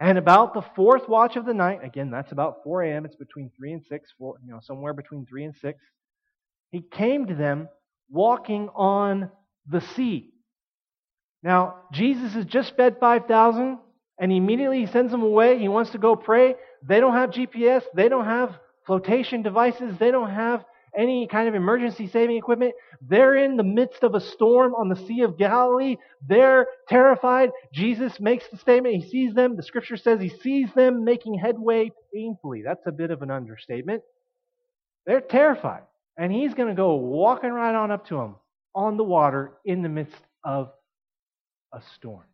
And 0.00 0.18
about 0.18 0.54
the 0.54 0.64
fourth 0.74 1.08
watch 1.08 1.36
of 1.36 1.46
the 1.46 1.54
night, 1.54 1.80
again, 1.82 2.10
that's 2.10 2.32
about 2.32 2.64
4 2.64 2.82
a.m., 2.82 3.04
it's 3.04 3.16
between 3.16 3.50
3 3.56 3.72
and 3.74 3.82
6, 3.88 4.12
four, 4.18 4.34
you 4.44 4.52
know, 4.52 4.60
somewhere 4.62 4.92
between 4.92 5.24
3 5.24 5.44
and 5.44 5.54
6, 5.56 5.78
he 6.70 6.82
came 6.82 7.26
to 7.26 7.34
them 7.34 7.68
walking 8.10 8.68
on 8.74 9.30
the 9.68 9.80
sea. 9.80 10.30
Now, 11.42 11.76
Jesus 11.92 12.34
has 12.34 12.44
just 12.44 12.76
fed 12.76 12.96
5,000, 12.98 13.78
and 14.18 14.32
immediately 14.32 14.80
he 14.80 14.86
sends 14.86 15.12
them 15.12 15.22
away. 15.22 15.58
He 15.58 15.68
wants 15.68 15.92
to 15.92 15.98
go 15.98 16.16
pray. 16.16 16.56
They 16.86 17.00
don't 17.00 17.14
have 17.14 17.30
GPS, 17.30 17.82
they 17.94 18.08
don't 18.08 18.24
have 18.24 18.58
flotation 18.86 19.42
devices, 19.42 19.96
they 19.98 20.10
don't 20.10 20.30
have 20.30 20.64
any 20.96 21.26
kind 21.26 21.48
of 21.48 21.54
emergency 21.54 22.08
saving 22.08 22.36
equipment. 22.36 22.74
They're 23.00 23.36
in 23.36 23.56
the 23.56 23.62
midst 23.62 24.02
of 24.02 24.14
a 24.14 24.20
storm 24.20 24.74
on 24.74 24.88
the 24.88 24.96
Sea 25.06 25.22
of 25.22 25.38
Galilee. 25.38 25.96
They're 26.26 26.66
terrified. 26.88 27.50
Jesus 27.72 28.18
makes 28.20 28.46
the 28.48 28.58
statement. 28.58 28.96
He 28.96 29.10
sees 29.10 29.34
them. 29.34 29.56
The 29.56 29.62
scripture 29.62 29.96
says 29.96 30.20
he 30.20 30.28
sees 30.28 30.72
them 30.74 31.04
making 31.04 31.38
headway 31.38 31.90
painfully. 32.14 32.62
That's 32.62 32.86
a 32.86 32.92
bit 32.92 33.10
of 33.10 33.22
an 33.22 33.30
understatement. 33.30 34.02
They're 35.06 35.20
terrified. 35.20 35.82
And 36.16 36.32
he's 36.32 36.54
going 36.54 36.68
to 36.68 36.74
go 36.74 36.94
walking 36.94 37.50
right 37.50 37.74
on 37.74 37.90
up 37.90 38.06
to 38.08 38.16
them 38.16 38.36
on 38.74 38.96
the 38.96 39.04
water 39.04 39.52
in 39.64 39.82
the 39.82 39.88
midst 39.88 40.22
of 40.44 40.70
a 41.72 41.80
storm. 41.96 42.24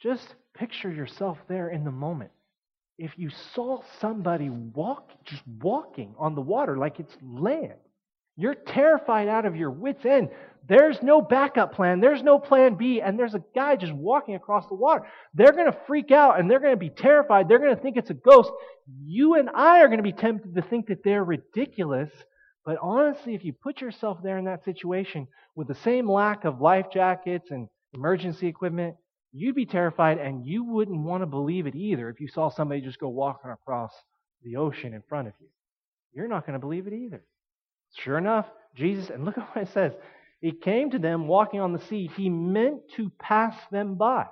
Just 0.00 0.34
picture 0.54 0.90
yourself 0.90 1.38
there 1.48 1.68
in 1.68 1.84
the 1.84 1.90
moment 1.90 2.30
if 2.98 3.12
you 3.16 3.30
saw 3.54 3.82
somebody 4.00 4.50
walk, 4.50 5.10
just 5.24 5.42
walking 5.60 6.14
on 6.18 6.34
the 6.34 6.40
water 6.40 6.76
like 6.76 7.00
it's 7.00 7.16
land, 7.22 7.74
you're 8.36 8.54
terrified 8.54 9.28
out 9.28 9.44
of 9.44 9.56
your 9.56 9.70
wits' 9.70 10.04
end. 10.04 10.30
There's 10.68 11.02
no 11.02 11.20
backup 11.20 11.74
plan. 11.74 12.00
There's 12.00 12.22
no 12.22 12.38
plan 12.38 12.76
B. 12.76 13.00
And 13.00 13.18
there's 13.18 13.34
a 13.34 13.44
guy 13.54 13.76
just 13.76 13.92
walking 13.92 14.36
across 14.36 14.66
the 14.68 14.74
water. 14.74 15.06
They're 15.34 15.52
going 15.52 15.70
to 15.70 15.78
freak 15.86 16.10
out 16.10 16.38
and 16.38 16.50
they're 16.50 16.60
going 16.60 16.72
to 16.72 16.78
be 16.78 16.90
terrified. 16.90 17.48
They're 17.48 17.58
going 17.58 17.74
to 17.74 17.82
think 17.82 17.96
it's 17.96 18.10
a 18.10 18.14
ghost. 18.14 18.50
You 19.04 19.34
and 19.34 19.50
I 19.54 19.80
are 19.80 19.88
going 19.88 19.98
to 19.98 20.02
be 20.02 20.12
tempted 20.12 20.54
to 20.54 20.62
think 20.62 20.86
that 20.86 21.04
they're 21.04 21.24
ridiculous. 21.24 22.10
But 22.64 22.78
honestly, 22.80 23.34
if 23.34 23.44
you 23.44 23.52
put 23.52 23.80
yourself 23.80 24.18
there 24.22 24.38
in 24.38 24.44
that 24.44 24.64
situation 24.64 25.26
with 25.56 25.68
the 25.68 25.74
same 25.74 26.10
lack 26.10 26.44
of 26.44 26.60
life 26.60 26.86
jackets 26.92 27.50
and 27.50 27.68
emergency 27.92 28.46
equipment, 28.46 28.96
you'd 29.32 29.54
be 29.54 29.66
terrified 29.66 30.18
and 30.18 30.44
you 30.44 30.64
wouldn't 30.64 31.00
want 31.00 31.22
to 31.22 31.26
believe 31.26 31.66
it 31.66 31.74
either 31.74 32.08
if 32.08 32.20
you 32.20 32.28
saw 32.28 32.50
somebody 32.50 32.80
just 32.80 32.98
go 32.98 33.08
walking 33.08 33.50
across 33.50 33.92
the 34.42 34.56
ocean 34.56 34.94
in 34.94 35.02
front 35.08 35.28
of 35.28 35.34
you. 35.40 35.48
You're 36.12 36.28
not 36.28 36.46
going 36.46 36.54
to 36.54 36.60
believe 36.60 36.86
it 36.86 36.92
either. 36.92 37.22
Sure 37.96 38.18
enough, 38.18 38.46
Jesus, 38.74 39.10
and 39.10 39.24
look 39.24 39.38
at 39.38 39.48
what 39.54 39.62
it 39.62 39.72
says. 39.72 39.92
He 40.40 40.52
came 40.52 40.90
to 40.90 40.98
them 40.98 41.28
walking 41.28 41.60
on 41.60 41.72
the 41.72 41.80
sea. 41.86 42.10
He 42.16 42.28
meant 42.28 42.80
to 42.96 43.10
pass 43.18 43.54
them 43.70 43.94
by. 43.94 44.26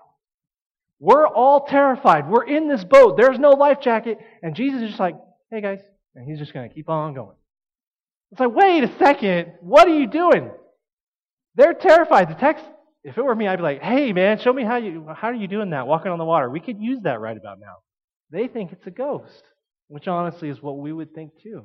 We're 0.99 1.27
all 1.27 1.65
terrified. 1.65 2.29
We're 2.29 2.47
in 2.47 2.69
this 2.69 2.85
boat. 2.85 3.17
There's 3.17 3.39
no 3.39 3.51
life 3.51 3.81
jacket. 3.81 4.19
And 4.43 4.55
Jesus 4.55 4.83
is 4.83 4.89
just 4.89 5.01
like, 5.01 5.17
hey 5.51 5.61
guys. 5.61 5.81
And 6.15 6.29
he's 6.29 6.39
just 6.39 6.53
going 6.53 6.69
to 6.69 6.75
keep 6.75 6.89
on 6.89 7.15
going. 7.15 7.37
It's 8.33 8.41
like, 8.41 8.55
wait 8.55 8.85
a 8.85 8.99
second. 8.99 9.53
What 9.61 9.89
are 9.89 9.99
you 9.99 10.07
doing? 10.07 10.51
They're 11.55 11.75
terrified. 11.75 12.29
The 12.29 12.35
text 12.35 12.65
if 13.03 13.17
it 13.17 13.25
were 13.25 13.35
me, 13.35 13.49
I'd 13.49 13.57
be 13.57 13.63
like, 13.63 13.83
hey, 13.83 14.13
man, 14.13 14.39
show 14.39 14.53
me 14.53 14.63
how 14.63 14.77
you 14.77 15.07
how 15.15 15.29
are 15.29 15.35
you 15.35 15.49
doing 15.49 15.71
that, 15.71 15.87
walking 15.87 16.13
on 16.13 16.19
the 16.19 16.25
water. 16.25 16.51
We 16.51 16.61
could 16.61 16.81
use 16.81 17.01
that 17.03 17.21
right 17.21 17.37
about 17.37 17.61
now. 17.61 17.77
They 18.31 18.47
think 18.47 18.73
it's 18.73 18.87
a 18.87 18.91
ghost, 18.91 19.43
which 19.89 20.07
honestly 20.07 20.49
is 20.49 20.63
what 20.63 20.79
we 20.79 20.93
would 20.93 21.15
think 21.15 21.33
too. 21.43 21.65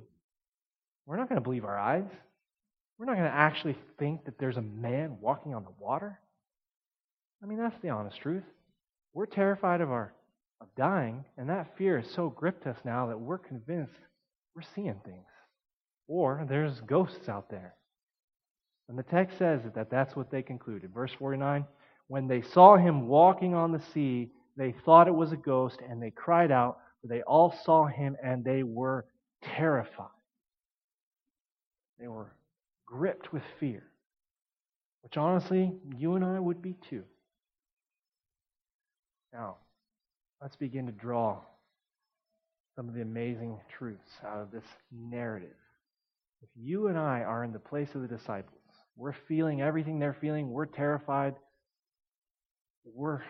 We're 1.05 1.17
not 1.17 1.29
going 1.29 1.39
to 1.39 1.43
believe 1.43 1.65
our 1.65 1.77
eyes. 1.77 2.09
We're 2.97 3.05
not 3.05 3.17
going 3.17 3.29
to 3.29 3.36
actually 3.36 3.77
think 3.99 4.25
that 4.25 4.39
there's 4.39 4.57
a 4.57 4.61
man 4.61 5.17
walking 5.19 5.53
on 5.53 5.63
the 5.63 5.73
water. 5.79 6.19
I 7.43 7.45
mean, 7.45 7.57
that's 7.57 7.79
the 7.81 7.89
honest 7.89 8.19
truth. 8.21 8.43
We're 9.13 9.25
terrified 9.25 9.81
of 9.81 9.91
our 9.91 10.13
of 10.61 10.67
dying, 10.77 11.25
and 11.38 11.49
that 11.49 11.77
fear 11.77 11.99
has 11.99 12.09
so 12.11 12.29
gripped 12.29 12.65
us 12.65 12.77
now 12.86 13.07
that 13.07 13.19
we're 13.19 13.38
convinced 13.38 13.99
we're 14.55 14.61
seeing 14.73 14.99
things. 15.03 15.27
Or 16.07 16.45
there's 16.47 16.79
ghosts 16.81 17.27
out 17.27 17.49
there. 17.49 17.75
And 18.88 18.97
the 18.97 19.03
text 19.03 19.38
says 19.38 19.61
that 19.73 19.89
that's 19.89 20.15
what 20.15 20.29
they 20.29 20.41
concluded. 20.41 20.93
Verse 20.93 21.11
49 21.17 21.65
When 22.07 22.27
they 22.27 22.41
saw 22.41 22.77
him 22.77 23.07
walking 23.07 23.53
on 23.53 23.71
the 23.71 23.81
sea, 23.93 24.29
they 24.57 24.73
thought 24.86 25.07
it 25.07 25.15
was 25.15 25.31
a 25.31 25.38
ghost, 25.38 25.79
and 25.88 26.01
they 26.01 26.11
cried 26.11 26.51
out, 26.51 26.77
for 27.01 27.07
they 27.07 27.21
all 27.23 27.53
saw 27.63 27.86
him 27.86 28.15
and 28.23 28.43
they 28.43 28.63
were 28.63 29.05
terrified. 29.43 30.07
They 31.99 32.07
were 32.07 32.31
gripped 32.86 33.33
with 33.33 33.43
fear, 33.59 33.83
which 35.01 35.17
honestly, 35.17 35.73
you 35.97 36.15
and 36.15 36.25
I 36.25 36.39
would 36.39 36.61
be 36.61 36.75
too. 36.89 37.03
Now, 39.33 39.57
let's 40.41 40.55
begin 40.55 40.86
to 40.86 40.91
draw 40.91 41.39
some 42.75 42.88
of 42.88 42.95
the 42.95 43.01
amazing 43.01 43.59
truths 43.77 44.11
out 44.25 44.41
of 44.41 44.51
this 44.51 44.65
narrative. 44.91 45.55
If 46.41 46.49
you 46.55 46.88
and 46.88 46.97
I 46.97 47.21
are 47.21 47.43
in 47.43 47.53
the 47.53 47.59
place 47.59 47.95
of 47.95 48.01
the 48.01 48.07
disciples, 48.07 48.54
we're 48.97 49.15
feeling 49.27 49.61
everything 49.61 49.99
they're 49.99 50.17
feeling. 50.19 50.49
We're 50.49 50.65
terrified. 50.65 51.35
We're 52.85 53.21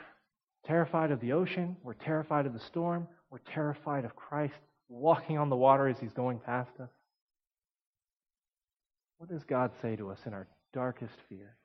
terrified 0.65 1.11
of 1.11 1.19
the 1.21 1.33
ocean. 1.33 1.75
We're 1.83 1.93
terrified 1.93 2.45
of 2.45 2.53
the 2.53 2.59
storm. 2.59 3.07
We're 3.29 3.39
terrified 3.53 4.05
of 4.05 4.15
Christ 4.15 4.55
walking 4.89 5.37
on 5.37 5.49
the 5.49 5.55
water 5.55 5.87
as 5.87 5.99
he's 5.99 6.13
going 6.13 6.39
past 6.39 6.71
us. 6.79 6.89
What 9.17 9.29
does 9.29 9.43
God 9.43 9.71
say 9.81 9.95
to 9.95 10.11
us 10.11 10.19
in 10.25 10.33
our 10.33 10.47
darkest 10.73 11.15
fears? 11.29 11.55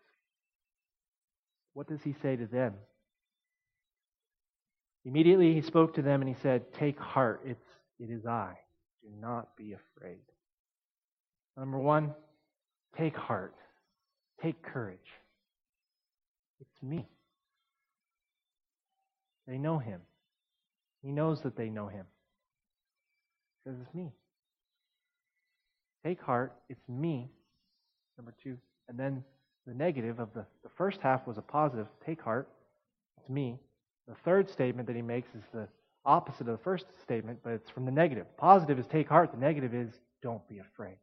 What 1.74 1.88
does 1.88 2.00
he 2.02 2.14
say 2.22 2.36
to 2.36 2.46
them? 2.46 2.74
Immediately 5.04 5.54
he 5.54 5.62
spoke 5.62 5.94
to 5.94 6.02
them 6.02 6.20
and 6.20 6.28
he 6.28 6.36
said, 6.42 6.72
Take 6.74 6.98
heart, 6.98 7.42
it's, 7.44 7.64
it 7.98 8.10
is 8.10 8.26
I. 8.26 8.54
Do 9.02 9.08
not 9.20 9.56
be 9.56 9.74
afraid. 9.74 10.20
Number 11.56 11.78
one, 11.78 12.14
take 12.96 13.16
heart. 13.16 13.54
Take 14.42 14.62
courage. 14.62 14.98
It's 16.60 16.82
me. 16.82 17.06
They 19.46 19.58
know 19.58 19.78
him. 19.78 20.00
He 21.02 21.10
knows 21.10 21.42
that 21.42 21.56
they 21.56 21.68
know 21.68 21.88
him. 21.88 22.06
He 23.64 23.70
says, 23.70 23.78
It's 23.82 23.94
me. 23.94 24.12
Take 26.04 26.20
heart. 26.20 26.54
It's 26.68 26.88
me. 26.88 27.30
Number 28.16 28.34
two. 28.42 28.56
And 28.88 28.98
then 28.98 29.24
the 29.66 29.74
negative 29.74 30.18
of 30.18 30.32
the, 30.34 30.44
the 30.62 30.70
first 30.76 31.00
half 31.00 31.26
was 31.26 31.38
a 31.38 31.42
positive. 31.42 31.86
Take 32.04 32.20
heart. 32.20 32.48
It's 33.18 33.28
me. 33.28 33.58
The 34.08 34.14
third 34.24 34.50
statement 34.50 34.86
that 34.88 34.96
he 34.96 35.02
makes 35.02 35.28
is 35.34 35.42
the 35.52 35.68
opposite 36.04 36.40
of 36.40 36.58
the 36.58 36.64
first 36.64 36.86
statement, 37.02 37.40
but 37.44 37.52
it's 37.52 37.70
from 37.70 37.84
the 37.84 37.90
negative. 37.90 38.26
Positive 38.36 38.78
is 38.78 38.86
take 38.86 39.08
heart. 39.08 39.32
The 39.32 39.38
negative 39.38 39.74
is 39.74 39.90
don't 40.22 40.46
be 40.48 40.58
afraid. 40.58 40.96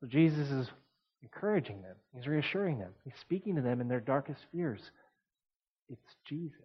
So 0.00 0.06
Jesus 0.06 0.50
is 0.50 0.68
encouraging 1.24 1.82
them, 1.82 1.96
he's 2.14 2.26
reassuring 2.26 2.78
them, 2.78 2.92
he's 3.04 3.18
speaking 3.20 3.56
to 3.56 3.62
them 3.62 3.80
in 3.80 3.88
their 3.88 4.00
darkest 4.00 4.40
fears. 4.52 4.80
It's 5.88 6.14
Jesus. 6.24 6.58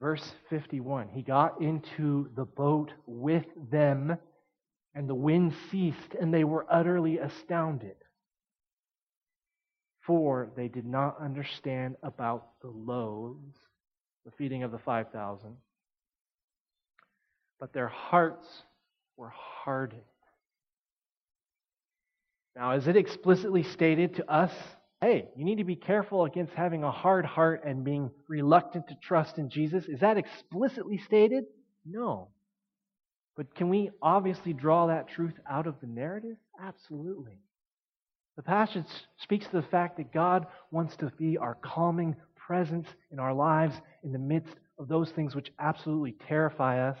Verse 0.00 0.32
51 0.50 1.08
He 1.08 1.22
got 1.22 1.60
into 1.60 2.30
the 2.36 2.44
boat 2.44 2.92
with 3.06 3.46
them, 3.70 4.16
and 4.94 5.08
the 5.08 5.14
wind 5.14 5.54
ceased, 5.70 6.14
and 6.20 6.32
they 6.32 6.44
were 6.44 6.66
utterly 6.70 7.18
astounded. 7.18 7.96
For 10.06 10.50
they 10.56 10.68
did 10.68 10.86
not 10.86 11.20
understand 11.20 11.96
about 12.02 12.60
the 12.62 12.70
loaves, 12.70 13.56
the 14.24 14.30
feeding 14.32 14.62
of 14.62 14.70
the 14.70 14.78
5,000, 14.78 15.56
but 17.60 17.74
their 17.74 17.88
hearts 17.88 18.46
were 19.18 19.32
hardened. 19.34 20.00
Now, 22.58 22.72
is 22.72 22.88
it 22.88 22.96
explicitly 22.96 23.62
stated 23.62 24.16
to 24.16 24.28
us, 24.28 24.50
hey, 25.00 25.28
you 25.36 25.44
need 25.44 25.58
to 25.58 25.64
be 25.64 25.76
careful 25.76 26.24
against 26.24 26.52
having 26.54 26.82
a 26.82 26.90
hard 26.90 27.24
heart 27.24 27.62
and 27.64 27.84
being 27.84 28.10
reluctant 28.26 28.88
to 28.88 28.96
trust 29.00 29.38
in 29.38 29.48
Jesus? 29.48 29.84
Is 29.84 30.00
that 30.00 30.16
explicitly 30.16 30.98
stated? 30.98 31.44
No. 31.86 32.30
But 33.36 33.54
can 33.54 33.68
we 33.68 33.90
obviously 34.02 34.54
draw 34.54 34.88
that 34.88 35.06
truth 35.06 35.34
out 35.48 35.68
of 35.68 35.76
the 35.80 35.86
narrative? 35.86 36.36
Absolutely. 36.60 37.38
The 38.36 38.42
passage 38.42 38.86
speaks 39.18 39.46
to 39.46 39.60
the 39.60 39.68
fact 39.68 39.98
that 39.98 40.12
God 40.12 40.48
wants 40.72 40.96
to 40.96 41.12
be 41.16 41.38
our 41.38 41.54
calming 41.54 42.16
presence 42.34 42.88
in 43.12 43.20
our 43.20 43.34
lives 43.34 43.76
in 44.02 44.10
the 44.10 44.18
midst 44.18 44.56
of 44.80 44.88
those 44.88 45.12
things 45.12 45.36
which 45.36 45.52
absolutely 45.60 46.16
terrify 46.26 46.88
us. 46.88 46.98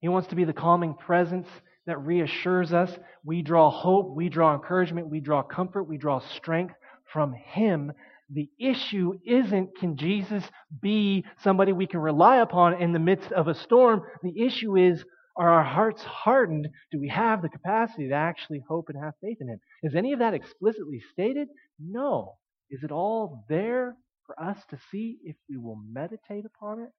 He 0.00 0.08
wants 0.08 0.28
to 0.28 0.34
be 0.34 0.44
the 0.44 0.54
calming 0.54 0.94
presence 0.94 1.48
that 1.88 1.98
reassures 1.98 2.72
us. 2.72 2.90
We 3.24 3.42
draw 3.42 3.70
hope, 3.70 4.14
we 4.14 4.28
draw 4.28 4.54
encouragement, 4.54 5.10
we 5.10 5.20
draw 5.20 5.42
comfort, 5.42 5.84
we 5.84 5.98
draw 5.98 6.20
strength 6.36 6.74
from 7.12 7.34
Him. 7.34 7.92
The 8.30 8.48
issue 8.58 9.14
isn't 9.26 9.76
can 9.78 9.96
Jesus 9.96 10.44
be 10.80 11.24
somebody 11.42 11.72
we 11.72 11.86
can 11.86 12.00
rely 12.00 12.36
upon 12.36 12.80
in 12.80 12.92
the 12.92 12.98
midst 12.98 13.32
of 13.32 13.48
a 13.48 13.54
storm? 13.54 14.02
The 14.22 14.40
issue 14.40 14.76
is 14.76 15.04
are 15.36 15.50
our 15.50 15.64
hearts 15.64 16.02
hardened? 16.02 16.68
Do 16.92 17.00
we 17.00 17.08
have 17.08 17.42
the 17.42 17.48
capacity 17.48 18.08
to 18.08 18.14
actually 18.14 18.62
hope 18.68 18.88
and 18.88 19.02
have 19.02 19.14
faith 19.20 19.38
in 19.40 19.48
Him? 19.48 19.60
Is 19.82 19.94
any 19.94 20.12
of 20.12 20.20
that 20.20 20.34
explicitly 20.34 21.00
stated? 21.12 21.48
No. 21.78 22.36
Is 22.70 22.84
it 22.84 22.92
all 22.92 23.44
there? 23.48 23.96
for 24.28 24.40
us 24.40 24.58
to 24.68 24.78
see 24.92 25.16
if 25.24 25.36
we 25.48 25.56
will 25.56 25.80
meditate 25.90 26.44
upon 26.44 26.80
it? 26.80 26.90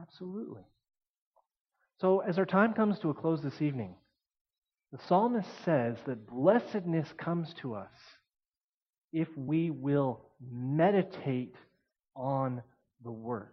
Absolutely. 0.00 0.62
So, 2.00 2.20
as 2.20 2.38
our 2.38 2.44
time 2.44 2.74
comes 2.74 2.98
to 3.00 3.10
a 3.10 3.14
close 3.14 3.42
this 3.42 3.62
evening, 3.62 3.94
the 4.92 4.98
psalmist 5.08 5.48
says 5.64 5.96
that 6.06 6.26
blessedness 6.26 7.08
comes 7.16 7.54
to 7.62 7.74
us 7.74 7.90
if 9.12 9.28
we 9.36 9.70
will 9.70 10.20
meditate 10.52 11.54
on 12.14 12.62
the 13.02 13.10
Word. 13.10 13.48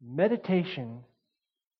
Meditation 0.00 1.00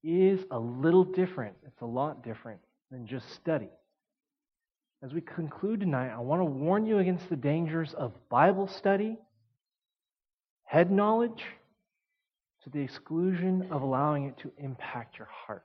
is 0.03 0.41
a 0.51 0.59
little 0.59 1.05
different, 1.05 1.55
it's 1.65 1.81
a 1.81 1.87
lot 1.87 2.25
different 2.25 2.61
than 2.91 3.07
just 3.07 3.33
study. 3.35 3.71
As 5.03 5.13
we 5.13 5.21
conclude 5.21 5.79
tonight, 5.79 6.11
I 6.11 6.19
want 6.19 6.41
to 6.41 6.45
warn 6.45 6.87
you 6.87 6.99
against 6.99 7.29
the 7.29 7.37
dangers 7.37 7.95
of 7.95 8.13
Bible 8.29 8.67
study, 8.67 9.17
head 10.65 10.91
knowledge, 10.91 11.45
to 12.71 12.79
the 12.79 12.85
exclusion 12.85 13.69
of 13.71 13.83
allowing 13.83 14.25
it 14.25 14.39
to 14.39 14.53
impact 14.59 15.19
your 15.19 15.29
heart. 15.47 15.65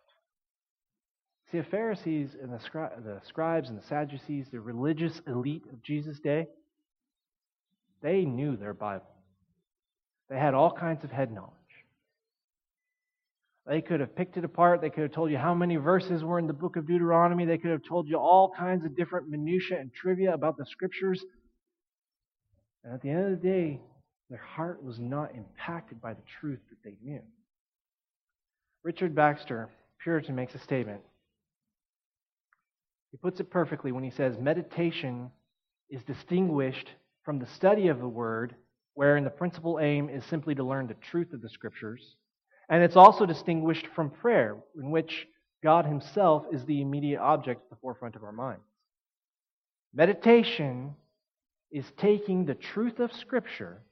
See, 1.52 1.60
the 1.60 1.66
Pharisees 1.66 2.36
and 2.42 2.52
the, 2.52 2.58
scri- 2.58 3.04
the 3.04 3.22
scribes 3.28 3.70
and 3.70 3.78
the 3.78 3.86
Sadducees, 3.88 4.48
the 4.52 4.60
religious 4.60 5.22
elite 5.28 5.66
of 5.72 5.84
Jesus' 5.84 6.20
day, 6.20 6.48
they 8.02 8.26
knew 8.26 8.58
their 8.58 8.74
Bible. 8.74 9.06
They 10.30 10.38
had 10.38 10.54
all 10.54 10.72
kinds 10.72 11.04
of 11.04 11.12
head 11.12 11.32
knowledge. 11.32 11.52
They 13.66 13.82
could 13.82 14.00
have 14.00 14.16
picked 14.16 14.36
it 14.36 14.44
apart. 14.44 14.82
They 14.82 14.90
could 14.90 15.04
have 15.04 15.14
told 15.14 15.32
you 15.32 15.38
how 15.38 15.54
many 15.54 15.78
verses 15.78 16.24
were 16.24 16.40
in 16.40 16.48
the 16.48 16.54
book 16.54 16.76
of 16.76 16.86
Deuteronomy. 16.86 17.46
They 17.46 17.58
could 17.58 17.72
have 17.72 17.84
told 17.88 18.08
you 18.10 18.18
all 18.18 18.52
kinds 18.58 18.84
of 18.84 18.96
different 18.98 19.30
minutiae 19.30 19.80
and 19.80 19.94
trivia 19.94 20.34
about 20.34 20.58
the 20.58 20.66
scriptures. 20.66 21.24
And 22.84 22.94
at 22.94 23.02
the 23.02 23.10
end 23.10 23.34
of 23.34 23.42
the 23.42 23.48
day, 23.48 23.82
their 24.34 24.42
heart 24.42 24.84
was 24.84 24.98
not 24.98 25.36
impacted 25.36 26.02
by 26.02 26.12
the 26.12 26.24
truth 26.40 26.58
that 26.72 26.84
they 26.84 26.98
knew. 27.04 27.22
Richard 28.82 29.14
Baxter, 29.14 29.70
Puritan, 30.04 30.34
makes 30.34 30.56
a 30.56 30.60
statement. 30.60 31.02
He 33.12 33.18
puts 33.18 33.40
it 33.40 33.52
perfectly 33.52 33.92
when 33.92 34.04
he 34.04 34.10
says 34.10 34.36
meditation 34.40 35.30
is 35.92 36.02
distinguished 36.02 36.90
from 37.24 37.38
the 37.38 37.46
study 37.46 37.90
of 37.90 38.00
the 38.00 38.08
Word, 38.08 38.56
wherein 38.96 39.24
the 39.24 39.30
principal 39.30 39.78
aim 39.80 40.10
is 40.10 40.26
simply 40.26 40.56
to 40.56 40.64
learn 40.64 40.88
the 40.88 40.96
truth 40.96 41.32
of 41.32 41.44
the 41.44 41.50
Scriptures. 41.50 42.16
And 42.70 42.82
it's 42.82 42.96
also 42.96 43.28
distinguished 43.28 43.86
from 43.96 44.10
prayer, 44.10 44.58
in 44.76 44.90
which 44.90 45.28
God 45.64 45.86
Himself 45.86 46.46
is 46.52 46.66
the 46.66 46.82
immediate 46.82 47.22
object 47.22 47.62
at 47.66 47.70
the 47.70 47.82
forefront 47.84 48.16
of 48.16 48.24
our 48.24 48.32
minds. 48.32 48.66
Meditation 49.94 50.96
is 51.72 51.86
taking 51.98 52.46
the 52.46 52.56
truth 52.56 53.00
of 53.00 53.14
Scripture 53.14 53.84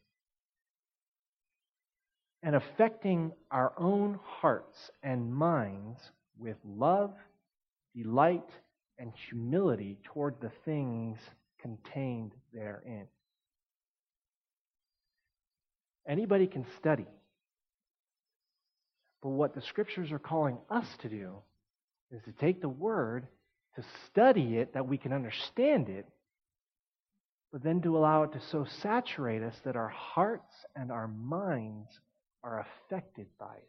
and 2.44 2.56
affecting 2.56 3.32
our 3.52 3.74
own 3.78 4.20
hearts 4.24 4.92
and 5.04 5.34
minds 5.34 6.00
with 6.40 6.58
love, 6.66 7.14
delight, 7.96 8.50
and 8.98 9.14
humility 9.30 9.98
toward 10.04 10.36
the 10.42 10.52
things 10.66 11.18
contained 11.62 12.32
therein. 12.54 13.08
Anybody 16.08 16.48
can 16.48 16.66
study. 16.80 17.06
But 19.22 19.30
what 19.30 19.54
the 19.54 19.62
scriptures 19.62 20.12
are 20.12 20.20
calling 20.20 20.58
us 20.70 20.88
to 21.02 21.10
do 21.10 21.34
is 22.12 22.22
to 22.24 22.32
take 22.32 22.60
the 22.60 22.70
word, 22.70 23.28
to 23.76 23.84
study 24.08 24.58
it, 24.58 24.74
that 24.74 24.88
we 24.88 24.98
can 24.98 25.14
understand 25.14 25.90
it, 25.90 26.08
but 27.52 27.64
then 27.64 27.82
to 27.82 27.98
allow 27.98 28.24
it 28.24 28.32
to 28.34 28.42
so 28.52 28.66
saturate 28.82 29.44
us 29.44 29.56
that 29.64 29.76
our 29.76 29.90
hearts 29.90 30.54
and 30.76 30.92
our 30.92 31.08
minds 31.08 31.88
are 32.44 32.66
affected 32.90 33.28
by 33.40 33.54
it. 33.56 33.68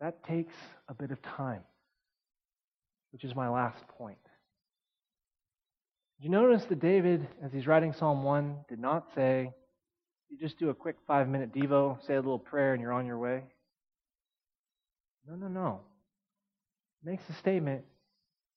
That 0.00 0.24
takes 0.24 0.54
a 0.88 0.94
bit 0.94 1.10
of 1.10 1.20
time, 1.22 1.62
which 3.12 3.24
is 3.24 3.34
my 3.34 3.48
last 3.48 3.86
point. 3.88 4.18
Did 6.18 6.24
you 6.24 6.30
notice 6.30 6.64
that 6.66 6.80
David, 6.80 7.26
as 7.42 7.52
he's 7.52 7.66
writing 7.66 7.92
Psalm 7.92 8.22
1, 8.22 8.56
did 8.68 8.78
not 8.78 9.06
say, 9.14 9.52
you 10.28 10.38
just 10.38 10.58
do 10.58 10.70
a 10.70 10.74
quick 10.74 10.96
five 11.06 11.28
minute 11.28 11.52
Devo, 11.52 12.04
say 12.06 12.14
a 12.14 12.20
little 12.20 12.38
prayer, 12.38 12.72
and 12.72 12.82
you're 12.82 12.92
on 12.92 13.06
your 13.06 13.18
way? 13.18 13.44
No, 15.28 15.36
no, 15.36 15.48
no. 15.48 15.80
Makes 17.04 17.24
a 17.28 17.34
statement. 17.34 17.84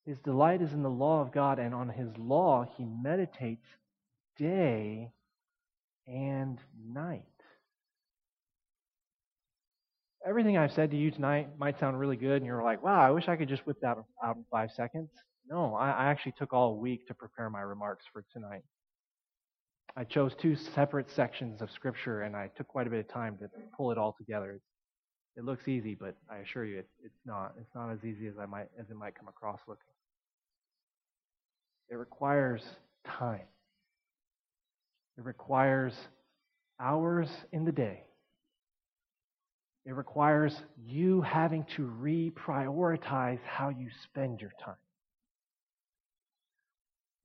His 0.06 0.18
delight 0.20 0.62
is 0.62 0.74
in 0.74 0.84
the 0.84 0.90
law 0.90 1.22
of 1.22 1.32
God, 1.32 1.60
and 1.60 1.74
on 1.74 1.90
his 1.90 2.10
law 2.18 2.68
he 2.78 2.86
meditates 2.86 3.66
day 4.38 5.12
and 6.08 6.58
night. 6.92 7.24
Everything 10.28 10.58
I've 10.58 10.74
said 10.74 10.92
to 10.92 10.98
you 10.98 11.12
tonight 11.12 11.48
might 11.58 11.80
sound 11.80 11.98
really 12.00 12.18
good, 12.18 12.38
and 12.38 12.46
you're 12.46 12.64
like, 12.64 12.84
wow, 12.84 13.00
I 13.00 13.12
wish 13.12 13.28
I 13.28 13.36
could 13.38 13.48
just 13.48 13.66
whip 13.66 13.78
that 13.82 13.98
out 14.24 14.36
in 14.36 14.46
five 14.52 14.70
seconds. 14.72 15.10
No, 15.50 15.76
I, 15.76 15.92
I 15.92 16.06
actually 16.06 16.34
took 16.38 16.54
all 16.54 16.78
week 16.78 17.08
to 17.08 17.14
prepare 17.14 17.50
my 17.50 17.62
remarks 17.62 18.06
for 18.12 18.24
tonight. 18.34 18.64
I 19.96 20.04
chose 20.04 20.36
two 20.36 20.56
separate 20.56 21.10
sections 21.10 21.62
of 21.62 21.72
Scripture, 21.72 22.24
and 22.24 22.36
I 22.36 22.50
took 22.56 22.68
quite 22.68 22.86
a 22.86 22.90
bit 22.90 23.00
of 23.00 23.08
time 23.08 23.38
to 23.38 23.50
pull 23.76 23.92
it 23.92 23.98
all 23.98 24.14
together. 24.18 24.60
It 25.38 25.46
looks 25.46 25.68
easy, 25.68 25.96
but 25.96 26.16
I 26.30 26.40
assure 26.40 26.66
you, 26.66 26.80
it, 26.80 26.90
it's 27.04 27.22
not. 27.26 27.54
It's 27.60 27.74
not 27.74 27.92
as 27.92 28.04
easy 28.04 28.28
as 28.28 28.36
I 28.40 28.46
might 28.46 28.68
as 28.80 28.90
it 28.90 28.96
might 28.96 29.16
come 29.16 29.30
across 29.30 29.60
looking. 29.68 29.82
It 31.90 31.96
requires 31.96 32.62
time. 33.06 33.48
It 35.18 35.24
requires 35.24 35.94
hours 36.80 37.30
in 37.52 37.66
the 37.66 37.72
day. 37.72 38.04
It 39.86 39.94
requires 39.94 40.56
you 40.86 41.22
having 41.22 41.66
to 41.76 41.92
reprioritize 42.02 43.40
how 43.44 43.70
you 43.70 43.88
spend 44.04 44.42
your 44.42 44.54
time. 44.64 44.76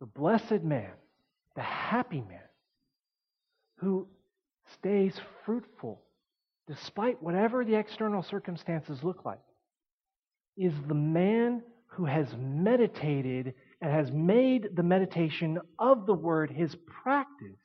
The 0.00 0.06
blessed 0.06 0.62
man, 0.62 0.92
the 1.56 1.62
happy 1.62 2.20
man, 2.20 2.40
who 3.78 4.06
stays 4.72 5.14
fruitful 5.44 6.00
despite 6.66 7.22
whatever 7.22 7.64
the 7.64 7.74
external 7.74 8.22
circumstances 8.22 9.02
look 9.02 9.24
like, 9.24 9.42
is 10.56 10.72
the 10.88 10.94
man 10.94 11.62
who 11.88 12.06
has 12.06 12.26
meditated 12.38 13.54
and 13.80 13.92
has 13.92 14.10
made 14.10 14.74
the 14.74 14.82
meditation 14.82 15.58
of 15.78 16.06
the 16.06 16.14
word 16.14 16.50
his 16.50 16.74
practice 17.02 17.58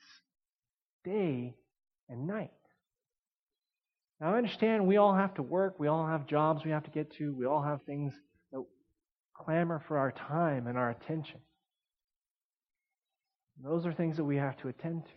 day 1.05 1.55
and 2.09 2.27
night. 2.27 2.51
Now, 4.19 4.33
I 4.33 4.37
understand 4.37 4.85
we 4.85 4.97
all 4.97 5.13
have 5.13 5.33
to 5.35 5.43
work, 5.43 5.79
we 5.79 5.87
all 5.87 6.05
have 6.05 6.27
jobs 6.27 6.65
we 6.65 6.71
have 6.71 6.83
to 6.83 6.91
get 6.91 7.11
to, 7.17 7.33
we 7.33 7.45
all 7.45 7.63
have 7.63 7.81
things 7.83 8.13
that 8.51 8.61
clamor 9.33 9.81
for 9.87 9.97
our 9.97 10.11
time 10.11 10.67
and 10.67 10.77
our 10.77 10.89
attention. 10.89 11.39
And 13.55 13.71
those 13.71 13.85
are 13.85 13.93
things 13.93 14.17
that 14.17 14.25
we 14.25 14.35
have 14.35 14.57
to 14.57 14.67
attend 14.67 15.05
to. 15.05 15.11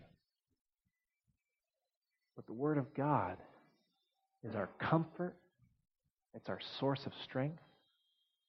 But 2.37 2.47
the 2.47 2.53
Word 2.53 2.79
of 2.79 2.95
God 2.95 3.39
is 4.45 4.55
our 4.55 4.71
comfort, 4.79 5.37
it's 6.35 6.49
our 6.49 6.61
source 6.79 7.05
of 7.05 7.13
strength, 7.25 7.63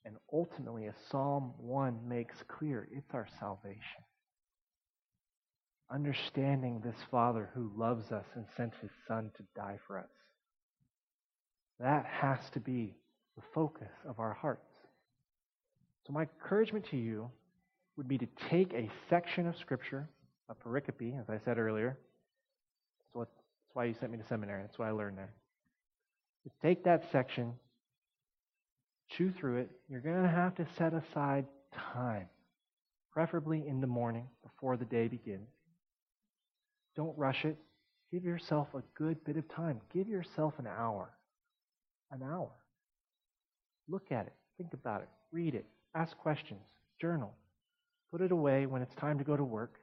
and 0.06 0.16
ultimately, 0.32 0.86
as 0.86 0.93
Psalm 1.10 1.54
1 1.58 2.08
makes 2.08 2.36
clear, 2.47 2.88
it's 2.91 3.14
our 3.14 3.28
salvation. 3.39 4.04
Understanding 5.91 6.82
this 6.84 6.95
Father 7.10 7.49
who 7.54 7.72
loves 7.76 8.12
us 8.12 8.26
and 8.36 8.45
sent 8.58 8.74
his 8.82 8.91
Son 9.08 9.32
to 9.38 9.43
die 9.56 9.78
for 9.88 9.97
us. 9.97 10.10
That 11.84 12.05
has 12.05 12.39
to 12.53 12.61
be 12.61 12.95
the 13.36 13.43
focus 13.53 13.91
of 14.07 14.19
our 14.21 14.31
hearts. 14.31 14.71
So, 16.07 16.13
my 16.13 16.21
encouragement 16.21 16.86
to 16.91 16.97
you 16.97 17.29
would 17.97 18.07
be 18.07 18.17
to 18.17 18.27
take 18.49 18.73
a 18.73 18.89
section 19.09 19.47
of 19.47 19.57
Scripture, 19.57 20.07
a 20.47 20.55
pericope, 20.55 21.19
as 21.19 21.29
I 21.29 21.39
said 21.43 21.57
earlier. 21.57 21.97
That's, 22.99 23.13
what, 23.13 23.27
that's 23.27 23.75
why 23.75 23.84
you 23.86 23.95
sent 23.99 24.13
me 24.13 24.17
to 24.17 24.23
seminary. 24.27 24.61
That's 24.61 24.79
what 24.79 24.88
I 24.88 24.91
learned 24.91 25.17
there. 25.17 25.34
To 26.45 26.51
take 26.65 26.86
that 26.86 27.03
section, 27.11 27.51
chew 29.09 29.34
through 29.38 29.57
it. 29.57 29.71
You're 29.89 29.99
going 29.99 30.23
to 30.23 30.29
have 30.29 30.55
to 30.55 30.67
set 30.77 30.93
aside 30.93 31.45
time, 31.93 32.27
preferably 33.11 33.67
in 33.67 33.81
the 33.81 33.88
morning 33.88 34.27
before 34.41 34.77
the 34.77 34.86
day 34.86 35.09
begins. 35.09 35.49
Don't 36.95 37.17
rush 37.17 37.43
it. 37.43 37.57
Give 38.09 38.23
yourself 38.23 38.69
a 38.73 38.84
good 38.97 39.21
bit 39.25 39.36
of 39.36 39.49
time. 39.49 39.81
Give 39.93 40.07
yourself 40.07 40.53
an 40.59 40.67
hour. 40.67 41.09
An 42.14 42.22
hour. 42.24 42.51
Look 43.89 44.11
at 44.11 44.28
it. 44.28 44.34
Think 44.57 44.74
about 44.74 45.01
it. 45.01 45.09
Read 45.32 45.55
it. 45.55 45.66
Ask 45.95 46.16
questions. 46.18 46.61
Journal. 47.01 47.34
Put 48.11 48.22
it 48.22 48.32
away 48.32 48.68
when 48.68 48.84
it's 48.84 48.93
time 48.95 49.18
to 49.18 49.24
go 49.24 49.36
to 49.36 49.43
work 49.43 49.80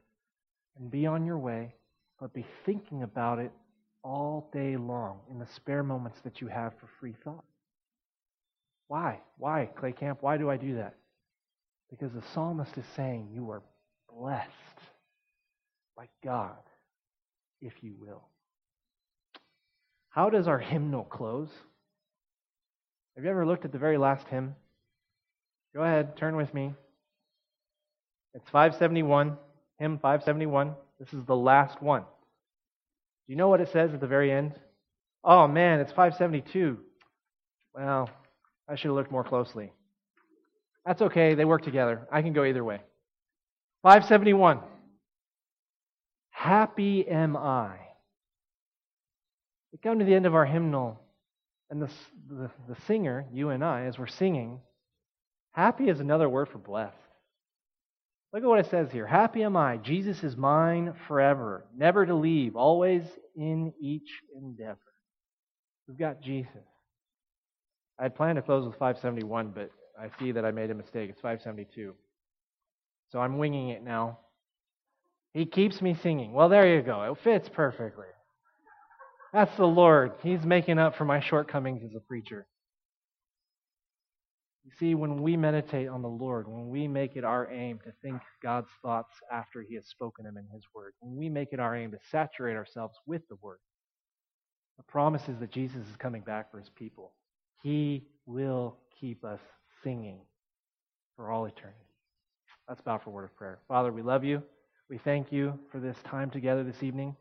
and 0.78 0.90
be 0.90 1.06
on 1.06 1.26
your 1.26 1.38
way, 1.38 1.74
but 2.20 2.32
be 2.32 2.46
thinking 2.64 3.02
about 3.02 3.40
it 3.40 3.50
all 4.04 4.48
day 4.52 4.76
long 4.76 5.18
in 5.28 5.40
the 5.40 5.46
spare 5.56 5.82
moments 5.82 6.18
that 6.22 6.40
you 6.40 6.46
have 6.46 6.72
for 6.80 6.88
free 7.00 7.16
thought. 7.24 7.44
Why? 8.86 9.18
Why, 9.36 9.68
Clay 9.76 9.92
Camp? 9.92 10.18
Why 10.22 10.36
do 10.36 10.48
I 10.48 10.56
do 10.56 10.76
that? 10.76 10.94
Because 11.90 12.12
the 12.12 12.22
psalmist 12.32 12.78
is 12.78 12.84
saying 12.94 13.28
you 13.34 13.50
are 13.50 13.62
blessed 14.08 14.48
by 15.96 16.06
God 16.24 16.56
if 17.60 17.72
you 17.82 17.94
will. 18.00 18.22
How 20.08 20.30
does 20.30 20.46
our 20.46 20.58
hymnal 20.58 21.04
close? 21.04 21.50
Have 23.16 23.24
you 23.24 23.30
ever 23.30 23.46
looked 23.46 23.64
at 23.64 23.72
the 23.72 23.78
very 23.78 23.98
last 23.98 24.26
hymn? 24.28 24.54
Go 25.74 25.82
ahead, 25.82 26.16
turn 26.16 26.36
with 26.36 26.52
me. 26.54 26.74
It's 28.34 28.48
571, 28.50 29.36
hymn 29.78 29.98
571. 29.98 30.74
This 30.98 31.12
is 31.12 31.24
the 31.26 31.36
last 31.36 31.82
one. 31.82 32.02
Do 32.02 32.06
you 33.32 33.36
know 33.36 33.48
what 33.48 33.60
it 33.60 33.70
says 33.72 33.92
at 33.92 34.00
the 34.00 34.06
very 34.06 34.32
end? 34.32 34.54
Oh 35.24 35.46
man, 35.46 35.80
it's 35.80 35.92
572. 35.92 36.78
Well, 37.74 38.08
I 38.68 38.76
should 38.76 38.88
have 38.88 38.96
looked 38.96 39.12
more 39.12 39.24
closely. 39.24 39.72
That's 40.86 41.02
okay, 41.02 41.34
they 41.34 41.44
work 41.44 41.62
together. 41.62 42.08
I 42.10 42.22
can 42.22 42.32
go 42.32 42.44
either 42.44 42.64
way. 42.64 42.80
571. 43.82 44.60
Happy 46.30 47.06
am 47.06 47.36
I. 47.36 47.76
We 49.72 49.78
come 49.78 49.98
to 49.98 50.04
the 50.04 50.14
end 50.14 50.26
of 50.26 50.34
our 50.34 50.46
hymnal, 50.46 51.00
and 51.70 51.80
the, 51.82 51.90
the, 52.28 52.50
the 52.68 52.80
singer, 52.86 53.26
you 53.32 53.50
and 53.50 53.64
I, 53.64 53.84
as 53.84 53.98
we're 53.98 54.08
singing, 54.08 54.60
happy 55.52 55.88
is 55.88 56.00
another 56.00 56.28
word 56.28 56.48
for 56.48 56.58
blessed. 56.58 56.96
Look 58.32 58.42
at 58.42 58.48
what 58.48 58.60
it 58.60 58.70
says 58.70 58.90
here. 58.92 59.06
Happy 59.06 59.42
am 59.42 59.56
I. 59.56 59.76
Jesus 59.76 60.22
is 60.22 60.36
mine 60.36 60.94
forever, 61.08 61.64
never 61.76 62.06
to 62.06 62.14
leave, 62.14 62.54
always 62.56 63.02
in 63.36 63.72
each 63.80 64.08
endeavor. 64.36 64.78
We've 65.88 65.98
got 65.98 66.20
Jesus. 66.22 66.50
I 67.98 68.04
had 68.04 68.14
planned 68.14 68.36
to 68.36 68.42
close 68.42 68.64
with 68.64 68.74
571, 68.74 69.50
but 69.50 69.70
I 70.00 70.08
see 70.18 70.32
that 70.32 70.44
I 70.44 70.52
made 70.52 70.70
a 70.70 70.74
mistake. 70.74 71.10
It's 71.10 71.20
572. 71.20 71.94
So 73.10 73.18
I'm 73.18 73.38
winging 73.38 73.70
it 73.70 73.82
now. 73.82 74.18
He 75.34 75.44
keeps 75.46 75.82
me 75.82 75.94
singing. 75.94 76.32
Well, 76.32 76.48
there 76.48 76.74
you 76.74 76.82
go. 76.82 77.02
It 77.02 77.18
fits 77.22 77.48
perfectly. 77.48 78.06
That's 79.32 79.56
the 79.56 79.66
Lord. 79.66 80.12
He's 80.22 80.44
making 80.44 80.78
up 80.78 80.96
for 80.96 81.04
my 81.04 81.20
shortcomings 81.20 81.82
as 81.84 81.94
a 81.94 82.00
preacher. 82.00 82.46
You 84.64 84.72
see, 84.78 84.94
when 84.94 85.22
we 85.22 85.36
meditate 85.36 85.88
on 85.88 86.02
the 86.02 86.08
Lord, 86.08 86.46
when 86.46 86.68
we 86.68 86.86
make 86.86 87.16
it 87.16 87.24
our 87.24 87.50
aim 87.50 87.80
to 87.84 87.92
think 88.02 88.20
God's 88.42 88.68
thoughts 88.82 89.14
after 89.32 89.62
He 89.62 89.74
has 89.76 89.86
spoken 89.86 90.24
them 90.24 90.36
in 90.36 90.46
His 90.52 90.64
Word, 90.74 90.92
when 91.00 91.16
we 91.16 91.28
make 91.28 91.52
it 91.52 91.60
our 91.60 91.74
aim 91.76 91.92
to 91.92 91.98
saturate 92.10 92.56
ourselves 92.56 92.96
with 93.06 93.22
the 93.28 93.36
Word, 93.40 93.58
the 94.76 94.82
promise 94.84 95.28
is 95.28 95.38
that 95.40 95.50
Jesus 95.50 95.86
is 95.88 95.96
coming 95.96 96.22
back 96.22 96.50
for 96.50 96.58
His 96.58 96.70
people. 96.70 97.12
He 97.62 98.06
will 98.26 98.76
keep 99.00 99.24
us 99.24 99.40
singing 99.82 100.20
for 101.16 101.30
all 101.30 101.46
eternity. 101.46 101.78
Let's 102.68 102.80
bow 102.82 102.98
for 102.98 103.10
a 103.10 103.12
word 103.12 103.24
of 103.24 103.36
prayer. 103.36 103.58
Father, 103.66 103.92
we 103.92 104.02
love 104.02 104.24
you. 104.24 104.42
We 104.88 104.98
thank 104.98 105.32
you 105.32 105.58
for 105.72 105.80
this 105.80 105.96
time 106.04 106.30
together 106.30 106.62
this 106.62 106.82
evening. 106.82 107.16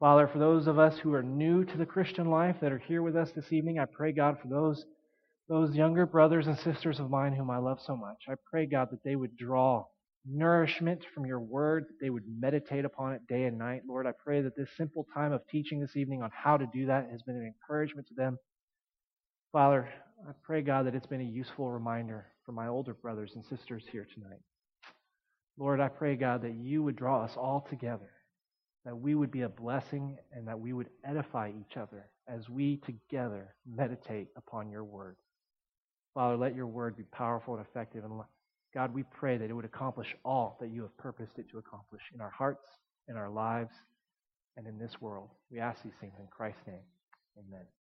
Father, 0.00 0.26
for 0.26 0.38
those 0.38 0.66
of 0.66 0.78
us 0.78 0.98
who 0.98 1.12
are 1.12 1.22
new 1.22 1.62
to 1.62 1.76
the 1.76 1.84
Christian 1.84 2.30
life 2.30 2.56
that 2.62 2.72
are 2.72 2.78
here 2.78 3.02
with 3.02 3.14
us 3.14 3.32
this 3.32 3.52
evening, 3.52 3.78
I 3.78 3.84
pray, 3.84 4.12
God, 4.12 4.38
for 4.40 4.48
those, 4.48 4.86
those 5.46 5.74
younger 5.74 6.06
brothers 6.06 6.46
and 6.46 6.58
sisters 6.58 6.98
of 6.98 7.10
mine 7.10 7.34
whom 7.34 7.50
I 7.50 7.58
love 7.58 7.80
so 7.84 7.94
much, 7.94 8.16
I 8.26 8.32
pray, 8.50 8.64
God, 8.64 8.88
that 8.92 9.04
they 9.04 9.14
would 9.14 9.36
draw 9.36 9.84
nourishment 10.26 11.04
from 11.14 11.26
your 11.26 11.40
word, 11.40 11.84
that 11.86 12.00
they 12.00 12.08
would 12.08 12.22
meditate 12.26 12.86
upon 12.86 13.12
it 13.12 13.26
day 13.28 13.44
and 13.44 13.58
night. 13.58 13.82
Lord, 13.86 14.06
I 14.06 14.12
pray 14.24 14.40
that 14.40 14.56
this 14.56 14.70
simple 14.74 15.06
time 15.12 15.32
of 15.32 15.42
teaching 15.50 15.80
this 15.80 15.96
evening 15.96 16.22
on 16.22 16.30
how 16.32 16.56
to 16.56 16.66
do 16.72 16.86
that 16.86 17.10
has 17.10 17.20
been 17.20 17.36
an 17.36 17.52
encouragement 17.54 18.08
to 18.08 18.14
them. 18.14 18.38
Father, 19.52 19.86
I 20.26 20.32
pray, 20.42 20.62
God, 20.62 20.86
that 20.86 20.94
it's 20.94 21.06
been 21.06 21.20
a 21.20 21.24
useful 21.24 21.70
reminder 21.70 22.24
for 22.46 22.52
my 22.52 22.68
older 22.68 22.94
brothers 22.94 23.32
and 23.34 23.44
sisters 23.44 23.84
here 23.92 24.06
tonight. 24.14 24.40
Lord, 25.58 25.78
I 25.78 25.88
pray, 25.88 26.16
God, 26.16 26.40
that 26.40 26.54
you 26.54 26.82
would 26.82 26.96
draw 26.96 27.22
us 27.22 27.36
all 27.36 27.66
together 27.68 28.08
that 28.84 28.96
we 28.96 29.14
would 29.14 29.30
be 29.30 29.42
a 29.42 29.48
blessing 29.48 30.16
and 30.32 30.48
that 30.48 30.58
we 30.58 30.72
would 30.72 30.88
edify 31.04 31.50
each 31.50 31.76
other 31.76 32.06
as 32.28 32.48
we 32.48 32.76
together 32.78 33.54
meditate 33.66 34.28
upon 34.36 34.70
your 34.70 34.84
word. 34.84 35.16
Father, 36.14 36.36
let 36.36 36.54
your 36.54 36.66
word 36.66 36.96
be 36.96 37.04
powerful 37.04 37.54
and 37.54 37.64
effective. 37.64 38.04
And 38.04 38.20
God, 38.74 38.94
we 38.94 39.02
pray 39.02 39.36
that 39.36 39.50
it 39.50 39.52
would 39.52 39.64
accomplish 39.64 40.14
all 40.24 40.56
that 40.60 40.70
you 40.70 40.82
have 40.82 40.96
purposed 40.96 41.38
it 41.38 41.50
to 41.50 41.58
accomplish 41.58 42.02
in 42.14 42.20
our 42.20 42.30
hearts, 42.30 42.66
in 43.08 43.16
our 43.16 43.30
lives, 43.30 43.74
and 44.56 44.66
in 44.66 44.78
this 44.78 45.00
world. 45.00 45.28
We 45.50 45.60
ask 45.60 45.82
these 45.82 45.92
things 46.00 46.14
in 46.18 46.26
Christ's 46.28 46.66
name. 46.66 46.84
Amen. 47.38 47.66